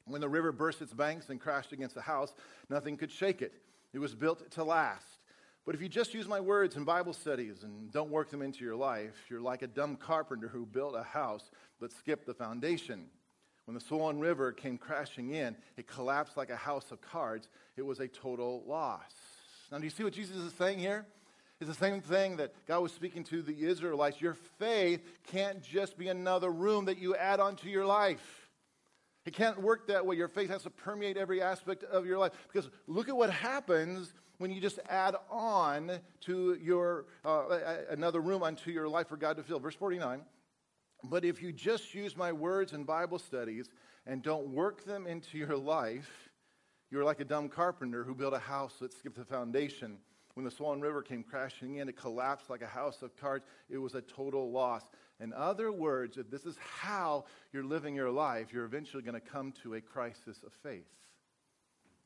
When 0.06 0.20
the 0.20 0.28
river 0.28 0.50
burst 0.50 0.80
its 0.80 0.94
banks 0.94 1.28
and 1.28 1.40
crashed 1.40 1.72
against 1.72 1.94
the 1.94 2.02
house, 2.02 2.34
nothing 2.68 2.96
could 2.96 3.10
shake 3.10 3.42
it. 3.42 3.52
It 3.92 3.98
was 3.98 4.14
built 4.14 4.50
to 4.52 4.64
last. 4.64 5.18
But 5.64 5.76
if 5.76 5.82
you 5.82 5.88
just 5.88 6.12
use 6.12 6.26
my 6.26 6.40
words 6.40 6.76
in 6.76 6.84
Bible 6.84 7.12
studies 7.12 7.62
and 7.62 7.92
don't 7.92 8.10
work 8.10 8.30
them 8.30 8.42
into 8.42 8.64
your 8.64 8.74
life, 8.74 9.26
you're 9.30 9.40
like 9.40 9.62
a 9.62 9.68
dumb 9.68 9.96
carpenter 9.96 10.48
who 10.48 10.66
built 10.66 10.96
a 10.96 11.04
house 11.04 11.50
but 11.78 11.92
skipped 11.92 12.26
the 12.26 12.34
foundation. 12.34 13.06
When 13.66 13.74
the 13.74 13.80
swollen 13.80 14.18
river 14.18 14.50
came 14.50 14.76
crashing 14.76 15.34
in, 15.34 15.56
it 15.76 15.86
collapsed 15.86 16.36
like 16.36 16.50
a 16.50 16.56
house 16.56 16.90
of 16.90 17.00
cards. 17.00 17.48
It 17.76 17.82
was 17.82 18.00
a 18.00 18.08
total 18.08 18.64
loss. 18.66 19.12
Now, 19.70 19.78
do 19.78 19.84
you 19.84 19.90
see 19.90 20.02
what 20.02 20.12
Jesus 20.12 20.36
is 20.36 20.52
saying 20.54 20.80
here? 20.80 21.06
It's 21.60 21.70
the 21.70 21.76
same 21.76 22.00
thing 22.00 22.38
that 22.38 22.52
God 22.66 22.80
was 22.80 22.92
speaking 22.92 23.22
to 23.24 23.40
the 23.40 23.64
Israelites. 23.64 24.20
Your 24.20 24.34
faith 24.58 25.00
can't 25.28 25.62
just 25.62 25.96
be 25.96 26.08
another 26.08 26.50
room 26.50 26.86
that 26.86 26.98
you 26.98 27.14
add 27.14 27.38
onto 27.38 27.68
your 27.68 27.86
life. 27.86 28.48
It 29.24 29.34
can't 29.34 29.62
work 29.62 29.86
that 29.86 30.04
way. 30.04 30.16
Your 30.16 30.26
faith 30.26 30.50
has 30.50 30.64
to 30.64 30.70
permeate 30.70 31.16
every 31.16 31.40
aspect 31.40 31.84
of 31.84 32.04
your 32.04 32.18
life. 32.18 32.32
Because 32.52 32.68
look 32.88 33.08
at 33.08 33.16
what 33.16 33.30
happens 33.30 34.12
when 34.42 34.50
you 34.50 34.60
just 34.60 34.80
add 34.88 35.14
on 35.30 36.00
to 36.22 36.58
your 36.60 37.06
uh, 37.24 37.44
another 37.90 38.20
room 38.20 38.42
onto 38.42 38.72
your 38.72 38.88
life 38.88 39.06
for 39.06 39.16
God 39.16 39.36
to 39.36 39.42
fill. 39.44 39.60
Verse 39.60 39.76
49. 39.76 40.22
But 41.04 41.24
if 41.24 41.40
you 41.40 41.52
just 41.52 41.94
use 41.94 42.16
my 42.16 42.32
words 42.32 42.72
in 42.72 42.82
Bible 42.82 43.20
studies 43.20 43.70
and 44.04 44.20
don't 44.20 44.48
work 44.48 44.84
them 44.84 45.06
into 45.06 45.38
your 45.38 45.56
life, 45.56 46.28
you're 46.90 47.04
like 47.04 47.20
a 47.20 47.24
dumb 47.24 47.48
carpenter 47.48 48.02
who 48.02 48.16
built 48.16 48.34
a 48.34 48.40
house 48.40 48.74
that 48.80 48.92
skipped 48.92 49.16
the 49.16 49.24
foundation. 49.24 49.98
When 50.34 50.44
the 50.44 50.50
swollen 50.50 50.80
river 50.80 51.02
came 51.02 51.22
crashing 51.22 51.76
in, 51.76 51.88
it 51.88 51.96
collapsed 51.96 52.50
like 52.50 52.62
a 52.62 52.66
house 52.66 53.02
of 53.02 53.16
cards. 53.16 53.44
It 53.70 53.78
was 53.78 53.94
a 53.94 54.00
total 54.00 54.50
loss. 54.50 54.82
In 55.20 55.32
other 55.32 55.70
words, 55.70 56.16
if 56.16 56.30
this 56.32 56.46
is 56.46 56.56
how 56.58 57.26
you're 57.52 57.62
living 57.62 57.94
your 57.94 58.10
life, 58.10 58.52
you're 58.52 58.64
eventually 58.64 59.04
going 59.04 59.14
to 59.14 59.20
come 59.20 59.52
to 59.62 59.74
a 59.74 59.80
crisis 59.80 60.42
of 60.44 60.52
faith. 60.64 60.88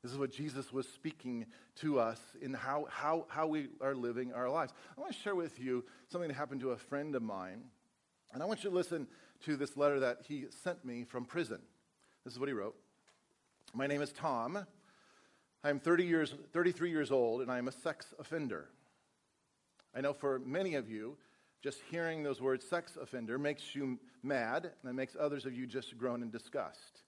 This 0.02 0.12
is 0.12 0.18
what 0.18 0.30
Jesus 0.30 0.72
was 0.72 0.86
speaking 0.88 1.46
to 1.76 1.98
us 1.98 2.20
in 2.40 2.54
how, 2.54 2.86
how, 2.90 3.26
how 3.28 3.46
we 3.46 3.68
are 3.80 3.94
living 3.94 4.32
our 4.32 4.48
lives. 4.48 4.72
I 4.96 5.00
want 5.00 5.12
to 5.12 5.18
share 5.18 5.34
with 5.34 5.58
you 5.58 5.84
something 6.08 6.28
that 6.28 6.34
happened 6.34 6.60
to 6.60 6.70
a 6.70 6.76
friend 6.76 7.14
of 7.14 7.22
mine. 7.22 7.64
And 8.32 8.42
I 8.42 8.46
want 8.46 8.62
you 8.62 8.70
to 8.70 8.76
listen 8.76 9.06
to 9.44 9.56
this 9.56 9.76
letter 9.76 10.00
that 10.00 10.18
he 10.28 10.46
sent 10.62 10.84
me 10.84 11.04
from 11.04 11.24
prison. 11.24 11.60
This 12.24 12.34
is 12.34 12.38
what 12.38 12.48
he 12.48 12.54
wrote 12.54 12.76
My 13.74 13.86
name 13.86 14.02
is 14.02 14.12
Tom. 14.12 14.66
I 15.64 15.70
am 15.70 15.80
30 15.80 16.04
years, 16.04 16.34
33 16.52 16.90
years 16.90 17.10
old, 17.10 17.40
and 17.40 17.50
I 17.50 17.58
am 17.58 17.66
a 17.66 17.72
sex 17.72 18.14
offender. 18.18 18.68
I 19.94 20.00
know 20.00 20.12
for 20.12 20.38
many 20.38 20.74
of 20.74 20.88
you, 20.90 21.16
just 21.62 21.80
hearing 21.90 22.22
those 22.22 22.40
words 22.40 22.64
sex 22.68 22.96
offender 23.00 23.38
makes 23.38 23.74
you 23.74 23.98
mad, 24.22 24.70
and 24.82 24.90
it 24.90 24.92
makes 24.92 25.16
others 25.18 25.46
of 25.46 25.54
you 25.54 25.66
just 25.66 25.98
groan 25.98 26.22
in 26.22 26.30
disgust. 26.30 27.02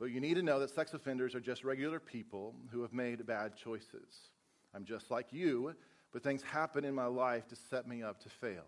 But 0.00 0.12
you 0.12 0.20
need 0.20 0.34
to 0.34 0.42
know 0.42 0.58
that 0.58 0.70
sex 0.70 0.94
offenders 0.94 1.34
are 1.34 1.40
just 1.40 1.62
regular 1.62 2.00
people 2.00 2.54
who 2.72 2.80
have 2.80 2.94
made 2.94 3.26
bad 3.26 3.54
choices. 3.54 4.30
I'm 4.74 4.86
just 4.86 5.10
like 5.10 5.26
you, 5.30 5.74
but 6.10 6.22
things 6.22 6.42
happen 6.42 6.86
in 6.86 6.94
my 6.94 7.04
life 7.04 7.46
to 7.48 7.54
set 7.54 7.86
me 7.86 8.02
up 8.02 8.18
to 8.22 8.30
fail. 8.30 8.64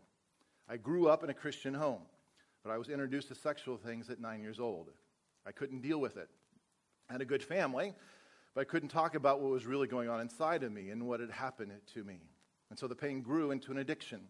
I 0.69 0.77
grew 0.77 1.09
up 1.09 1.25
in 1.25 1.31
a 1.31 1.35
Christian 1.35 1.73
home, 1.73 2.03
but 2.63 2.71
I 2.71 2.77
was 2.77 2.91
introduced 2.91 3.29
to 3.29 3.35
sexual 3.35 3.79
things 3.79 4.11
at 4.11 4.21
nine 4.21 4.43
years 4.43 4.61
old. 4.61 4.91
I 5.47 5.53
couldn't 5.53 5.81
deal 5.81 5.99
with 5.99 6.19
it. 6.19 6.29
I 7.09 7.15
had 7.15 7.23
a 7.23 7.27
good 7.27 7.43
family, 7.43 7.95
but 8.55 8.61
I 8.61 8.65
couldn't 8.65 8.91
talk 8.91 9.15
about 9.15 9.41
what 9.41 9.51
was 9.51 9.65
really 9.65 9.89
going 9.89 10.11
on 10.11 10.21
inside 10.21 10.63
of 10.63 10.71
me 10.71 10.91
and 10.91 11.09
what 11.09 11.21
had 11.21 11.31
happened 11.31 11.73
to 11.95 12.05
me. 12.05 12.21
And 12.69 12.79
so 12.79 12.87
the 12.87 12.95
pain 12.95 13.23
grew 13.23 13.53
into 13.53 13.73
an 13.73 13.79
addiction. 13.79 14.21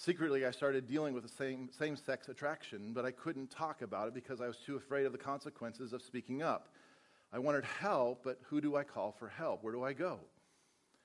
Secretly, 0.00 0.46
I 0.46 0.50
started 0.50 0.86
dealing 0.86 1.12
with 1.12 1.24
the 1.24 1.28
same, 1.28 1.68
same 1.78 1.94
sex 1.94 2.30
attraction, 2.30 2.94
but 2.94 3.04
I 3.04 3.10
couldn't 3.10 3.50
talk 3.50 3.82
about 3.82 4.08
it 4.08 4.14
because 4.14 4.40
I 4.40 4.46
was 4.46 4.56
too 4.56 4.74
afraid 4.76 5.04
of 5.04 5.12
the 5.12 5.18
consequences 5.18 5.92
of 5.92 6.00
speaking 6.00 6.42
up. 6.42 6.70
I 7.34 7.38
wanted 7.38 7.66
help, 7.66 8.24
but 8.24 8.38
who 8.44 8.62
do 8.62 8.76
I 8.76 8.82
call 8.82 9.12
for 9.12 9.28
help? 9.28 9.62
Where 9.62 9.74
do 9.74 9.84
I 9.84 9.92
go? 9.92 10.20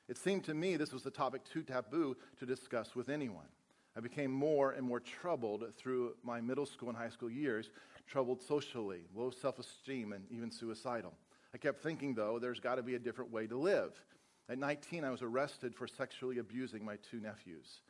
It 0.07 0.17
seemed 0.17 0.45
to 0.45 0.53
me 0.53 0.77
this 0.77 0.93
was 0.93 1.03
the 1.03 1.11
topic 1.11 1.41
too 1.43 1.61
taboo 1.61 2.15
to 2.39 2.45
discuss 2.45 2.95
with 2.95 3.09
anyone. 3.09 3.49
I 3.97 3.99
became 3.99 4.31
more 4.31 4.71
and 4.71 4.87
more 4.87 5.01
troubled 5.01 5.65
through 5.75 6.15
my 6.23 6.39
middle 6.39 6.65
school 6.65 6.87
and 6.87 6.97
high 6.97 7.09
school 7.09 7.29
years, 7.29 7.71
troubled 8.07 8.41
socially, 8.41 9.01
low 9.13 9.29
self 9.29 9.59
esteem, 9.59 10.13
and 10.13 10.23
even 10.31 10.49
suicidal. 10.49 11.11
I 11.53 11.57
kept 11.57 11.83
thinking, 11.83 12.13
though, 12.13 12.39
there's 12.39 12.61
got 12.61 12.75
to 12.75 12.83
be 12.83 12.95
a 12.95 12.99
different 12.99 13.33
way 13.33 13.45
to 13.47 13.57
live. 13.57 13.91
At 14.47 14.57
19, 14.57 15.03
I 15.03 15.09
was 15.09 15.21
arrested 15.21 15.75
for 15.75 15.85
sexually 15.85 16.37
abusing 16.37 16.85
my 16.85 16.95
two 17.11 17.19
nephews. 17.19 17.81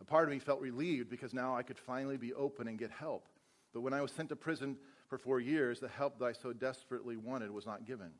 A 0.00 0.04
part 0.04 0.24
of 0.24 0.30
me 0.30 0.38
felt 0.38 0.60
relieved 0.60 1.08
because 1.08 1.32
now 1.32 1.56
I 1.56 1.62
could 1.62 1.78
finally 1.78 2.16
be 2.16 2.34
open 2.34 2.68
and 2.68 2.78
get 2.78 2.90
help. 2.90 3.26
But 3.72 3.80
when 3.80 3.94
I 3.94 4.02
was 4.02 4.12
sent 4.12 4.28
to 4.28 4.36
prison 4.36 4.76
for 5.08 5.18
four 5.18 5.40
years, 5.40 5.80
the 5.80 5.88
help 5.88 6.18
that 6.18 6.24
I 6.24 6.32
so 6.32 6.52
desperately 6.52 7.16
wanted 7.16 7.50
was 7.50 7.66
not 7.66 7.86
given. 7.86 8.10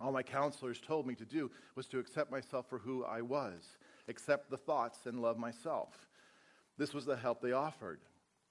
All 0.00 0.12
my 0.12 0.22
counselors 0.22 0.80
told 0.80 1.06
me 1.06 1.14
to 1.16 1.24
do 1.24 1.50
was 1.74 1.86
to 1.88 1.98
accept 1.98 2.30
myself 2.30 2.66
for 2.68 2.78
who 2.78 3.04
I 3.04 3.20
was, 3.20 3.76
accept 4.06 4.50
the 4.50 4.56
thoughts, 4.56 5.06
and 5.06 5.20
love 5.20 5.38
myself. 5.38 6.06
This 6.76 6.94
was 6.94 7.04
the 7.04 7.16
help 7.16 7.40
they 7.40 7.52
offered. 7.52 8.00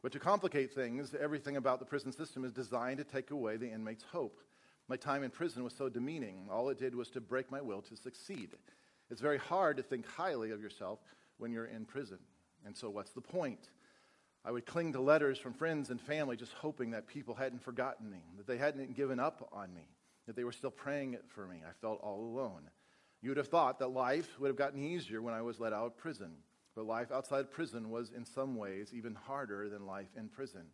But 0.03 0.11
to 0.11 0.19
complicate 0.19 0.73
things, 0.73 1.15
everything 1.19 1.57
about 1.57 1.79
the 1.79 1.85
prison 1.85 2.11
system 2.11 2.43
is 2.43 2.51
designed 2.51 2.97
to 2.97 3.03
take 3.03 3.31
away 3.31 3.57
the 3.57 3.71
inmate's 3.71 4.03
hope. 4.03 4.41
My 4.89 4.97
time 4.97 5.23
in 5.23 5.31
prison 5.31 5.63
was 5.63 5.73
so 5.73 5.89
demeaning. 5.89 6.47
All 6.51 6.69
it 6.69 6.79
did 6.79 6.93
was 6.93 7.09
to 7.11 7.21
break 7.21 7.49
my 7.51 7.61
will 7.61 7.81
to 7.83 7.95
succeed. 7.95 8.49
It's 9.09 9.21
very 9.21 9.37
hard 9.37 9.77
to 9.77 9.83
think 9.83 10.05
highly 10.05 10.51
of 10.51 10.61
yourself 10.61 10.99
when 11.37 11.51
you're 11.51 11.65
in 11.65 11.85
prison. 11.85 12.19
And 12.67 12.75
so, 12.75 12.89
what's 12.89 13.11
the 13.11 13.21
point? 13.21 13.69
I 14.43 14.51
would 14.51 14.65
cling 14.65 14.91
to 14.91 14.99
letters 14.99 15.39
from 15.39 15.53
friends 15.53 15.89
and 15.89 16.01
family, 16.01 16.35
just 16.35 16.51
hoping 16.51 16.91
that 16.91 17.07
people 17.07 17.33
hadn't 17.33 17.63
forgotten 17.63 18.11
me, 18.11 18.19
that 18.35 18.45
they 18.45 18.57
hadn't 18.57 18.93
given 18.93 19.21
up 19.21 19.49
on 19.53 19.73
me, 19.73 19.87
that 20.25 20.35
they 20.35 20.43
were 20.43 20.51
still 20.51 20.69
praying 20.69 21.17
for 21.29 21.47
me. 21.47 21.61
I 21.65 21.71
felt 21.79 22.01
all 22.03 22.19
alone. 22.19 22.69
You 23.21 23.29
would 23.29 23.37
have 23.37 23.47
thought 23.47 23.79
that 23.79 23.87
life 23.87 24.37
would 24.37 24.49
have 24.49 24.57
gotten 24.57 24.83
easier 24.83 25.21
when 25.21 25.33
I 25.33 25.41
was 25.41 25.61
let 25.61 25.71
out 25.71 25.85
of 25.85 25.97
prison. 25.97 26.33
But 26.75 26.85
life 26.85 27.09
outside 27.09 27.51
prison 27.51 27.89
was, 27.89 28.11
in 28.11 28.25
some 28.25 28.57
ways, 28.57 28.91
even 28.93 29.15
harder 29.15 29.69
than 29.69 29.85
life 29.85 30.09
in 30.17 30.27
prison. 30.27 30.65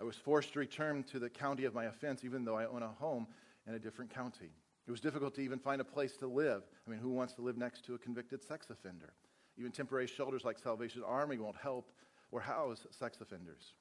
I 0.00 0.04
was 0.04 0.16
forced 0.16 0.52
to 0.52 0.60
return 0.60 1.02
to 1.10 1.18
the 1.18 1.28
county 1.28 1.64
of 1.64 1.74
my 1.74 1.86
offense, 1.86 2.24
even 2.24 2.44
though 2.44 2.56
I 2.56 2.66
own 2.66 2.84
a 2.84 2.88
home 2.88 3.26
in 3.66 3.74
a 3.74 3.80
different 3.80 4.14
county. 4.14 4.52
It 4.86 4.90
was 4.92 5.00
difficult 5.00 5.34
to 5.34 5.40
even 5.40 5.58
find 5.58 5.80
a 5.80 5.84
place 5.84 6.16
to 6.18 6.28
live. 6.28 6.62
I 6.86 6.90
mean, 6.90 7.00
who 7.00 7.10
wants 7.10 7.34
to 7.34 7.42
live 7.42 7.58
next 7.58 7.84
to 7.86 7.94
a 7.94 7.98
convicted 7.98 8.44
sex 8.44 8.70
offender? 8.70 9.12
Even 9.58 9.72
temporary 9.72 10.06
shelters 10.06 10.44
like 10.44 10.58
Salvation 10.58 11.02
Army 11.04 11.38
won't 11.38 11.56
help 11.56 11.90
or 12.30 12.40
house 12.40 12.86
sex 12.90 13.20
offenders. 13.20 13.74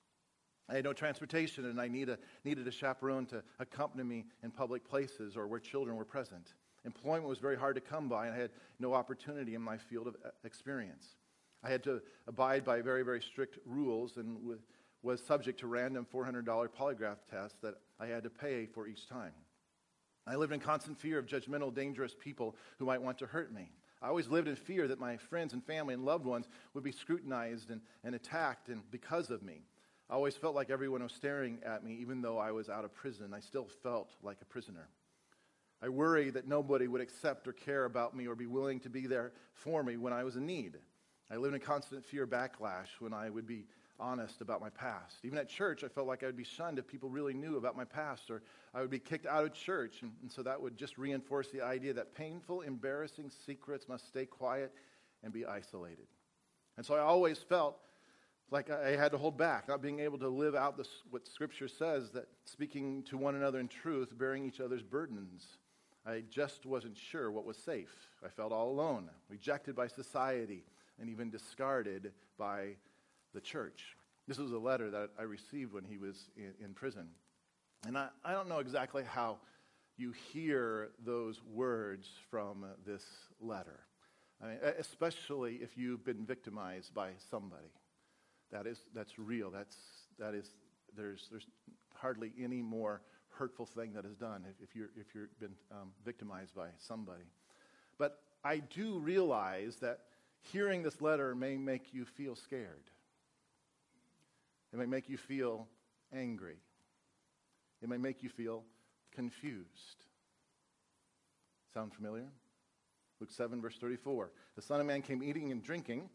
I 0.69 0.75
had 0.75 0.83
no 0.83 0.93
transportation, 0.93 1.65
and 1.65 1.79
I 1.79 1.88
need 1.88 2.09
a, 2.09 2.17
needed 2.43 2.67
a 2.67 2.71
chaperone 2.71 3.25
to 3.27 3.43
accompany 3.59 4.03
me 4.03 4.25
in 4.43 4.51
public 4.51 4.88
places 4.88 5.38
or 5.38 5.47
where 5.47 5.59
children 5.59 5.95
were 5.95 6.05
present. 6.05 6.53
Employment 6.85 7.27
was 7.27 7.39
very 7.39 7.57
hard 7.57 7.75
to 7.75 7.81
come 7.81 8.07
by, 8.07 8.27
and 8.27 8.35
I 8.35 8.39
had 8.39 8.51
no 8.79 8.93
opportunity 8.93 9.55
in 9.55 9.61
my 9.61 9.77
field 9.77 10.07
of 10.07 10.15
uh, 10.25 10.29
experience. 10.43 11.17
I 11.63 11.69
had 11.69 11.83
to 11.83 12.01
abide 12.27 12.63
by 12.63 12.81
very, 12.81 13.03
very 13.03 13.21
strict 13.21 13.57
rules, 13.65 14.17
and 14.17 14.43
with 14.43 14.59
was 15.05 15.23
subject 15.23 15.59
to 15.59 15.67
random 15.67 16.05
$400 16.11 16.43
polygraph 16.43 17.17
tests 17.29 17.57
that 17.61 17.75
I 17.99 18.07
had 18.07 18.23
to 18.23 18.29
pay 18.29 18.65
for 18.65 18.88
each 18.88 19.07
time. 19.07 19.33
I 20.25 20.35
lived 20.35 20.51
in 20.51 20.59
constant 20.59 20.99
fear 20.99 21.19
of 21.19 21.27
judgmental, 21.27 21.73
dangerous 21.73 22.15
people 22.19 22.55
who 22.79 22.85
might 22.85 23.01
want 23.01 23.19
to 23.19 23.27
hurt 23.27 23.53
me. 23.53 23.69
I 24.06 24.10
always 24.10 24.28
lived 24.28 24.48
in 24.48 24.56
fear 24.56 24.88
that 24.88 25.00
my 25.00 25.18
friends 25.18 25.54
and 25.54 25.63
family 25.63 25.96
and 25.96 26.06
loved 26.06 26.26
ones 26.26 26.48
would 26.76 26.84
be 26.84 26.91
scrutinized 26.91 27.72
and, 27.72 27.82
and 28.04 28.13
attacked 28.13 28.70
and 28.70 28.84
because 28.91 29.32
of 29.32 29.41
me. 29.41 29.63
I 30.12 30.13
always 30.13 30.36
felt 30.36 30.54
like 30.54 30.70
everyone 30.70 31.02
was 31.02 31.12
staring 31.12 31.58
at 31.65 31.84
me, 31.84 31.98
even 32.02 32.22
though 32.22 32.38
I 32.38 32.52
was 32.52 32.70
out 32.70 32.86
of 32.86 32.94
prison. 32.94 33.34
I 33.34 33.39
still 33.39 33.68
felt 33.82 34.12
like 34.22 34.38
a 34.44 34.46
prisoner. 34.46 34.89
I 35.82 35.89
worried 35.89 36.36
that 36.36 36.48
nobody 36.48 36.88
would 36.88 37.02
accept 37.02 37.48
or 37.48 37.54
care 37.54 37.86
about 37.86 38.15
me 38.15 38.28
or 38.28 38.36
be 38.36 38.46
willing 38.46 38.80
to 38.82 38.91
be 38.91 39.08
there 39.08 39.32
for 39.54 39.82
me 39.82 39.98
when 39.98 40.13
I 40.13 40.24
was 40.24 40.36
in 40.36 40.46
need. 40.46 40.78
I 41.32 41.38
lived 41.38 41.56
in 41.56 41.62
constant 41.62 42.06
fear 42.06 42.28
backlash 42.28 42.89
when 43.00 43.12
I 43.12 43.32
would 43.32 43.48
be 43.48 43.65
honest 43.99 44.41
about 44.41 44.62
my 44.62 44.69
past. 44.69 45.17
Even 45.23 45.38
at 45.38 45.47
church, 45.49 45.84
I 45.84 45.88
felt 45.88 46.08
like 46.08 46.23
I 46.23 46.25
would 46.25 46.38
be 46.38 46.43
shunned 46.43 46.79
if 46.79 46.88
people 46.88 47.10
really 47.10 47.34
knew 47.34 47.58
about 47.58 47.77
my 47.77 47.86
past, 47.86 48.29
or 48.29 48.41
I 48.73 48.81
would 48.81 48.89
be 48.89 48.99
kicked 48.99 49.25
out 49.25 49.43
of 49.43 49.53
church. 49.53 50.01
And, 50.01 50.12
and 50.21 50.31
so 50.31 50.43
that 50.43 50.62
would 50.62 50.77
just 50.77 50.97
reinforce 50.97 51.49
the 51.49 51.62
idea 51.62 51.93
that 51.93 52.15
painful, 52.15 52.62
embarrassing 52.62 53.31
secrets 53.45 53.88
must 53.88 54.08
stay 54.08 54.25
quiet 54.25 54.73
and 55.23 55.31
be 55.31 55.45
isolated. 55.45 56.08
And 56.77 56.86
so 56.86 56.95
I 56.95 56.99
always 56.99 57.39
felt 57.39 57.77
like 58.51 58.69
I 58.69 58.95
had 58.95 59.12
to 59.12 59.17
hold 59.17 59.38
back, 59.38 59.67
not 59.67 59.81
being 59.81 59.99
able 59.99 60.19
to 60.19 60.29
live 60.29 60.55
out 60.55 60.77
this, 60.77 60.89
what 61.10 61.27
Scripture 61.27 61.67
says 61.67 62.12
that 62.12 62.27
speaking 62.45 63.03
to 63.03 63.17
one 63.17 63.36
another 63.36 63.60
in 63.60 63.67
truth, 63.67 64.10
bearing 64.17 64.45
each 64.45 64.60
other's 64.60 64.84
burdens. 64.84 65.45
I 66.05 66.23
just 66.29 66.67
wasn't 66.67 66.95
sure 66.95 67.31
what 67.31 67.45
was 67.45 67.58
safe. 67.58 68.10
I 68.23 68.29
felt 68.29 68.51
all 68.51 68.69
alone, 68.69 69.10
rejected 69.29 69.75
by 69.75 69.88
society, 69.88 70.63
and 70.99 71.10
even 71.10 71.31
discarded 71.31 72.12
by 72.38 72.75
the 73.36 73.41
church. 73.41 73.95
This 74.28 74.39
was 74.39 74.52
a 74.52 74.58
letter 74.58 74.89
that 74.89 75.12
I 75.19 75.24
received 75.24 75.74
when 75.74 75.84
he 75.84 75.98
was 75.98 76.30
in, 76.36 76.54
in 76.63 76.74
prison. 76.74 77.10
And 77.86 77.95
I, 77.95 78.08
I 78.24 78.32
don't 78.32 78.50
know 78.50 78.58
exactly 78.60 79.04
how 79.04 79.38
you 79.98 80.13
hear 80.34 80.89
those 81.06 81.39
words 81.54 82.10
from 82.32 82.65
this 82.86 83.04
letter, 83.39 83.82
I 84.43 84.48
mean, 84.48 84.58
especially 84.80 85.56
if 85.56 85.78
you've 85.78 86.04
been 86.04 86.26
victimized 86.26 86.93
by 86.93 87.12
somebody. 87.30 87.71
That 88.52 88.65
is, 88.67 88.80
that's 88.93 89.17
real. 89.17 89.52
That's, 89.52 89.78
that 90.19 90.34
is, 90.34 90.50
there's, 90.98 91.28
there's 91.30 91.48
hardly 91.93 92.32
any 92.41 92.62
more 92.62 93.02
hurtful 93.30 93.65
thing 93.65 93.93
that 93.93 94.06
is 94.06 94.15
done 94.15 94.43
if, 94.50 94.69
if, 94.69 94.76
you're, 94.76 94.89
if 94.98 95.13
you've 95.13 95.39
been 95.39 95.56
um, 95.71 95.91
victimized 96.04 96.56
by 96.56 96.67
somebody. 96.78 97.24
But 97.98 98.19
I 98.43 98.58
do 98.58 98.98
realize 99.00 99.78
that 99.78 100.00
hearing 100.52 100.84
this 100.84 101.02
letter 101.02 101.36
may 101.36 101.58
make 101.58 101.93
you 101.93 102.06
feel 102.06 102.36
scared. 102.36 102.89
It 104.75 104.77
may 104.77 104.85
make 104.88 105.07
you 105.07 105.15
feel 105.15 105.69
angry. 106.13 106.57
It 107.81 107.88
may 107.88 107.95
make 107.95 108.21
you 108.21 108.27
feel 108.27 108.65
confused. 109.13 110.03
Sound 111.73 111.93
familiar? 111.93 112.27
Luke 113.21 113.31
7, 113.31 113.61
verse 113.61 113.77
34. 113.77 114.31
The 114.57 114.61
Son 114.61 114.81
of 114.81 114.85
Man 114.85 115.01
came 115.01 115.23
eating 115.23 115.53
and 115.53 115.63
drinking. 115.63 116.09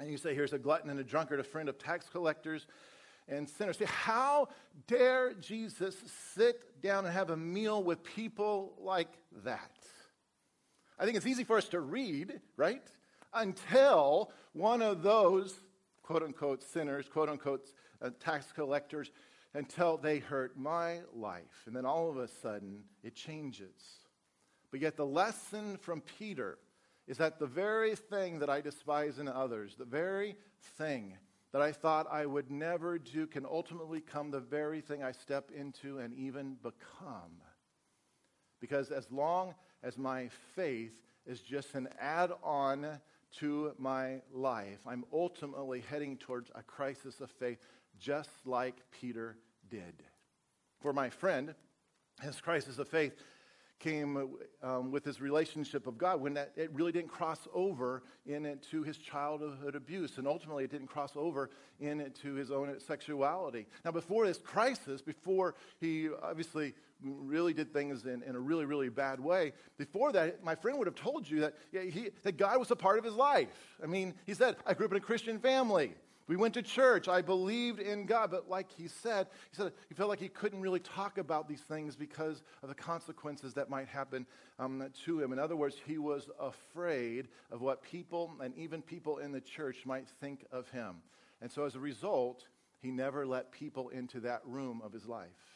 And 0.00 0.10
you 0.10 0.16
say, 0.16 0.34
here's 0.34 0.52
a 0.52 0.58
glutton 0.58 0.90
and 0.90 0.98
a 0.98 1.04
drunkard, 1.04 1.38
a 1.38 1.44
friend 1.44 1.68
of 1.68 1.78
tax 1.78 2.08
collectors 2.08 2.66
and 3.28 3.48
sinners. 3.48 3.78
See, 3.78 3.84
how 3.84 4.48
dare 4.88 5.34
Jesus 5.34 5.94
sit 6.34 6.82
down 6.82 7.04
and 7.04 7.14
have 7.14 7.30
a 7.30 7.36
meal 7.36 7.84
with 7.84 8.02
people 8.02 8.74
like 8.80 9.16
that? 9.44 9.70
I 10.98 11.04
think 11.04 11.16
it's 11.16 11.26
easy 11.26 11.44
for 11.44 11.56
us 11.56 11.68
to 11.68 11.78
read, 11.78 12.40
right? 12.56 12.82
Until 13.32 14.32
one 14.54 14.82
of 14.82 15.04
those 15.04 15.54
quote 16.06 16.22
unquote 16.22 16.62
sinners, 16.62 17.08
quote 17.08 17.28
unquote 17.28 17.68
uh, 18.00 18.10
tax 18.20 18.52
collectors, 18.52 19.10
until 19.54 19.96
they 19.96 20.18
hurt 20.18 20.56
my 20.56 21.00
life. 21.14 21.64
And 21.66 21.74
then 21.74 21.84
all 21.84 22.08
of 22.08 22.16
a 22.16 22.28
sudden, 22.28 22.84
it 23.02 23.14
changes. 23.14 24.00
But 24.70 24.80
yet, 24.80 24.96
the 24.96 25.06
lesson 25.06 25.78
from 25.78 26.02
Peter 26.18 26.58
is 27.06 27.18
that 27.18 27.38
the 27.38 27.46
very 27.46 27.94
thing 27.94 28.38
that 28.40 28.50
I 28.50 28.60
despise 28.60 29.18
in 29.18 29.28
others, 29.28 29.76
the 29.76 29.84
very 29.84 30.36
thing 30.76 31.16
that 31.52 31.62
I 31.62 31.72
thought 31.72 32.06
I 32.10 32.26
would 32.26 32.50
never 32.50 32.98
do, 32.98 33.26
can 33.26 33.46
ultimately 33.46 34.00
come 34.00 34.30
the 34.30 34.40
very 34.40 34.80
thing 34.80 35.02
I 35.02 35.12
step 35.12 35.50
into 35.56 35.98
and 35.98 36.12
even 36.14 36.56
become. 36.62 37.40
Because 38.60 38.90
as 38.90 39.10
long 39.10 39.54
as 39.82 39.96
my 39.96 40.28
faith 40.54 41.00
is 41.26 41.40
just 41.40 41.74
an 41.74 41.88
add 42.00 42.32
on 42.42 43.00
to 43.40 43.72
my 43.78 44.20
life. 44.32 44.78
I'm 44.86 45.04
ultimately 45.12 45.80
heading 45.80 46.16
towards 46.16 46.50
a 46.54 46.62
crisis 46.62 47.20
of 47.20 47.30
faith, 47.30 47.58
just 47.98 48.30
like 48.44 48.76
Peter 48.90 49.36
did. 49.70 50.02
For 50.80 50.92
my 50.92 51.10
friend, 51.10 51.54
his 52.22 52.40
crisis 52.40 52.78
of 52.78 52.88
faith 52.88 53.14
came 53.78 54.36
um, 54.62 54.90
with 54.90 55.04
his 55.04 55.20
relationship 55.20 55.86
of 55.86 55.98
God 55.98 56.20
when 56.20 56.34
that, 56.34 56.52
it 56.56 56.70
really 56.72 56.92
didn't 56.92 57.10
cross 57.10 57.46
over 57.52 58.02
into 58.24 58.82
his 58.82 58.96
childhood 58.96 59.74
abuse. 59.74 60.16
And 60.16 60.26
ultimately, 60.26 60.64
it 60.64 60.70
didn't 60.70 60.86
cross 60.86 61.12
over 61.14 61.50
into 61.78 62.34
his 62.34 62.50
own 62.50 62.74
sexuality. 62.80 63.66
Now, 63.84 63.90
before 63.92 64.26
this 64.26 64.38
crisis, 64.38 65.02
before 65.02 65.56
he 65.78 66.08
obviously 66.22 66.74
really 67.02 67.52
did 67.52 67.72
things 67.72 68.04
in, 68.04 68.22
in 68.22 68.34
a 68.34 68.40
really, 68.40 68.64
really 68.64 68.88
bad 68.88 69.20
way, 69.20 69.52
before 69.76 70.12
that, 70.12 70.42
my 70.42 70.54
friend 70.54 70.78
would 70.78 70.86
have 70.86 70.94
told 70.96 71.28
you 71.28 71.40
that, 71.40 71.54
yeah, 71.72 71.82
he, 71.82 72.10
that 72.22 72.36
God 72.36 72.58
was 72.58 72.70
a 72.70 72.76
part 72.76 72.98
of 72.98 73.04
his 73.04 73.14
life. 73.14 73.48
I 73.82 73.86
mean, 73.86 74.14
he 74.26 74.34
said, 74.34 74.56
I 74.66 74.74
grew 74.74 74.86
up 74.86 74.92
in 74.92 74.98
a 74.98 75.00
Christian 75.00 75.38
family. 75.38 75.94
We 76.28 76.36
went 76.36 76.54
to 76.54 76.62
church. 76.62 77.06
I 77.06 77.22
believed 77.22 77.78
in 77.78 78.04
God. 78.04 78.32
But 78.32 78.48
like 78.48 78.70
he 78.72 78.88
said, 78.88 79.28
he 79.50 79.56
said 79.56 79.72
he 79.88 79.94
felt 79.94 80.08
like 80.08 80.18
he 80.18 80.28
couldn't 80.28 80.60
really 80.60 80.80
talk 80.80 81.18
about 81.18 81.48
these 81.48 81.60
things 81.60 81.94
because 81.94 82.42
of 82.62 82.68
the 82.68 82.74
consequences 82.74 83.54
that 83.54 83.70
might 83.70 83.86
happen 83.86 84.26
um, 84.58 84.90
to 85.04 85.22
him. 85.22 85.32
In 85.32 85.38
other 85.38 85.54
words, 85.54 85.76
he 85.86 85.98
was 85.98 86.28
afraid 86.40 87.28
of 87.52 87.60
what 87.60 87.82
people 87.82 88.32
and 88.40 88.56
even 88.56 88.82
people 88.82 89.18
in 89.18 89.30
the 89.30 89.40
church 89.40 89.86
might 89.86 90.08
think 90.20 90.44
of 90.50 90.68
him. 90.70 90.96
And 91.40 91.52
so 91.52 91.64
as 91.64 91.76
a 91.76 91.80
result, 91.80 92.48
he 92.80 92.90
never 92.90 93.24
let 93.24 93.52
people 93.52 93.90
into 93.90 94.20
that 94.20 94.40
room 94.44 94.82
of 94.84 94.92
his 94.92 95.06
life. 95.06 95.55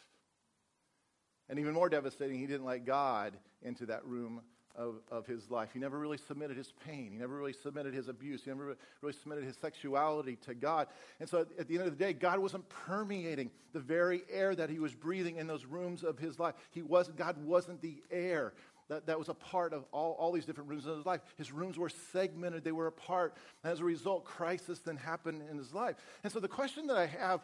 And 1.50 1.58
even 1.58 1.74
more 1.74 1.88
devastating, 1.88 2.38
he 2.38 2.46
didn't 2.46 2.64
let 2.64 2.86
God 2.86 3.34
into 3.62 3.84
that 3.86 4.06
room 4.06 4.40
of, 4.76 5.00
of 5.10 5.26
his 5.26 5.50
life. 5.50 5.70
He 5.72 5.80
never 5.80 5.98
really 5.98 6.16
submitted 6.16 6.56
his 6.56 6.72
pain. 6.86 7.10
He 7.12 7.18
never 7.18 7.36
really 7.36 7.52
submitted 7.52 7.92
his 7.92 8.08
abuse. 8.08 8.44
He 8.44 8.50
never 8.50 8.76
really 9.02 9.16
submitted 9.20 9.44
his 9.44 9.56
sexuality 9.56 10.36
to 10.46 10.54
God. 10.54 10.86
And 11.18 11.28
so 11.28 11.40
at, 11.58 11.66
the 11.66 11.74
end 11.74 11.88
of 11.88 11.98
the 11.98 12.02
day, 12.02 12.12
God 12.12 12.38
wasn't 12.38 12.68
permeating 12.68 13.50
the 13.72 13.80
very 13.80 14.22
air 14.30 14.54
that 14.54 14.70
he 14.70 14.78
was 14.78 14.94
breathing 14.94 15.36
in 15.36 15.48
those 15.48 15.64
rooms 15.64 16.04
of 16.04 16.18
his 16.18 16.38
life. 16.38 16.54
He 16.70 16.82
wasn't, 16.82 17.16
God 17.16 17.36
wasn't 17.44 17.82
the 17.82 18.00
air. 18.12 18.54
That, 18.88 19.06
that 19.06 19.18
was 19.18 19.28
a 19.28 19.34
part 19.34 19.72
of 19.72 19.84
all, 19.92 20.16
all 20.18 20.32
these 20.32 20.46
different 20.46 20.70
rooms 20.70 20.86
in 20.86 20.94
his 20.94 21.06
life. 21.06 21.20
His 21.36 21.52
rooms 21.52 21.76
were 21.76 21.90
segmented, 22.12 22.62
they 22.64 22.72
were 22.72 22.86
apart. 22.86 23.36
And 23.64 23.72
as 23.72 23.80
a 23.80 23.84
result, 23.84 24.24
crisis 24.24 24.78
then 24.78 24.96
happened 24.96 25.42
in 25.50 25.58
his 25.58 25.74
life. 25.74 25.96
And 26.22 26.32
so 26.32 26.38
the 26.38 26.48
question 26.48 26.86
that 26.86 26.96
I 26.96 27.06
have 27.06 27.40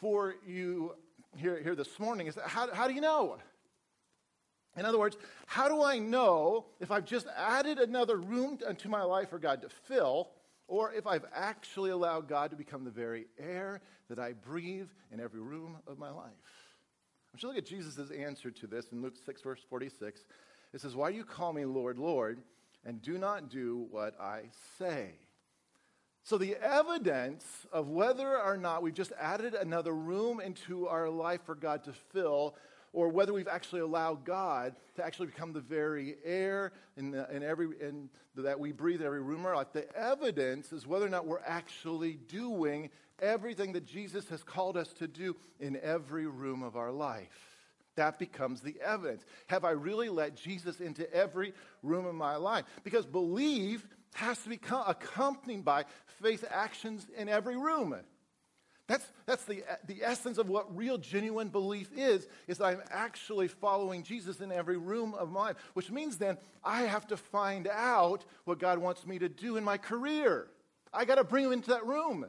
for 0.00 0.36
you 0.46 0.94
here, 1.36 1.60
here 1.62 1.74
this 1.74 1.98
morning 1.98 2.26
is 2.26 2.38
how, 2.46 2.72
how 2.72 2.88
do 2.88 2.94
you 2.94 3.00
know? 3.00 3.38
In 4.76 4.84
other 4.84 4.98
words, 4.98 5.16
how 5.46 5.68
do 5.68 5.82
I 5.82 5.98
know 5.98 6.66
if 6.80 6.90
I've 6.90 7.04
just 7.04 7.26
added 7.36 7.78
another 7.78 8.16
room 8.16 8.58
to 8.78 8.88
my 8.88 9.02
life 9.02 9.30
for 9.30 9.38
God 9.38 9.62
to 9.62 9.68
fill, 9.68 10.30
or 10.68 10.92
if 10.92 11.06
I've 11.06 11.24
actually 11.34 11.90
allowed 11.90 12.28
God 12.28 12.50
to 12.50 12.56
become 12.56 12.84
the 12.84 12.90
very 12.90 13.26
air 13.38 13.80
that 14.08 14.18
I 14.18 14.34
breathe 14.34 14.88
in 15.10 15.20
every 15.20 15.40
room 15.40 15.78
of 15.86 15.98
my 15.98 16.10
life? 16.10 16.30
I 17.28 17.34
want 17.34 17.42
you 17.42 17.48
look 17.48 17.58
at 17.58 17.66
Jesus' 17.66 18.10
answer 18.10 18.50
to 18.50 18.66
this 18.66 18.92
in 18.92 19.02
Luke 19.02 19.16
6, 19.24 19.42
verse 19.42 19.60
46. 19.68 20.24
It 20.72 20.80
says, 20.80 20.94
Why 20.94 21.10
do 21.10 21.16
you 21.16 21.24
call 21.24 21.52
me 21.52 21.64
Lord, 21.64 21.98
Lord, 21.98 22.40
and 22.84 23.02
do 23.02 23.18
not 23.18 23.50
do 23.50 23.86
what 23.90 24.18
I 24.20 24.42
say? 24.78 25.14
So, 26.28 26.36
the 26.36 26.56
evidence 26.56 27.46
of 27.72 27.88
whether 27.88 28.38
or 28.38 28.58
not 28.58 28.82
we've 28.82 28.92
just 28.92 29.14
added 29.18 29.54
another 29.54 29.94
room 29.94 30.40
into 30.40 30.86
our 30.86 31.08
life 31.08 31.40
for 31.46 31.54
God 31.54 31.84
to 31.84 31.94
fill 31.94 32.54
or 32.92 33.08
whether 33.08 33.32
we've 33.32 33.48
actually 33.48 33.80
allowed 33.80 34.26
God 34.26 34.76
to 34.96 35.02
actually 35.02 35.28
become 35.28 35.54
the 35.54 35.62
very 35.62 36.16
air 36.26 36.72
in, 36.98 37.12
the, 37.12 37.34
in 37.34 37.42
every, 37.42 37.68
in 37.80 38.10
that 38.36 38.60
we 38.60 38.72
breathe 38.72 39.00
every 39.00 39.22
room 39.22 39.40
of 39.40 39.46
our 39.46 39.56
life. 39.56 39.72
The 39.72 39.90
evidence 39.96 40.70
is 40.70 40.86
whether 40.86 41.06
or 41.06 41.08
not 41.08 41.26
we're 41.26 41.40
actually 41.46 42.18
doing 42.28 42.90
everything 43.22 43.72
that 43.72 43.86
Jesus 43.86 44.28
has 44.28 44.42
called 44.42 44.76
us 44.76 44.92
to 44.98 45.08
do 45.08 45.34
in 45.60 45.78
every 45.82 46.26
room 46.26 46.62
of 46.62 46.76
our 46.76 46.92
life. 46.92 47.58
That 47.96 48.18
becomes 48.18 48.60
the 48.60 48.76
evidence. 48.84 49.24
Have 49.46 49.64
I 49.64 49.70
really 49.70 50.10
let 50.10 50.36
Jesus 50.36 50.80
into 50.80 51.10
every 51.10 51.54
room 51.82 52.04
of 52.04 52.14
my 52.14 52.36
life? 52.36 52.66
Because 52.84 53.06
believe 53.06 53.88
has 54.14 54.38
to 54.42 54.48
be 54.48 54.60
accompanied 54.86 55.64
by 55.64 55.84
faith 56.22 56.44
actions 56.50 57.06
in 57.16 57.28
every 57.28 57.56
room. 57.56 57.94
That's, 58.88 59.06
that's 59.26 59.44
the, 59.44 59.62
the 59.86 60.02
essence 60.02 60.38
of 60.38 60.48
what 60.48 60.74
real, 60.74 60.96
genuine 60.96 61.48
belief 61.48 61.90
is, 61.94 62.26
is 62.46 62.56
that 62.58 62.64
I'm 62.64 62.82
actually 62.90 63.46
following 63.48 64.02
Jesus 64.02 64.40
in 64.40 64.50
every 64.50 64.78
room 64.78 65.14
of 65.14 65.30
my 65.30 65.48
life, 65.48 65.56
which 65.74 65.90
means 65.90 66.16
then 66.16 66.38
I 66.64 66.82
have 66.82 67.06
to 67.08 67.18
find 67.18 67.68
out 67.68 68.24
what 68.44 68.58
God 68.58 68.78
wants 68.78 69.06
me 69.06 69.18
to 69.18 69.28
do 69.28 69.58
in 69.58 69.64
my 69.64 69.76
career. 69.76 70.48
I 70.90 71.04
got 71.04 71.16
to 71.16 71.24
bring 71.24 71.44
him 71.44 71.52
into 71.52 71.70
that 71.70 71.86
room. 71.86 72.26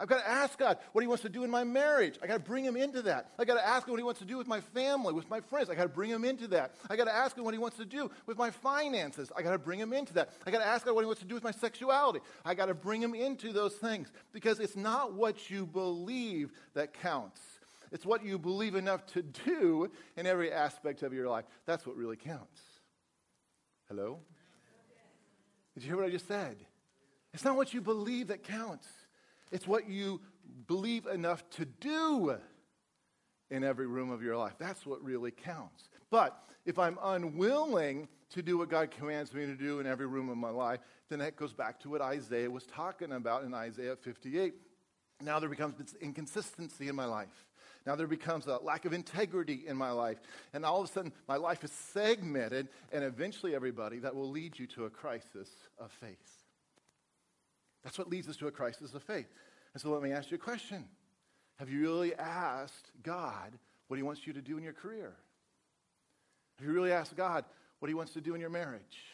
I've 0.00 0.08
got 0.08 0.24
to 0.24 0.28
ask 0.28 0.58
God 0.58 0.78
what 0.92 1.02
He 1.02 1.06
wants 1.06 1.22
to 1.24 1.28
do 1.28 1.44
in 1.44 1.50
my 1.50 1.62
marriage. 1.62 2.18
I 2.22 2.26
got 2.26 2.34
to 2.34 2.40
bring 2.40 2.64
Him 2.64 2.74
into 2.74 3.02
that. 3.02 3.32
I 3.38 3.44
got 3.44 3.54
to 3.54 3.66
ask 3.66 3.86
Him 3.86 3.92
what 3.92 3.98
He 3.98 4.02
wants 4.02 4.18
to 4.20 4.24
do 4.26 4.38
with 4.38 4.46
my 4.46 4.60
family, 4.60 5.12
with 5.12 5.28
my 5.28 5.40
friends. 5.40 5.68
I 5.68 5.74
got 5.74 5.82
to 5.82 5.90
bring 5.90 6.10
Him 6.10 6.24
into 6.24 6.48
that. 6.48 6.74
I 6.88 6.96
got 6.96 7.04
to 7.04 7.14
ask 7.14 7.36
Him 7.36 7.44
what 7.44 7.52
He 7.52 7.58
wants 7.58 7.76
to 7.76 7.84
do 7.84 8.10
with 8.26 8.38
my 8.38 8.50
finances. 8.50 9.30
I 9.36 9.42
got 9.42 9.52
to 9.52 9.58
bring 9.58 9.78
Him 9.78 9.92
into 9.92 10.14
that. 10.14 10.30
I 10.46 10.50
got 10.50 10.60
to 10.60 10.66
ask 10.66 10.86
God 10.86 10.94
what 10.94 11.02
He 11.02 11.06
wants 11.06 11.20
to 11.20 11.28
do 11.28 11.34
with 11.34 11.44
my 11.44 11.50
sexuality. 11.50 12.20
I 12.46 12.54
got 12.54 12.66
to 12.66 12.74
bring 12.74 13.02
Him 13.02 13.14
into 13.14 13.52
those 13.52 13.74
things 13.74 14.10
because 14.32 14.58
it's 14.58 14.74
not 14.74 15.12
what 15.12 15.50
you 15.50 15.66
believe 15.66 16.50
that 16.72 16.94
counts. 16.94 17.42
It's 17.92 18.06
what 18.06 18.24
you 18.24 18.38
believe 18.38 18.76
enough 18.76 19.04
to 19.08 19.22
do 19.22 19.90
in 20.16 20.26
every 20.26 20.50
aspect 20.50 21.02
of 21.02 21.12
your 21.12 21.28
life. 21.28 21.44
That's 21.66 21.86
what 21.86 21.96
really 21.96 22.16
counts. 22.16 22.62
Hello? 23.88 24.20
Did 25.74 25.82
you 25.82 25.88
hear 25.88 25.96
what 25.96 26.06
I 26.06 26.10
just 26.10 26.26
said? 26.26 26.56
It's 27.34 27.44
not 27.44 27.56
what 27.56 27.74
you 27.74 27.82
believe 27.82 28.28
that 28.28 28.44
counts. 28.44 28.86
It's 29.50 29.66
what 29.66 29.88
you 29.88 30.20
believe 30.66 31.06
enough 31.06 31.48
to 31.50 31.64
do 31.64 32.36
in 33.50 33.64
every 33.64 33.86
room 33.86 34.10
of 34.10 34.22
your 34.22 34.36
life. 34.36 34.54
That's 34.58 34.86
what 34.86 35.02
really 35.02 35.30
counts. 35.30 35.88
But 36.10 36.44
if 36.64 36.78
I'm 36.78 36.98
unwilling 37.02 38.08
to 38.30 38.42
do 38.42 38.58
what 38.58 38.68
God 38.68 38.90
commands 38.90 39.34
me 39.34 39.46
to 39.46 39.56
do 39.56 39.80
in 39.80 39.86
every 39.86 40.06
room 40.06 40.28
of 40.28 40.36
my 40.36 40.50
life, 40.50 40.80
then 41.08 41.18
that 41.18 41.36
goes 41.36 41.52
back 41.52 41.80
to 41.80 41.90
what 41.90 42.00
Isaiah 42.00 42.50
was 42.50 42.64
talking 42.64 43.12
about 43.12 43.44
in 43.44 43.52
Isaiah 43.52 43.96
58. 43.96 44.54
Now 45.22 45.40
there 45.40 45.48
becomes 45.48 45.74
this 45.74 45.94
inconsistency 46.00 46.88
in 46.88 46.94
my 46.94 47.04
life. 47.04 47.46
Now 47.86 47.96
there 47.96 48.06
becomes 48.06 48.46
a 48.46 48.58
lack 48.58 48.84
of 48.84 48.92
integrity 48.92 49.64
in 49.66 49.76
my 49.76 49.90
life. 49.90 50.18
And 50.52 50.64
all 50.64 50.82
of 50.82 50.88
a 50.88 50.92
sudden, 50.92 51.12
my 51.26 51.36
life 51.36 51.64
is 51.64 51.72
segmented, 51.72 52.68
and 52.92 53.02
eventually, 53.02 53.54
everybody, 53.54 53.98
that 54.00 54.14
will 54.14 54.30
lead 54.30 54.58
you 54.58 54.66
to 54.68 54.84
a 54.84 54.90
crisis 54.90 55.48
of 55.78 55.90
faith. 55.90 56.39
That's 57.82 57.98
what 57.98 58.08
leads 58.08 58.28
us 58.28 58.36
to 58.36 58.46
a 58.46 58.50
crisis 58.50 58.94
of 58.94 59.02
faith. 59.02 59.28
And 59.72 59.80
so 59.80 59.90
let 59.90 60.02
me 60.02 60.12
ask 60.12 60.30
you 60.30 60.36
a 60.36 60.38
question 60.38 60.84
Have 61.56 61.70
you 61.70 61.80
really 61.80 62.14
asked 62.14 62.90
God 63.02 63.58
what 63.88 63.96
He 63.96 64.02
wants 64.02 64.26
you 64.26 64.32
to 64.32 64.42
do 64.42 64.58
in 64.58 64.64
your 64.64 64.72
career? 64.72 65.12
Have 66.58 66.66
you 66.66 66.74
really 66.74 66.92
asked 66.92 67.16
God 67.16 67.44
what 67.78 67.88
He 67.88 67.94
wants 67.94 68.12
to 68.12 68.20
do 68.20 68.34
in 68.34 68.40
your 68.40 68.50
marriage? 68.50 69.04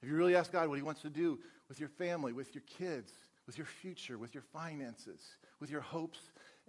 Have 0.00 0.10
you 0.10 0.16
really 0.16 0.36
asked 0.36 0.52
God 0.52 0.68
what 0.68 0.78
He 0.78 0.82
wants 0.82 1.02
to 1.02 1.10
do 1.10 1.38
with 1.68 1.80
your 1.80 1.88
family, 1.88 2.32
with 2.32 2.54
your 2.54 2.64
kids, 2.78 3.12
with 3.46 3.56
your 3.58 3.66
future, 3.66 4.18
with 4.18 4.34
your 4.34 4.42
finances, 4.52 5.20
with 5.60 5.70
your 5.70 5.80
hopes 5.80 6.20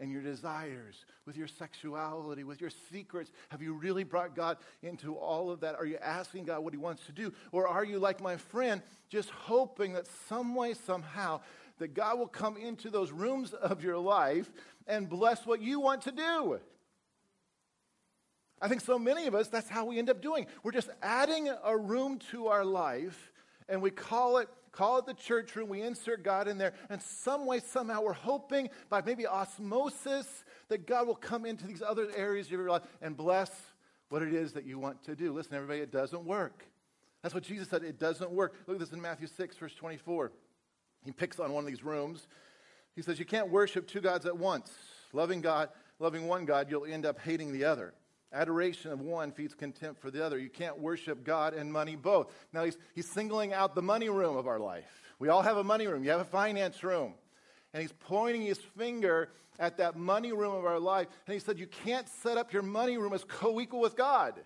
and 0.01 0.11
your 0.11 0.21
desires, 0.21 1.05
with 1.27 1.37
your 1.37 1.47
sexuality, 1.47 2.43
with 2.43 2.59
your 2.59 2.71
secrets? 2.91 3.31
Have 3.49 3.61
you 3.61 3.73
really 3.73 4.03
brought 4.03 4.35
God 4.35 4.57
into 4.81 5.15
all 5.15 5.51
of 5.51 5.59
that? 5.61 5.75
Are 5.75 5.85
you 5.85 5.97
asking 6.01 6.45
God 6.45 6.61
what 6.61 6.73
He 6.73 6.77
wants 6.77 7.05
to 7.05 7.11
do? 7.11 7.31
Or 7.51 7.67
are 7.67 7.85
you 7.85 7.99
like 7.99 8.19
my 8.19 8.35
friend, 8.35 8.81
just 9.09 9.29
hoping 9.29 9.93
that 9.93 10.07
some 10.27 10.55
way, 10.55 10.73
somehow, 10.73 11.41
that 11.77 11.93
God 11.93 12.17
will 12.17 12.27
come 12.27 12.57
into 12.57 12.89
those 12.89 13.11
rooms 13.11 13.53
of 13.53 13.83
your 13.83 13.97
life 13.97 14.51
and 14.87 15.07
bless 15.07 15.45
what 15.45 15.61
you 15.61 15.79
want 15.79 16.01
to 16.01 16.11
do? 16.11 16.59
I 18.59 18.67
think 18.67 18.81
so 18.81 18.97
many 18.97 19.27
of 19.27 19.35
us, 19.35 19.47
that's 19.47 19.69
how 19.69 19.85
we 19.85 19.99
end 19.99 20.09
up 20.09 20.21
doing. 20.21 20.47
We're 20.63 20.71
just 20.71 20.89
adding 21.01 21.49
a 21.63 21.77
room 21.77 22.19
to 22.31 22.47
our 22.47 22.65
life 22.65 23.31
and 23.69 23.81
we 23.81 23.91
call 23.91 24.39
it 24.39 24.49
call 24.71 24.99
it 24.99 25.05
the 25.05 25.13
church 25.13 25.55
room, 25.55 25.69
we 25.69 25.81
insert 25.81 26.23
God 26.23 26.47
in 26.47 26.57
there, 26.57 26.73
and 26.89 27.01
some 27.01 27.45
way, 27.45 27.59
somehow, 27.59 28.01
we're 28.01 28.13
hoping 28.13 28.69
by 28.89 29.01
maybe 29.01 29.27
osmosis 29.27 30.43
that 30.69 30.87
God 30.87 31.07
will 31.07 31.15
come 31.15 31.45
into 31.45 31.67
these 31.67 31.81
other 31.81 32.07
areas 32.15 32.47
of 32.47 32.53
your 32.53 32.69
life 32.69 32.83
and 33.01 33.15
bless 33.15 33.51
what 34.09 34.21
it 34.21 34.33
is 34.33 34.53
that 34.53 34.65
you 34.65 34.79
want 34.79 35.03
to 35.03 35.15
do. 35.15 35.33
Listen, 35.33 35.55
everybody, 35.55 35.79
it 35.79 35.91
doesn't 35.91 36.23
work. 36.23 36.65
That's 37.21 37.33
what 37.33 37.43
Jesus 37.43 37.69
said. 37.69 37.83
It 37.83 37.99
doesn't 37.99 38.31
work. 38.31 38.53
Look 38.67 38.75
at 38.75 38.79
this 38.79 38.91
in 38.91 39.01
Matthew 39.01 39.27
6, 39.27 39.57
verse 39.57 39.75
24. 39.75 40.31
He 41.05 41.11
picks 41.11 41.39
on 41.39 41.51
one 41.51 41.63
of 41.63 41.69
these 41.69 41.83
rooms. 41.83 42.27
He 42.95 43.01
says, 43.01 43.19
You 43.19 43.25
can't 43.25 43.49
worship 43.49 43.87
two 43.87 44.01
gods 44.01 44.25
at 44.25 44.37
once. 44.37 44.71
Loving 45.13 45.41
God, 45.41 45.69
loving 45.99 46.27
one 46.27 46.45
God, 46.45 46.67
you'll 46.69 46.85
end 46.85 47.05
up 47.05 47.19
hating 47.19 47.51
the 47.51 47.65
other. 47.65 47.93
Adoration 48.33 48.91
of 48.91 49.01
one 49.01 49.31
feeds 49.31 49.53
contempt 49.53 50.01
for 50.01 50.09
the 50.09 50.25
other. 50.25 50.39
You 50.39 50.49
can't 50.49 50.79
worship 50.79 51.23
God 51.23 51.53
and 51.53 51.71
money 51.71 51.95
both. 51.95 52.33
Now, 52.53 52.63
he's, 52.63 52.77
he's 52.93 53.09
singling 53.09 53.53
out 53.53 53.75
the 53.75 53.81
money 53.81 54.09
room 54.09 54.37
of 54.37 54.47
our 54.47 54.59
life. 54.59 55.01
We 55.19 55.29
all 55.29 55.41
have 55.41 55.57
a 55.57 55.63
money 55.63 55.87
room, 55.87 56.03
you 56.03 56.11
have 56.11 56.21
a 56.21 56.25
finance 56.25 56.83
room. 56.83 57.13
And 57.73 57.81
he's 57.81 57.93
pointing 57.93 58.41
his 58.41 58.57
finger 58.57 59.29
at 59.59 59.77
that 59.77 59.95
money 59.95 60.33
room 60.33 60.55
of 60.55 60.65
our 60.65 60.79
life. 60.79 61.07
And 61.27 61.33
he 61.33 61.39
said, 61.39 61.59
You 61.59 61.67
can't 61.67 62.07
set 62.07 62.37
up 62.37 62.51
your 62.51 62.63
money 62.63 62.97
room 62.97 63.13
as 63.13 63.23
co 63.23 63.61
equal 63.61 63.79
with 63.79 63.95
God. 63.95 64.41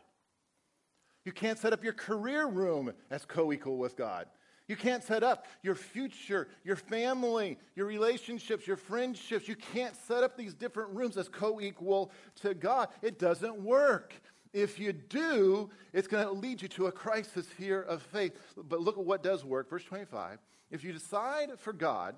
You 1.23 1.31
can't 1.31 1.57
set 1.57 1.73
up 1.73 1.83
your 1.83 1.93
career 1.93 2.45
room 2.47 2.93
as 3.09 3.25
co 3.25 3.51
equal 3.51 3.77
with 3.77 3.95
God. 3.95 4.27
You 4.67 4.75
can't 4.75 5.03
set 5.03 5.23
up 5.23 5.45
your 5.61 5.75
future, 5.75 6.47
your 6.63 6.75
family, 6.75 7.59
your 7.75 7.85
relationships, 7.85 8.65
your 8.65 8.77
friendships. 8.77 9.47
You 9.47 9.55
can't 9.55 9.95
set 9.95 10.23
up 10.23 10.35
these 10.35 10.55
different 10.55 10.95
rooms 10.95 11.17
as 11.17 11.29
co 11.29 11.61
equal 11.61 12.11
to 12.41 12.55
God. 12.55 12.89
It 13.01 13.19
doesn't 13.19 13.61
work. 13.61 14.13
If 14.53 14.79
you 14.79 14.93
do, 14.93 15.69
it's 15.93 16.07
going 16.07 16.25
to 16.25 16.31
lead 16.31 16.61
you 16.61 16.67
to 16.69 16.87
a 16.87 16.91
crisis 16.91 17.45
here 17.57 17.81
of 17.81 18.01
faith. 18.01 18.39
But 18.57 18.81
look 18.81 18.97
at 18.97 19.05
what 19.05 19.21
does 19.21 19.45
work. 19.45 19.69
Verse 19.69 19.83
25. 19.83 20.39
If 20.71 20.83
you 20.83 20.93
decide 20.93 21.59
for 21.59 21.73
God, 21.73 22.15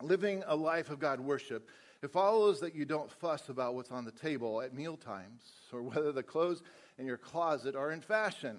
living 0.00 0.44
a 0.46 0.56
life 0.56 0.88
of 0.88 1.00
God 1.00 1.20
worship, 1.20 1.68
it 2.00 2.10
follows 2.10 2.60
that 2.60 2.74
you 2.74 2.84
don't 2.84 3.10
fuss 3.10 3.48
about 3.48 3.74
what's 3.74 3.90
on 3.90 4.04
the 4.04 4.12
table 4.12 4.62
at 4.62 4.72
meal 4.72 4.96
times 4.96 5.42
or 5.72 5.82
whether 5.82 6.12
the 6.12 6.22
clothes 6.22 6.62
in 6.96 7.06
your 7.06 7.18
closet 7.18 7.74
are 7.74 7.90
in 7.90 8.00
fashion. 8.00 8.58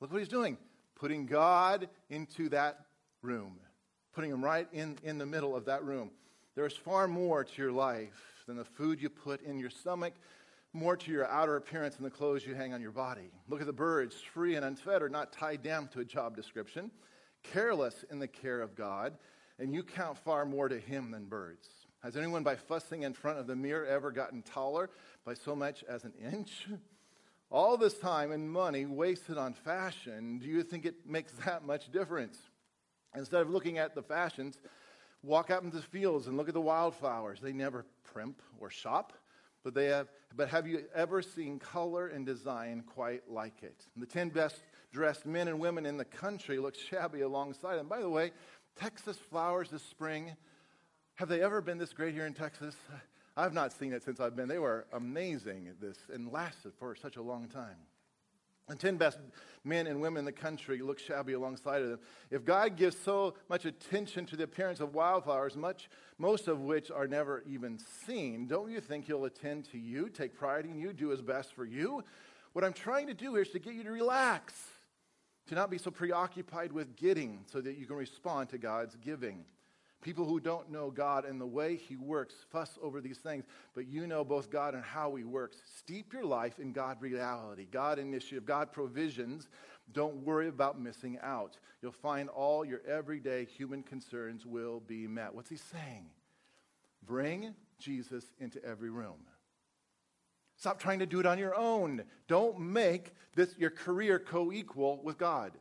Look 0.00 0.12
what 0.12 0.20
he's 0.20 0.28
doing 0.28 0.56
putting 1.02 1.26
God 1.26 1.88
into 2.10 2.48
that 2.50 2.78
room, 3.22 3.58
putting 4.14 4.30
him 4.30 4.42
right 4.42 4.68
in, 4.72 4.96
in 5.02 5.18
the 5.18 5.26
middle 5.26 5.56
of 5.56 5.64
that 5.64 5.82
room. 5.82 6.12
There's 6.54 6.76
far 6.76 7.08
more 7.08 7.42
to 7.42 7.60
your 7.60 7.72
life 7.72 8.44
than 8.46 8.56
the 8.56 8.64
food 8.64 9.02
you 9.02 9.08
put 9.08 9.42
in 9.42 9.58
your 9.58 9.68
stomach, 9.68 10.14
more 10.72 10.96
to 10.96 11.10
your 11.10 11.26
outer 11.26 11.56
appearance 11.56 11.96
than 11.96 12.04
the 12.04 12.10
clothes 12.10 12.46
you 12.46 12.54
hang 12.54 12.72
on 12.72 12.80
your 12.80 12.92
body. 12.92 13.32
Look 13.48 13.60
at 13.60 13.66
the 13.66 13.72
birds, 13.72 14.14
free 14.32 14.54
and 14.54 14.64
unfettered, 14.64 15.10
not 15.10 15.32
tied 15.32 15.60
down 15.60 15.88
to 15.88 15.98
a 15.98 16.04
job 16.04 16.36
description, 16.36 16.92
careless 17.42 18.04
in 18.08 18.20
the 18.20 18.28
care 18.28 18.60
of 18.60 18.76
God, 18.76 19.14
and 19.58 19.74
you 19.74 19.82
count 19.82 20.18
far 20.18 20.46
more 20.46 20.68
to 20.68 20.78
him 20.78 21.10
than 21.10 21.24
birds. 21.24 21.68
Has 22.04 22.16
anyone, 22.16 22.44
by 22.44 22.54
fussing 22.54 23.02
in 23.02 23.12
front 23.12 23.40
of 23.40 23.48
the 23.48 23.56
mirror, 23.56 23.86
ever 23.86 24.12
gotten 24.12 24.40
taller 24.40 24.88
by 25.26 25.34
so 25.34 25.56
much 25.56 25.82
as 25.88 26.04
an 26.04 26.12
inch? 26.32 26.68
All 27.52 27.76
this 27.76 27.98
time 27.98 28.32
and 28.32 28.50
money 28.50 28.86
wasted 28.86 29.36
on 29.36 29.52
fashion, 29.52 30.38
do 30.38 30.48
you 30.48 30.62
think 30.62 30.86
it 30.86 31.06
makes 31.06 31.32
that 31.44 31.64
much 31.64 31.92
difference? 31.92 32.38
Instead 33.14 33.42
of 33.42 33.50
looking 33.50 33.78
at 33.78 33.94
the 33.94 34.02
fashions, 34.02 34.58
walk 35.22 35.50
out 35.50 35.62
into 35.62 35.76
the 35.76 35.82
fields 35.82 36.26
and 36.26 36.36
look 36.36 36.48
at 36.48 36.54
the 36.54 36.60
wildflowers. 36.60 37.40
They 37.40 37.52
never 37.52 37.84
primp 38.04 38.36
or 38.58 38.70
shop, 38.70 39.12
but 39.62 39.74
they 39.74 39.86
have 39.86 40.08
but 40.34 40.48
have 40.48 40.66
you 40.66 40.84
ever 40.94 41.20
seen 41.20 41.58
color 41.58 42.08
and 42.08 42.24
design 42.24 42.84
quite 42.86 43.30
like 43.30 43.62
it? 43.62 43.84
The 43.98 44.06
10 44.06 44.30
best 44.30 44.62
dressed 44.92 45.26
men 45.26 45.46
and 45.46 45.60
women 45.60 45.84
in 45.84 45.98
the 45.98 46.06
country 46.06 46.58
look 46.58 46.74
shabby 46.74 47.20
alongside 47.20 47.76
them. 47.76 47.86
By 47.86 48.00
the 48.00 48.08
way, 48.08 48.32
Texas 48.76 49.18
flowers 49.18 49.68
this 49.68 49.82
spring, 49.82 50.34
have 51.16 51.28
they 51.28 51.42
ever 51.42 51.60
been 51.60 51.76
this 51.76 51.92
great 51.92 52.14
here 52.14 52.24
in 52.24 52.32
Texas? 52.32 52.74
I've 53.36 53.54
not 53.54 53.72
seen 53.72 53.92
it 53.92 54.02
since 54.02 54.20
I've 54.20 54.36
been. 54.36 54.48
They 54.48 54.58
were 54.58 54.86
amazing 54.92 55.68
at 55.68 55.80
this 55.80 55.96
and 56.12 56.30
lasted 56.30 56.72
for 56.78 56.94
such 56.94 57.16
a 57.16 57.22
long 57.22 57.48
time. 57.48 57.76
The 58.68 58.76
10 58.76 58.96
best 58.96 59.18
men 59.64 59.86
and 59.86 60.00
women 60.00 60.20
in 60.20 60.24
the 60.24 60.32
country 60.32 60.80
look 60.80 60.98
shabby 60.98 61.32
alongside 61.32 61.82
of 61.82 61.88
them. 61.88 61.98
If 62.30 62.44
God 62.44 62.76
gives 62.76 62.96
so 62.96 63.34
much 63.48 63.64
attention 63.64 64.24
to 64.26 64.36
the 64.36 64.44
appearance 64.44 64.80
of 64.80 64.94
wildflowers, 64.94 65.56
much, 65.56 65.90
most 66.18 66.46
of 66.46 66.60
which 66.60 66.90
are 66.90 67.08
never 67.08 67.42
even 67.46 67.78
seen, 68.06 68.46
don't 68.46 68.70
you 68.70 68.80
think 68.80 69.06
He'll 69.06 69.24
attend 69.24 69.64
to 69.72 69.78
you, 69.78 70.08
take 70.08 70.34
pride 70.34 70.64
in 70.64 70.78
you, 70.78 70.92
do 70.92 71.08
His 71.08 71.20
best 71.20 71.54
for 71.54 71.64
you? 71.64 72.04
What 72.52 72.64
I'm 72.64 72.72
trying 72.72 73.08
to 73.08 73.14
do 73.14 73.32
here 73.32 73.42
is 73.42 73.50
to 73.50 73.58
get 73.58 73.74
you 73.74 73.82
to 73.84 73.90
relax, 73.90 74.54
to 75.48 75.54
not 75.54 75.70
be 75.70 75.78
so 75.78 75.90
preoccupied 75.90 76.70
with 76.70 76.96
getting 76.96 77.44
so 77.50 77.60
that 77.60 77.76
you 77.76 77.86
can 77.86 77.96
respond 77.96 78.50
to 78.50 78.58
God's 78.58 78.94
giving. 78.96 79.44
People 80.02 80.26
who 80.26 80.40
don't 80.40 80.70
know 80.70 80.90
God 80.90 81.24
and 81.24 81.40
the 81.40 81.46
way 81.46 81.76
He 81.76 81.96
works 81.96 82.34
fuss 82.50 82.76
over 82.82 83.00
these 83.00 83.18
things, 83.18 83.44
but 83.72 83.86
you 83.86 84.06
know 84.08 84.24
both 84.24 84.50
God 84.50 84.74
and 84.74 84.84
how 84.84 85.14
He 85.14 85.22
works. 85.22 85.58
Steep 85.78 86.12
your 86.12 86.24
life 86.24 86.58
in 86.58 86.72
God 86.72 87.00
reality, 87.00 87.66
God 87.70 88.00
initiative, 88.00 88.44
God 88.44 88.72
provisions. 88.72 89.48
Don't 89.92 90.24
worry 90.24 90.48
about 90.48 90.80
missing 90.80 91.18
out. 91.22 91.56
You'll 91.80 91.92
find 91.92 92.28
all 92.28 92.64
your 92.64 92.82
everyday 92.86 93.44
human 93.44 93.84
concerns 93.84 94.44
will 94.44 94.80
be 94.80 95.06
met. 95.06 95.34
What's 95.34 95.50
He 95.50 95.56
saying? 95.56 96.06
Bring 97.06 97.54
Jesus 97.78 98.24
into 98.40 98.62
every 98.64 98.90
room. 98.90 99.26
Stop 100.56 100.80
trying 100.80 100.98
to 100.98 101.06
do 101.06 101.20
it 101.20 101.26
on 101.26 101.38
your 101.38 101.54
own. 101.54 102.02
Don't 102.26 102.58
make 102.58 103.12
this 103.34 103.56
your 103.56 103.70
career 103.70 104.18
co 104.18 104.52
equal 104.52 105.00
with 105.02 105.16
God. 105.16 105.52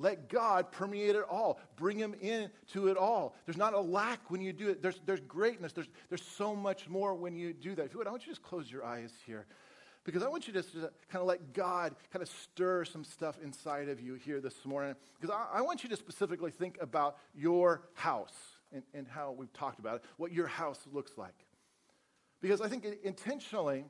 Let 0.00 0.30
God 0.30 0.72
permeate 0.72 1.14
it 1.14 1.24
all. 1.28 1.60
Bring 1.76 1.98
Him 1.98 2.14
into 2.14 2.88
it 2.88 2.96
all. 2.96 3.34
There's 3.44 3.58
not 3.58 3.74
a 3.74 3.80
lack 3.80 4.30
when 4.30 4.40
you 4.40 4.54
do 4.54 4.70
it. 4.70 4.80
There's, 4.80 4.98
there's 5.04 5.20
greatness. 5.20 5.74
There's, 5.74 5.88
there's 6.08 6.24
so 6.24 6.56
much 6.56 6.88
more 6.88 7.14
when 7.14 7.36
you 7.36 7.52
do 7.52 7.74
that. 7.74 7.84
If 7.84 7.92
you 7.92 7.98
would, 7.98 8.06
I 8.06 8.10
want 8.10 8.22
you 8.22 8.32
to 8.32 8.38
just 8.38 8.42
close 8.42 8.72
your 8.72 8.82
eyes 8.82 9.12
here. 9.26 9.46
Because 10.04 10.22
I 10.22 10.28
want 10.28 10.46
you 10.46 10.54
to 10.54 10.62
just 10.62 10.72
kind 10.72 11.20
of 11.20 11.26
let 11.26 11.52
God 11.52 11.94
kind 12.10 12.22
of 12.22 12.30
stir 12.30 12.86
some 12.86 13.04
stuff 13.04 13.36
inside 13.44 13.90
of 13.90 14.00
you 14.00 14.14
here 14.14 14.40
this 14.40 14.64
morning. 14.64 14.94
Because 15.20 15.36
I, 15.36 15.58
I 15.58 15.60
want 15.60 15.82
you 15.82 15.90
to 15.90 15.96
specifically 15.96 16.50
think 16.50 16.78
about 16.80 17.18
your 17.34 17.82
house. 17.92 18.32
and, 18.72 18.82
in 18.94 19.04
how 19.04 19.34
we've 19.36 19.52
talked 19.52 19.78
about 19.78 19.96
it, 19.96 20.04
what 20.16 20.32
your 20.32 20.46
house 20.46 20.80
looks 20.90 21.12
like. 21.18 21.44
Because 22.40 22.62
I 22.62 22.68
think 22.68 22.86
intentionally 23.04 23.84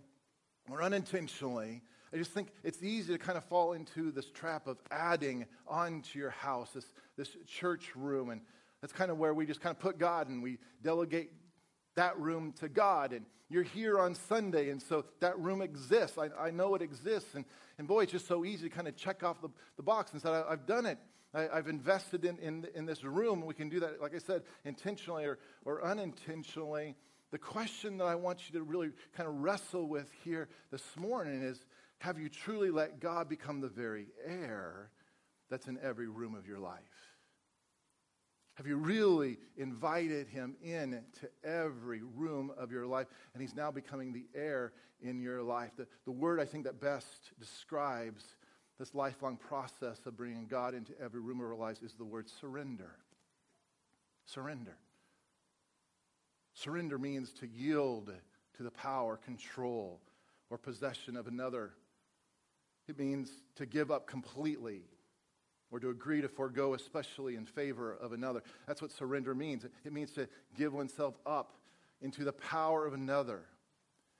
or 0.68 0.82
unintentionally, 0.82 1.82
I 2.12 2.16
just 2.16 2.32
think 2.32 2.48
it's 2.64 2.82
easy 2.82 3.12
to 3.12 3.18
kind 3.18 3.38
of 3.38 3.44
fall 3.44 3.72
into 3.72 4.10
this 4.10 4.30
trap 4.30 4.66
of 4.66 4.78
adding 4.90 5.46
onto 5.68 6.18
your 6.18 6.30
house, 6.30 6.70
this, 6.74 6.86
this 7.16 7.36
church 7.46 7.94
room. 7.94 8.30
And 8.30 8.40
that's 8.80 8.92
kind 8.92 9.10
of 9.10 9.18
where 9.18 9.32
we 9.32 9.46
just 9.46 9.60
kind 9.60 9.74
of 9.74 9.80
put 9.80 9.98
God 9.98 10.28
and 10.28 10.42
we 10.42 10.58
delegate 10.82 11.30
that 11.94 12.18
room 12.18 12.52
to 12.60 12.68
God. 12.68 13.12
And 13.12 13.26
you're 13.48 13.62
here 13.62 13.98
on 13.98 14.14
Sunday, 14.14 14.70
and 14.70 14.80
so 14.80 15.04
that 15.20 15.38
room 15.38 15.60
exists. 15.60 16.18
I, 16.18 16.28
I 16.38 16.50
know 16.50 16.74
it 16.74 16.82
exists. 16.82 17.34
And, 17.34 17.44
and 17.78 17.86
boy, 17.86 18.02
it's 18.02 18.12
just 18.12 18.26
so 18.26 18.44
easy 18.44 18.68
to 18.68 18.74
kind 18.74 18.88
of 18.88 18.96
check 18.96 19.22
off 19.22 19.40
the, 19.40 19.48
the 19.76 19.82
box 19.82 20.12
and 20.12 20.22
say, 20.22 20.30
I've 20.30 20.66
done 20.66 20.86
it. 20.86 20.98
I, 21.32 21.48
have 21.54 21.68
invested 21.68 22.24
in, 22.24 22.38
in, 22.38 22.66
in 22.74 22.86
this 22.86 23.04
room. 23.04 23.46
We 23.46 23.54
can 23.54 23.68
do 23.68 23.78
that, 23.80 24.00
like 24.00 24.14
I 24.14 24.18
said, 24.18 24.42
intentionally 24.64 25.24
or, 25.24 25.38
or 25.64 25.84
unintentionally. 25.84 26.96
The 27.30 27.38
question 27.38 27.98
that 27.98 28.06
I 28.06 28.16
want 28.16 28.48
you 28.48 28.58
to 28.58 28.64
really 28.64 28.90
kind 29.16 29.28
of 29.28 29.36
wrestle 29.36 29.86
with 29.86 30.10
here 30.24 30.48
this 30.72 30.82
morning 30.96 31.42
is 31.42 31.64
have 32.00 32.18
you 32.18 32.28
truly 32.28 32.70
let 32.70 32.98
God 32.98 33.28
become 33.28 33.60
the 33.60 33.68
very 33.68 34.06
air 34.26 34.90
that's 35.50 35.66
in 35.66 35.78
every 35.82 36.08
room 36.08 36.34
of 36.34 36.46
your 36.46 36.58
life? 36.58 36.80
Have 38.54 38.66
you 38.66 38.76
really 38.76 39.38
invited 39.56 40.26
him 40.26 40.56
in 40.62 41.02
to 41.20 41.30
every 41.48 42.02
room 42.02 42.52
of 42.58 42.72
your 42.72 42.86
life? 42.86 43.06
And 43.32 43.42
he's 43.42 43.54
now 43.54 43.70
becoming 43.70 44.12
the 44.12 44.24
air 44.34 44.72
in 45.02 45.20
your 45.20 45.42
life. 45.42 45.72
The, 45.76 45.86
the 46.04 46.10
word 46.10 46.40
I 46.40 46.46
think 46.46 46.64
that 46.64 46.80
best 46.80 47.32
describes 47.38 48.24
this 48.78 48.94
lifelong 48.94 49.36
process 49.36 49.98
of 50.06 50.16
bringing 50.16 50.46
God 50.46 50.74
into 50.74 50.92
every 51.02 51.20
room 51.20 51.40
of 51.40 51.46
our 51.46 51.54
lives 51.54 51.82
is 51.82 51.92
the 51.94 52.04
word 52.04 52.28
surrender. 52.28 52.96
Surrender. 54.24 54.76
Surrender 56.54 56.98
means 56.98 57.30
to 57.34 57.46
yield 57.46 58.10
to 58.56 58.62
the 58.62 58.70
power, 58.70 59.18
control, 59.18 60.00
or 60.48 60.56
possession 60.56 61.16
of 61.16 61.26
another. 61.26 61.72
It 62.90 62.98
means 62.98 63.30
to 63.54 63.66
give 63.66 63.92
up 63.92 64.08
completely 64.08 64.82
or 65.70 65.78
to 65.78 65.90
agree 65.90 66.20
to 66.20 66.28
forego, 66.28 66.74
especially 66.74 67.36
in 67.36 67.46
favor 67.46 67.92
of 67.94 68.12
another. 68.12 68.42
That's 68.66 68.82
what 68.82 68.90
surrender 68.90 69.32
means. 69.32 69.64
It 69.84 69.92
means 69.92 70.10
to 70.14 70.28
give 70.58 70.72
oneself 70.72 71.14
up 71.24 71.52
into 72.02 72.24
the 72.24 72.32
power 72.32 72.84
of 72.88 72.92
another. 72.92 73.42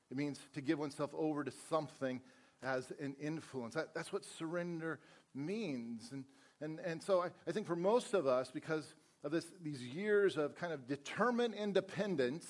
It 0.09 0.16
means 0.16 0.39
to 0.55 0.61
give 0.61 0.79
oneself 0.79 1.11
over 1.18 1.43
to 1.43 1.51
something 1.68 2.21
as 2.62 2.93
an 3.01 3.16
influence. 3.21 3.75
That, 3.75 3.93
that's 3.93 4.12
what 4.12 4.25
surrender 4.25 5.01
means. 5.35 6.11
And, 6.12 6.25
and, 6.61 6.79
and 6.79 7.03
so 7.03 7.23
I, 7.23 7.31
I 7.49 7.51
think 7.51 7.66
for 7.66 7.75
most 7.75 8.14
of 8.14 8.29
us, 8.29 8.53
because 8.53 8.95
of 9.25 9.33
this, 9.33 9.47
these 9.61 9.83
years 9.83 10.37
of 10.37 10.55
kind 10.55 10.73
of 10.73 10.87
determined 10.87 11.55
independence, 11.55 12.47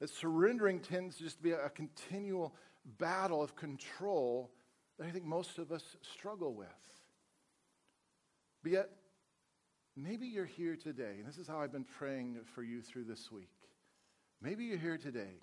that 0.00 0.08
surrendering 0.08 0.80
tends 0.80 1.18
just 1.18 1.36
to 1.36 1.42
be 1.42 1.50
a, 1.50 1.66
a 1.66 1.70
continual 1.70 2.54
battle 2.98 3.42
of 3.42 3.54
control 3.54 4.50
that 5.02 5.08
I 5.08 5.10
think 5.10 5.24
most 5.24 5.58
of 5.58 5.72
us 5.72 5.96
struggle 6.02 6.54
with. 6.54 6.68
But 8.62 8.72
yet, 8.72 8.90
maybe 9.96 10.28
you're 10.28 10.44
here 10.44 10.76
today, 10.76 11.16
and 11.18 11.26
this 11.26 11.38
is 11.38 11.48
how 11.48 11.60
I've 11.60 11.72
been 11.72 11.84
praying 11.98 12.38
for 12.54 12.62
you 12.62 12.80
through 12.80 13.04
this 13.04 13.32
week. 13.32 13.50
Maybe 14.40 14.64
you're 14.64 14.78
here 14.78 14.98
today, 14.98 15.40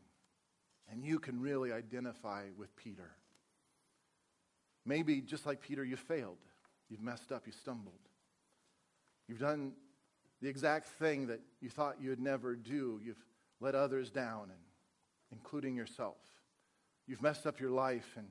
and 0.89 1.03
you 1.03 1.20
can 1.20 1.41
really 1.41 1.74
identify 1.74 2.45
with 2.57 2.74
Peter. 2.78 3.12
Maybe, 4.86 5.20
just 5.20 5.45
like 5.45 5.62
Peter, 5.62 5.84
you 5.84 5.97
failed. 5.97 6.38
You've 6.89 7.01
messed 7.01 7.34
up. 7.34 7.45
You 7.45 7.51
stumbled. 7.51 7.99
You've 9.28 9.39
done 9.39 9.74
the 10.41 10.47
exact 10.47 10.88
thing 10.88 11.28
that 11.28 11.41
you 11.60 11.70
thought 11.70 11.97
you'd 12.01 12.22
never 12.22 12.55
do. 12.55 13.01
You've 13.03 13.24
let 13.60 13.76
others 13.76 14.10
down, 14.10 14.43
and 14.43 14.60
including 15.34 15.76
yourself. 15.76 16.16
You've 17.07 17.22
messed 17.22 17.45
up 17.45 17.60
your 17.60 17.72
life, 17.72 18.14
and 18.16 18.28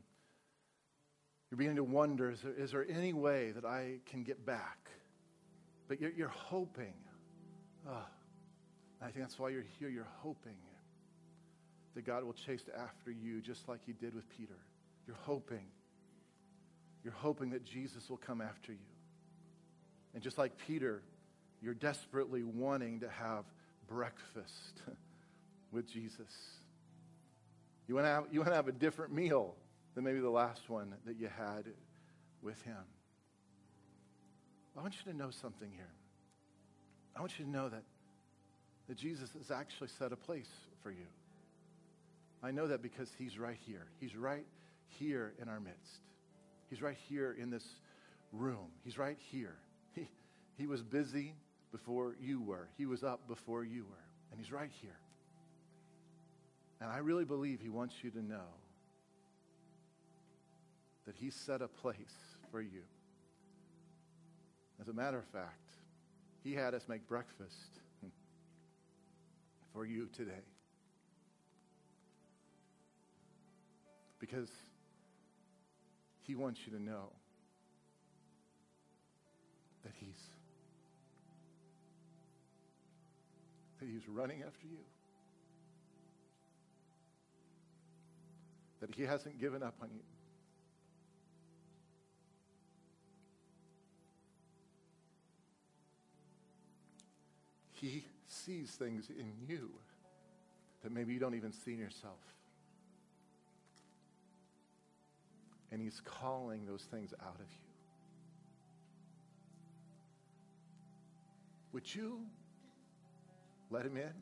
you're 1.51 1.57
beginning 1.57 1.77
to 1.77 1.85
wonder 1.85 2.31
is 2.31 2.41
there, 2.43 2.53
is 2.53 2.73
there 2.73 2.87
any 2.89 3.13
way 3.13 3.53
that 3.53 3.65
I 3.65 4.01
can 4.07 4.23
get 4.23 4.45
back? 4.45 4.91
But 5.89 6.01
you're, 6.01 6.11
you're 6.11 6.29
hoping. 6.29 6.95
Oh, 7.89 8.05
I 9.01 9.07
think 9.07 9.19
that's 9.21 9.39
why 9.39 9.49
you're 9.49 9.65
here. 9.79 9.89
You're 9.89 10.09
hoping 10.21 10.57
that 11.95 12.05
God 12.05 12.25
will 12.25 12.35
chase 12.35 12.63
after 12.77 13.11
you 13.11 13.41
just 13.41 13.69
like 13.69 13.81
he 13.87 13.93
did 13.93 14.15
with 14.15 14.29
Peter. 14.37 14.59
You're 15.07 15.17
hoping. 15.23 15.65
You're 17.03 17.15
hoping 17.15 17.51
that 17.51 17.65
Jesus 17.65 18.11
will 18.11 18.19
come 18.19 18.43
after 18.43 18.73
you. 18.73 18.79
And 20.13 20.23
just 20.23 20.37
like 20.37 20.53
Peter, 20.67 21.03
you're 21.63 21.75
desperately 21.75 22.43
wanting 22.43 23.01
to 23.01 23.09
have 23.09 23.45
breakfast 23.89 24.83
with 25.73 25.91
Jesus. 25.91 26.61
You 27.87 27.95
want 27.95 28.05
to 28.05 28.11
have, 28.11 28.25
you 28.31 28.41
want 28.41 28.51
to 28.51 28.57
have 28.57 28.69
a 28.69 28.73
different 28.73 29.15
meal 29.15 29.55
than 29.99 30.05
maybe 30.05 30.21
the 30.21 30.31
last 30.31 30.71
one 30.71 30.95
that 31.07 31.17
you 31.19 31.27
had 31.27 31.65
with 32.41 32.63
him. 32.63 32.77
I 34.77 34.81
want 34.81 34.95
you 34.95 35.11
to 35.11 35.19
know 35.19 35.31
something 35.31 35.69
here. 35.75 35.91
I 37.17 37.21
want 37.21 37.37
you 37.37 37.45
to 37.47 37.51
know 37.51 37.69
that, 37.69 37.83
that 38.87 38.97
Jesus 38.97 39.29
has 39.37 39.51
actually 39.51 39.89
set 39.99 40.13
a 40.13 40.17
place 40.17 40.47
for 40.85 40.93
you. 40.93 41.09
I 42.45 42.53
know 42.53 42.69
that 42.69 42.81
because 42.81 43.11
he's 43.19 43.41
right 43.41 43.57
here. 43.67 43.89
He's 43.99 44.15
right 44.15 44.47
here 44.87 45.35
in 45.43 45.49
our 45.49 45.59
midst. 45.59 45.99
He's 46.71 46.81
right 46.81 46.97
here 47.09 47.37
in 47.37 47.51
this 47.51 47.67
room. 48.33 48.71
He's 48.85 48.99
right 48.99 49.19
here. 49.33 49.57
He, 49.97 50.09
he 50.57 50.67
was 50.69 50.81
busy 50.81 51.35
before 51.73 52.15
you 52.21 52.41
were. 52.41 52.69
He 52.77 52.87
was 52.87 53.03
up 53.03 53.27
before 53.27 53.65
you 53.65 53.83
were. 53.83 54.05
And 54.31 54.39
he's 54.39 54.53
right 54.53 54.71
here. 54.81 55.01
And 56.81 56.89
I 56.89 56.99
really 56.99 57.25
believe 57.25 57.59
he 57.61 57.69
wants 57.69 57.97
you 58.03 58.11
to 58.11 58.23
know 58.23 58.47
that 61.09 61.17
He 61.17 61.31
set 61.31 61.63
a 61.63 61.69
place 61.69 62.37
for 62.51 62.61
you. 62.61 62.83
As 64.79 64.89
a 64.89 64.93
matter 64.93 65.17
of 65.17 65.25
fact, 65.25 65.71
He 66.45 66.53
had 66.53 66.75
us 66.75 66.85
make 66.87 67.09
breakfast 67.09 67.81
for 69.73 69.87
you 69.87 70.11
today. 70.13 70.45
Because 74.19 74.51
He 76.21 76.35
wants 76.35 76.61
you 76.67 76.77
to 76.77 76.83
know 76.83 77.09
that 79.85 79.95
He's 79.99 80.21
that 83.81 83.89
He's 83.89 84.07
running 84.07 84.43
after 84.47 84.67
you. 84.67 84.85
That 88.81 88.95
He 88.95 89.05
hasn't 89.05 89.41
given 89.41 89.63
up 89.63 89.77
on 89.81 89.89
you. 89.95 90.03
He 97.81 98.05
sees 98.27 98.71
things 98.71 99.09
in 99.11 99.33
you 99.47 99.71
that 100.83 100.93
maybe 100.93 101.13
you 101.13 101.21
don't 101.21 101.35
even 101.35 101.53
see 101.53 101.73
in 101.73 101.79
yourself. 101.79 102.19
And 105.71 105.81
He's 105.81 106.01
calling 106.05 106.67
those 106.67 106.83
things 106.83 107.15
out 107.25 107.37
of 107.37 107.47
you. 107.51 107.69
Would 111.73 111.95
you 111.95 112.21
let 113.71 113.85
Him 113.85 113.97
in? 113.97 114.13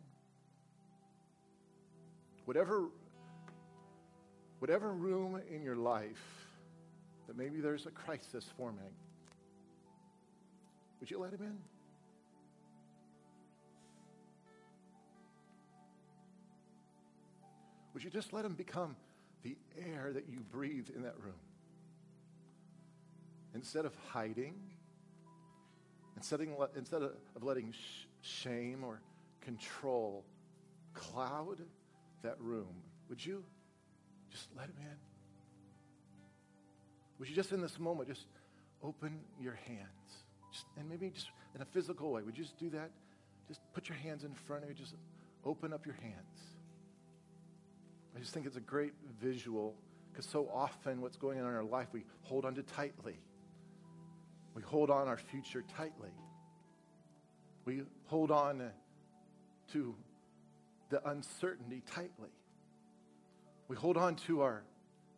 Whatever, 2.44 2.88
whatever 4.58 4.92
room 4.92 5.40
in 5.50 5.62
your 5.62 5.76
life 5.76 6.46
that 7.26 7.36
maybe 7.36 7.60
there's 7.60 7.86
a 7.86 7.90
crisis 7.90 8.44
forming, 8.56 8.92
would 11.00 11.10
you 11.10 11.18
let 11.18 11.32
Him 11.32 11.42
in? 11.42 11.75
Would 17.96 18.04
you 18.04 18.10
just 18.10 18.34
let 18.34 18.44
him 18.44 18.52
become 18.52 18.94
the 19.42 19.56
air 19.78 20.12
that 20.12 20.28
you 20.28 20.40
breathe 20.52 20.90
in 20.94 21.04
that 21.04 21.18
room? 21.18 21.40
Instead 23.54 23.86
of 23.86 23.94
hiding, 24.08 24.52
instead 26.14 26.40
of, 26.40 26.48
instead 26.76 27.00
of 27.00 27.14
letting 27.40 27.72
sh- 27.72 28.04
shame 28.20 28.84
or 28.84 29.00
control 29.40 30.26
cloud 30.92 31.62
that 32.20 32.38
room, 32.38 32.82
would 33.08 33.24
you 33.24 33.42
just 34.30 34.48
let 34.54 34.66
him 34.66 34.76
in? 34.78 34.96
Would 37.18 37.30
you 37.30 37.34
just 37.34 37.50
in 37.52 37.62
this 37.62 37.78
moment 37.78 38.10
just 38.10 38.26
open 38.82 39.20
your 39.40 39.58
hands? 39.66 40.24
Just, 40.52 40.66
and 40.76 40.86
maybe 40.86 41.08
just 41.08 41.30
in 41.54 41.62
a 41.62 41.66
physical 41.72 42.12
way, 42.12 42.20
would 42.20 42.36
you 42.36 42.44
just 42.44 42.58
do 42.58 42.68
that? 42.68 42.90
Just 43.48 43.60
put 43.72 43.88
your 43.88 43.96
hands 43.96 44.22
in 44.22 44.34
front 44.34 44.64
of 44.64 44.68
you, 44.68 44.74
just 44.74 44.96
open 45.46 45.72
up 45.72 45.86
your 45.86 45.96
hands. 46.02 46.55
I 48.16 48.18
just 48.18 48.32
think 48.32 48.46
it's 48.46 48.56
a 48.56 48.60
great 48.60 48.94
visual 49.20 49.74
because 50.10 50.24
so 50.24 50.48
often 50.52 51.02
what's 51.02 51.18
going 51.18 51.38
on 51.38 51.46
in 51.46 51.54
our 51.54 51.62
life, 51.62 51.88
we 51.92 52.04
hold 52.22 52.46
on 52.46 52.54
to 52.54 52.62
tightly. 52.62 53.18
We 54.54 54.62
hold 54.62 54.88
on 54.88 55.06
our 55.06 55.18
future 55.18 55.62
tightly. 55.76 56.08
We 57.66 57.82
hold 58.06 58.30
on 58.30 58.70
to 59.72 59.94
the 60.88 61.06
uncertainty 61.10 61.82
tightly. 61.92 62.30
We 63.68 63.76
hold 63.76 63.98
on 63.98 64.14
to 64.26 64.40
our 64.40 64.62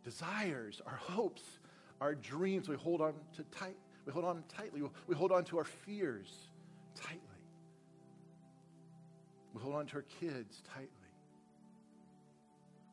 desires, 0.03 0.82
our 0.84 0.96
hopes, 0.96 1.42
our 2.01 2.16
dreams. 2.16 2.68
We 2.68 2.74
hold 2.74 3.01
on 3.01 3.14
to 3.36 3.44
tight. 3.57 3.76
We 4.07 4.12
hold 4.12 4.24
on 4.24 4.42
tightly. 4.49 4.82
We 5.07 5.14
hold 5.14 5.30
on 5.30 5.44
to 5.44 5.59
our 5.59 5.64
fears 5.64 6.32
tightly. 6.96 7.20
We 9.55 9.62
hold 9.62 9.76
on 9.76 9.86
to 9.86 9.96
our 9.96 10.05
kids 10.20 10.62
tightly. 10.74 10.97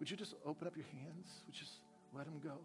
Would 0.06 0.12
you 0.12 0.18
just 0.18 0.36
open 0.46 0.68
up 0.68 0.78
your 0.78 0.86
hands? 0.86 1.28
Would 1.48 1.56
you 1.56 1.62
just 1.62 1.80
let 2.16 2.26
them 2.26 2.40
go? 2.44 2.60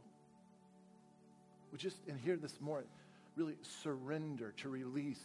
Would 1.72 1.80
just, 1.80 1.96
and 2.06 2.20
here 2.20 2.36
this 2.36 2.60
morning, 2.60 2.90
really 3.34 3.54
surrender 3.82 4.52
to 4.58 4.68
release 4.68 5.24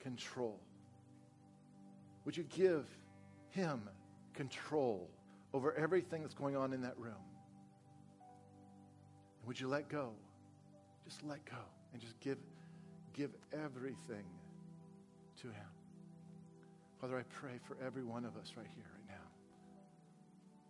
control? 0.00 0.60
Would 2.26 2.36
you 2.36 2.42
give 2.54 2.84
him 3.48 3.80
control 4.34 5.08
over 5.54 5.72
everything 5.72 6.20
that's 6.20 6.34
going 6.34 6.54
on 6.54 6.74
in 6.74 6.82
that 6.82 6.98
room? 6.98 7.14
And 9.38 9.48
would 9.48 9.58
you 9.58 9.68
let 9.68 9.88
go? 9.88 10.10
Just 11.06 11.24
let 11.24 11.42
go 11.46 11.64
and 11.94 12.02
just 12.02 12.20
give, 12.20 12.36
give 13.14 13.30
everything 13.54 14.26
to 15.40 15.46
him. 15.46 15.70
Father, 17.00 17.18
I 17.18 17.22
pray 17.30 17.58
for 17.66 17.78
every 17.82 18.04
one 18.04 18.26
of 18.26 18.36
us 18.36 18.52
right 18.54 18.68
here. 18.76 18.97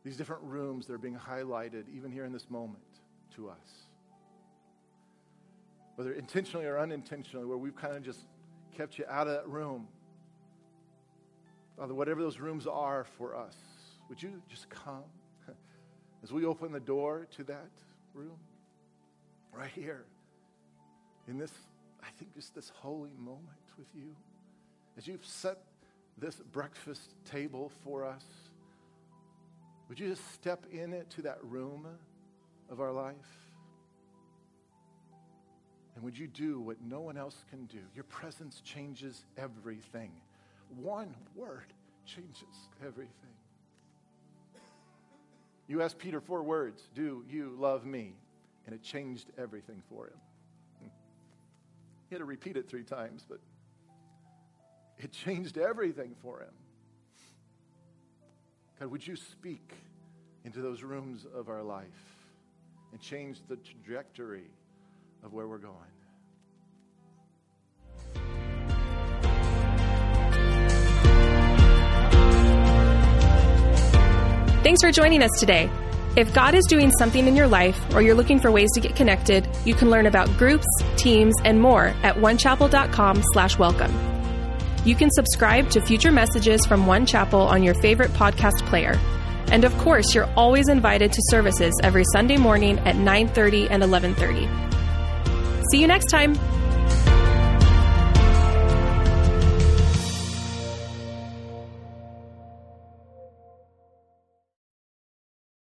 These 0.09 0.17
different 0.17 0.45
rooms 0.45 0.87
that 0.87 0.95
are 0.95 0.99
being 0.99 1.19
highlighted, 1.19 1.85
even 1.95 2.11
here 2.11 2.25
in 2.25 2.33
this 2.33 2.49
moment, 2.49 2.83
to 3.37 3.51
us. 3.51 3.59
Whether 5.97 6.15
intentionally 6.15 6.65
or 6.65 6.79
unintentionally, 6.79 7.45
where 7.45 7.59
we've 7.59 7.77
kind 7.77 7.95
of 7.95 8.03
just 8.03 8.21
kept 8.75 8.99
you 8.99 9.05
out 9.07 9.27
of 9.27 9.35
that 9.35 9.47
room. 9.47 9.87
Father, 11.77 11.93
whatever 11.93 12.23
those 12.23 12.39
rooms 12.39 12.67
are 12.67 13.05
for 13.19 13.37
us, 13.37 13.55
would 14.09 14.23
you 14.23 14.41
just 14.49 14.71
come 14.71 15.05
as 16.23 16.33
we 16.33 16.47
open 16.47 16.73
the 16.73 16.81
door 16.81 17.27
to 17.37 17.45
that 17.45 17.69
room? 18.15 18.39
Right 19.53 19.71
here, 19.75 20.07
in 21.29 21.37
this, 21.37 21.53
I 22.03 22.09
think, 22.19 22.35
just 22.35 22.55
this 22.55 22.73
holy 22.77 23.13
moment 23.19 23.45
with 23.77 23.89
you. 23.95 24.17
As 24.97 25.07
you've 25.07 25.27
set 25.27 25.59
this 26.17 26.37
breakfast 26.37 27.15
table 27.27 27.71
for 27.85 28.07
us, 28.07 28.25
would 29.89 29.99
you 29.99 30.09
just 30.09 30.33
step 30.35 30.67
in 30.71 30.93
it 30.93 31.09
to 31.11 31.23
that 31.23 31.39
room 31.43 31.87
of 32.71 32.81
our 32.81 32.93
life? 32.93 33.15
And 35.95 36.05
would 36.05 36.17
you 36.17 36.29
do 36.29 36.61
what 36.61 36.81
no 36.81 37.01
one 37.01 37.17
else 37.17 37.45
can 37.51 37.67
do? 37.67 37.81
Your 37.95 38.05
presence 38.05 38.61
changes 38.65 39.25
everything. 39.37 40.13
One 40.77 41.15
word 41.35 41.73
changes 42.07 42.69
everything. 42.87 43.13
You 45.67 45.83
asked 45.83 45.99
Peter 45.99 46.21
four 46.21 46.43
words 46.43 46.89
Do 46.95 47.25
you 47.29 47.55
love 47.59 47.85
me? 47.85 48.15
And 48.67 48.75
it 48.75 48.83
changed 48.83 49.31
everything 49.39 49.83
for 49.89 50.07
him. 50.07 50.21
He 52.09 52.15
had 52.15 52.21
to 52.21 52.25
repeat 52.27 52.57
it 52.57 52.69
three 52.69 52.85
times, 52.85 53.27
but 53.29 53.41
it 54.99 55.13
changed 55.13 55.59
everything 55.59 56.15
for 56.23 56.41
him. 56.41 56.55
God, 58.79 58.91
would 58.93 59.07
you 59.07 59.17
speak 59.17 59.73
into 60.45 60.61
those 60.61 60.83
rooms 60.83 61.27
of 61.35 61.49
our 61.49 61.63
life 61.63 61.87
and 62.93 63.01
change 63.01 63.41
the 63.49 63.57
trajectory 63.57 64.51
of 65.25 65.33
where 65.33 65.49
we're 65.49 65.59
going? 65.59 65.75
Thanks 74.63 74.83
for 74.83 74.93
joining 74.93 75.23
us 75.23 75.31
today. 75.41 75.71
If 76.17 76.35
God 76.35 76.55
is 76.55 76.65
doing 76.67 76.91
something 76.99 77.27
in 77.27 77.35
your 77.35 77.49
life 77.49 77.81
or 77.95 78.03
you're 78.03 78.15
looking 78.15 78.39
for 78.39 78.51
ways 78.51 78.71
to 78.75 78.81
get 78.81 78.95
connected, 78.95 79.49
you 79.65 79.75
can 79.75 79.91
learn 79.91 80.07
about 80.07 80.29
groups, 80.37 80.67
teams, 80.97 81.35
and 81.45 81.61
more 81.61 81.95
at 82.03 82.17
onechapel.com/welcome. 82.17 84.18
You 84.89 84.95
can 84.95 85.11
subscribe 85.11 85.69
to 85.73 85.83
future 85.83 86.11
messages 86.11 86.65
from 86.65 86.87
One 86.87 87.05
Chapel 87.05 87.41
on 87.41 87.63
your 87.63 87.75
favorite 87.75 88.11
podcast 88.13 88.65
player. 88.69 88.99
And 89.53 89.65
of 89.65 89.77
course, 89.77 90.15
you're 90.15 90.31
always 90.35 90.71
invited 90.71 91.13
to 91.13 91.21
services 91.29 91.79
every 91.83 92.05
Sunday 92.11 92.39
morning 92.39 92.79
at 92.87 92.97
9:30 92.97 93.69
and 93.69 93.83
11:30. 93.83 94.49
See 95.71 95.83
you 95.83 95.87
next 95.87 96.07
time. 96.07 96.33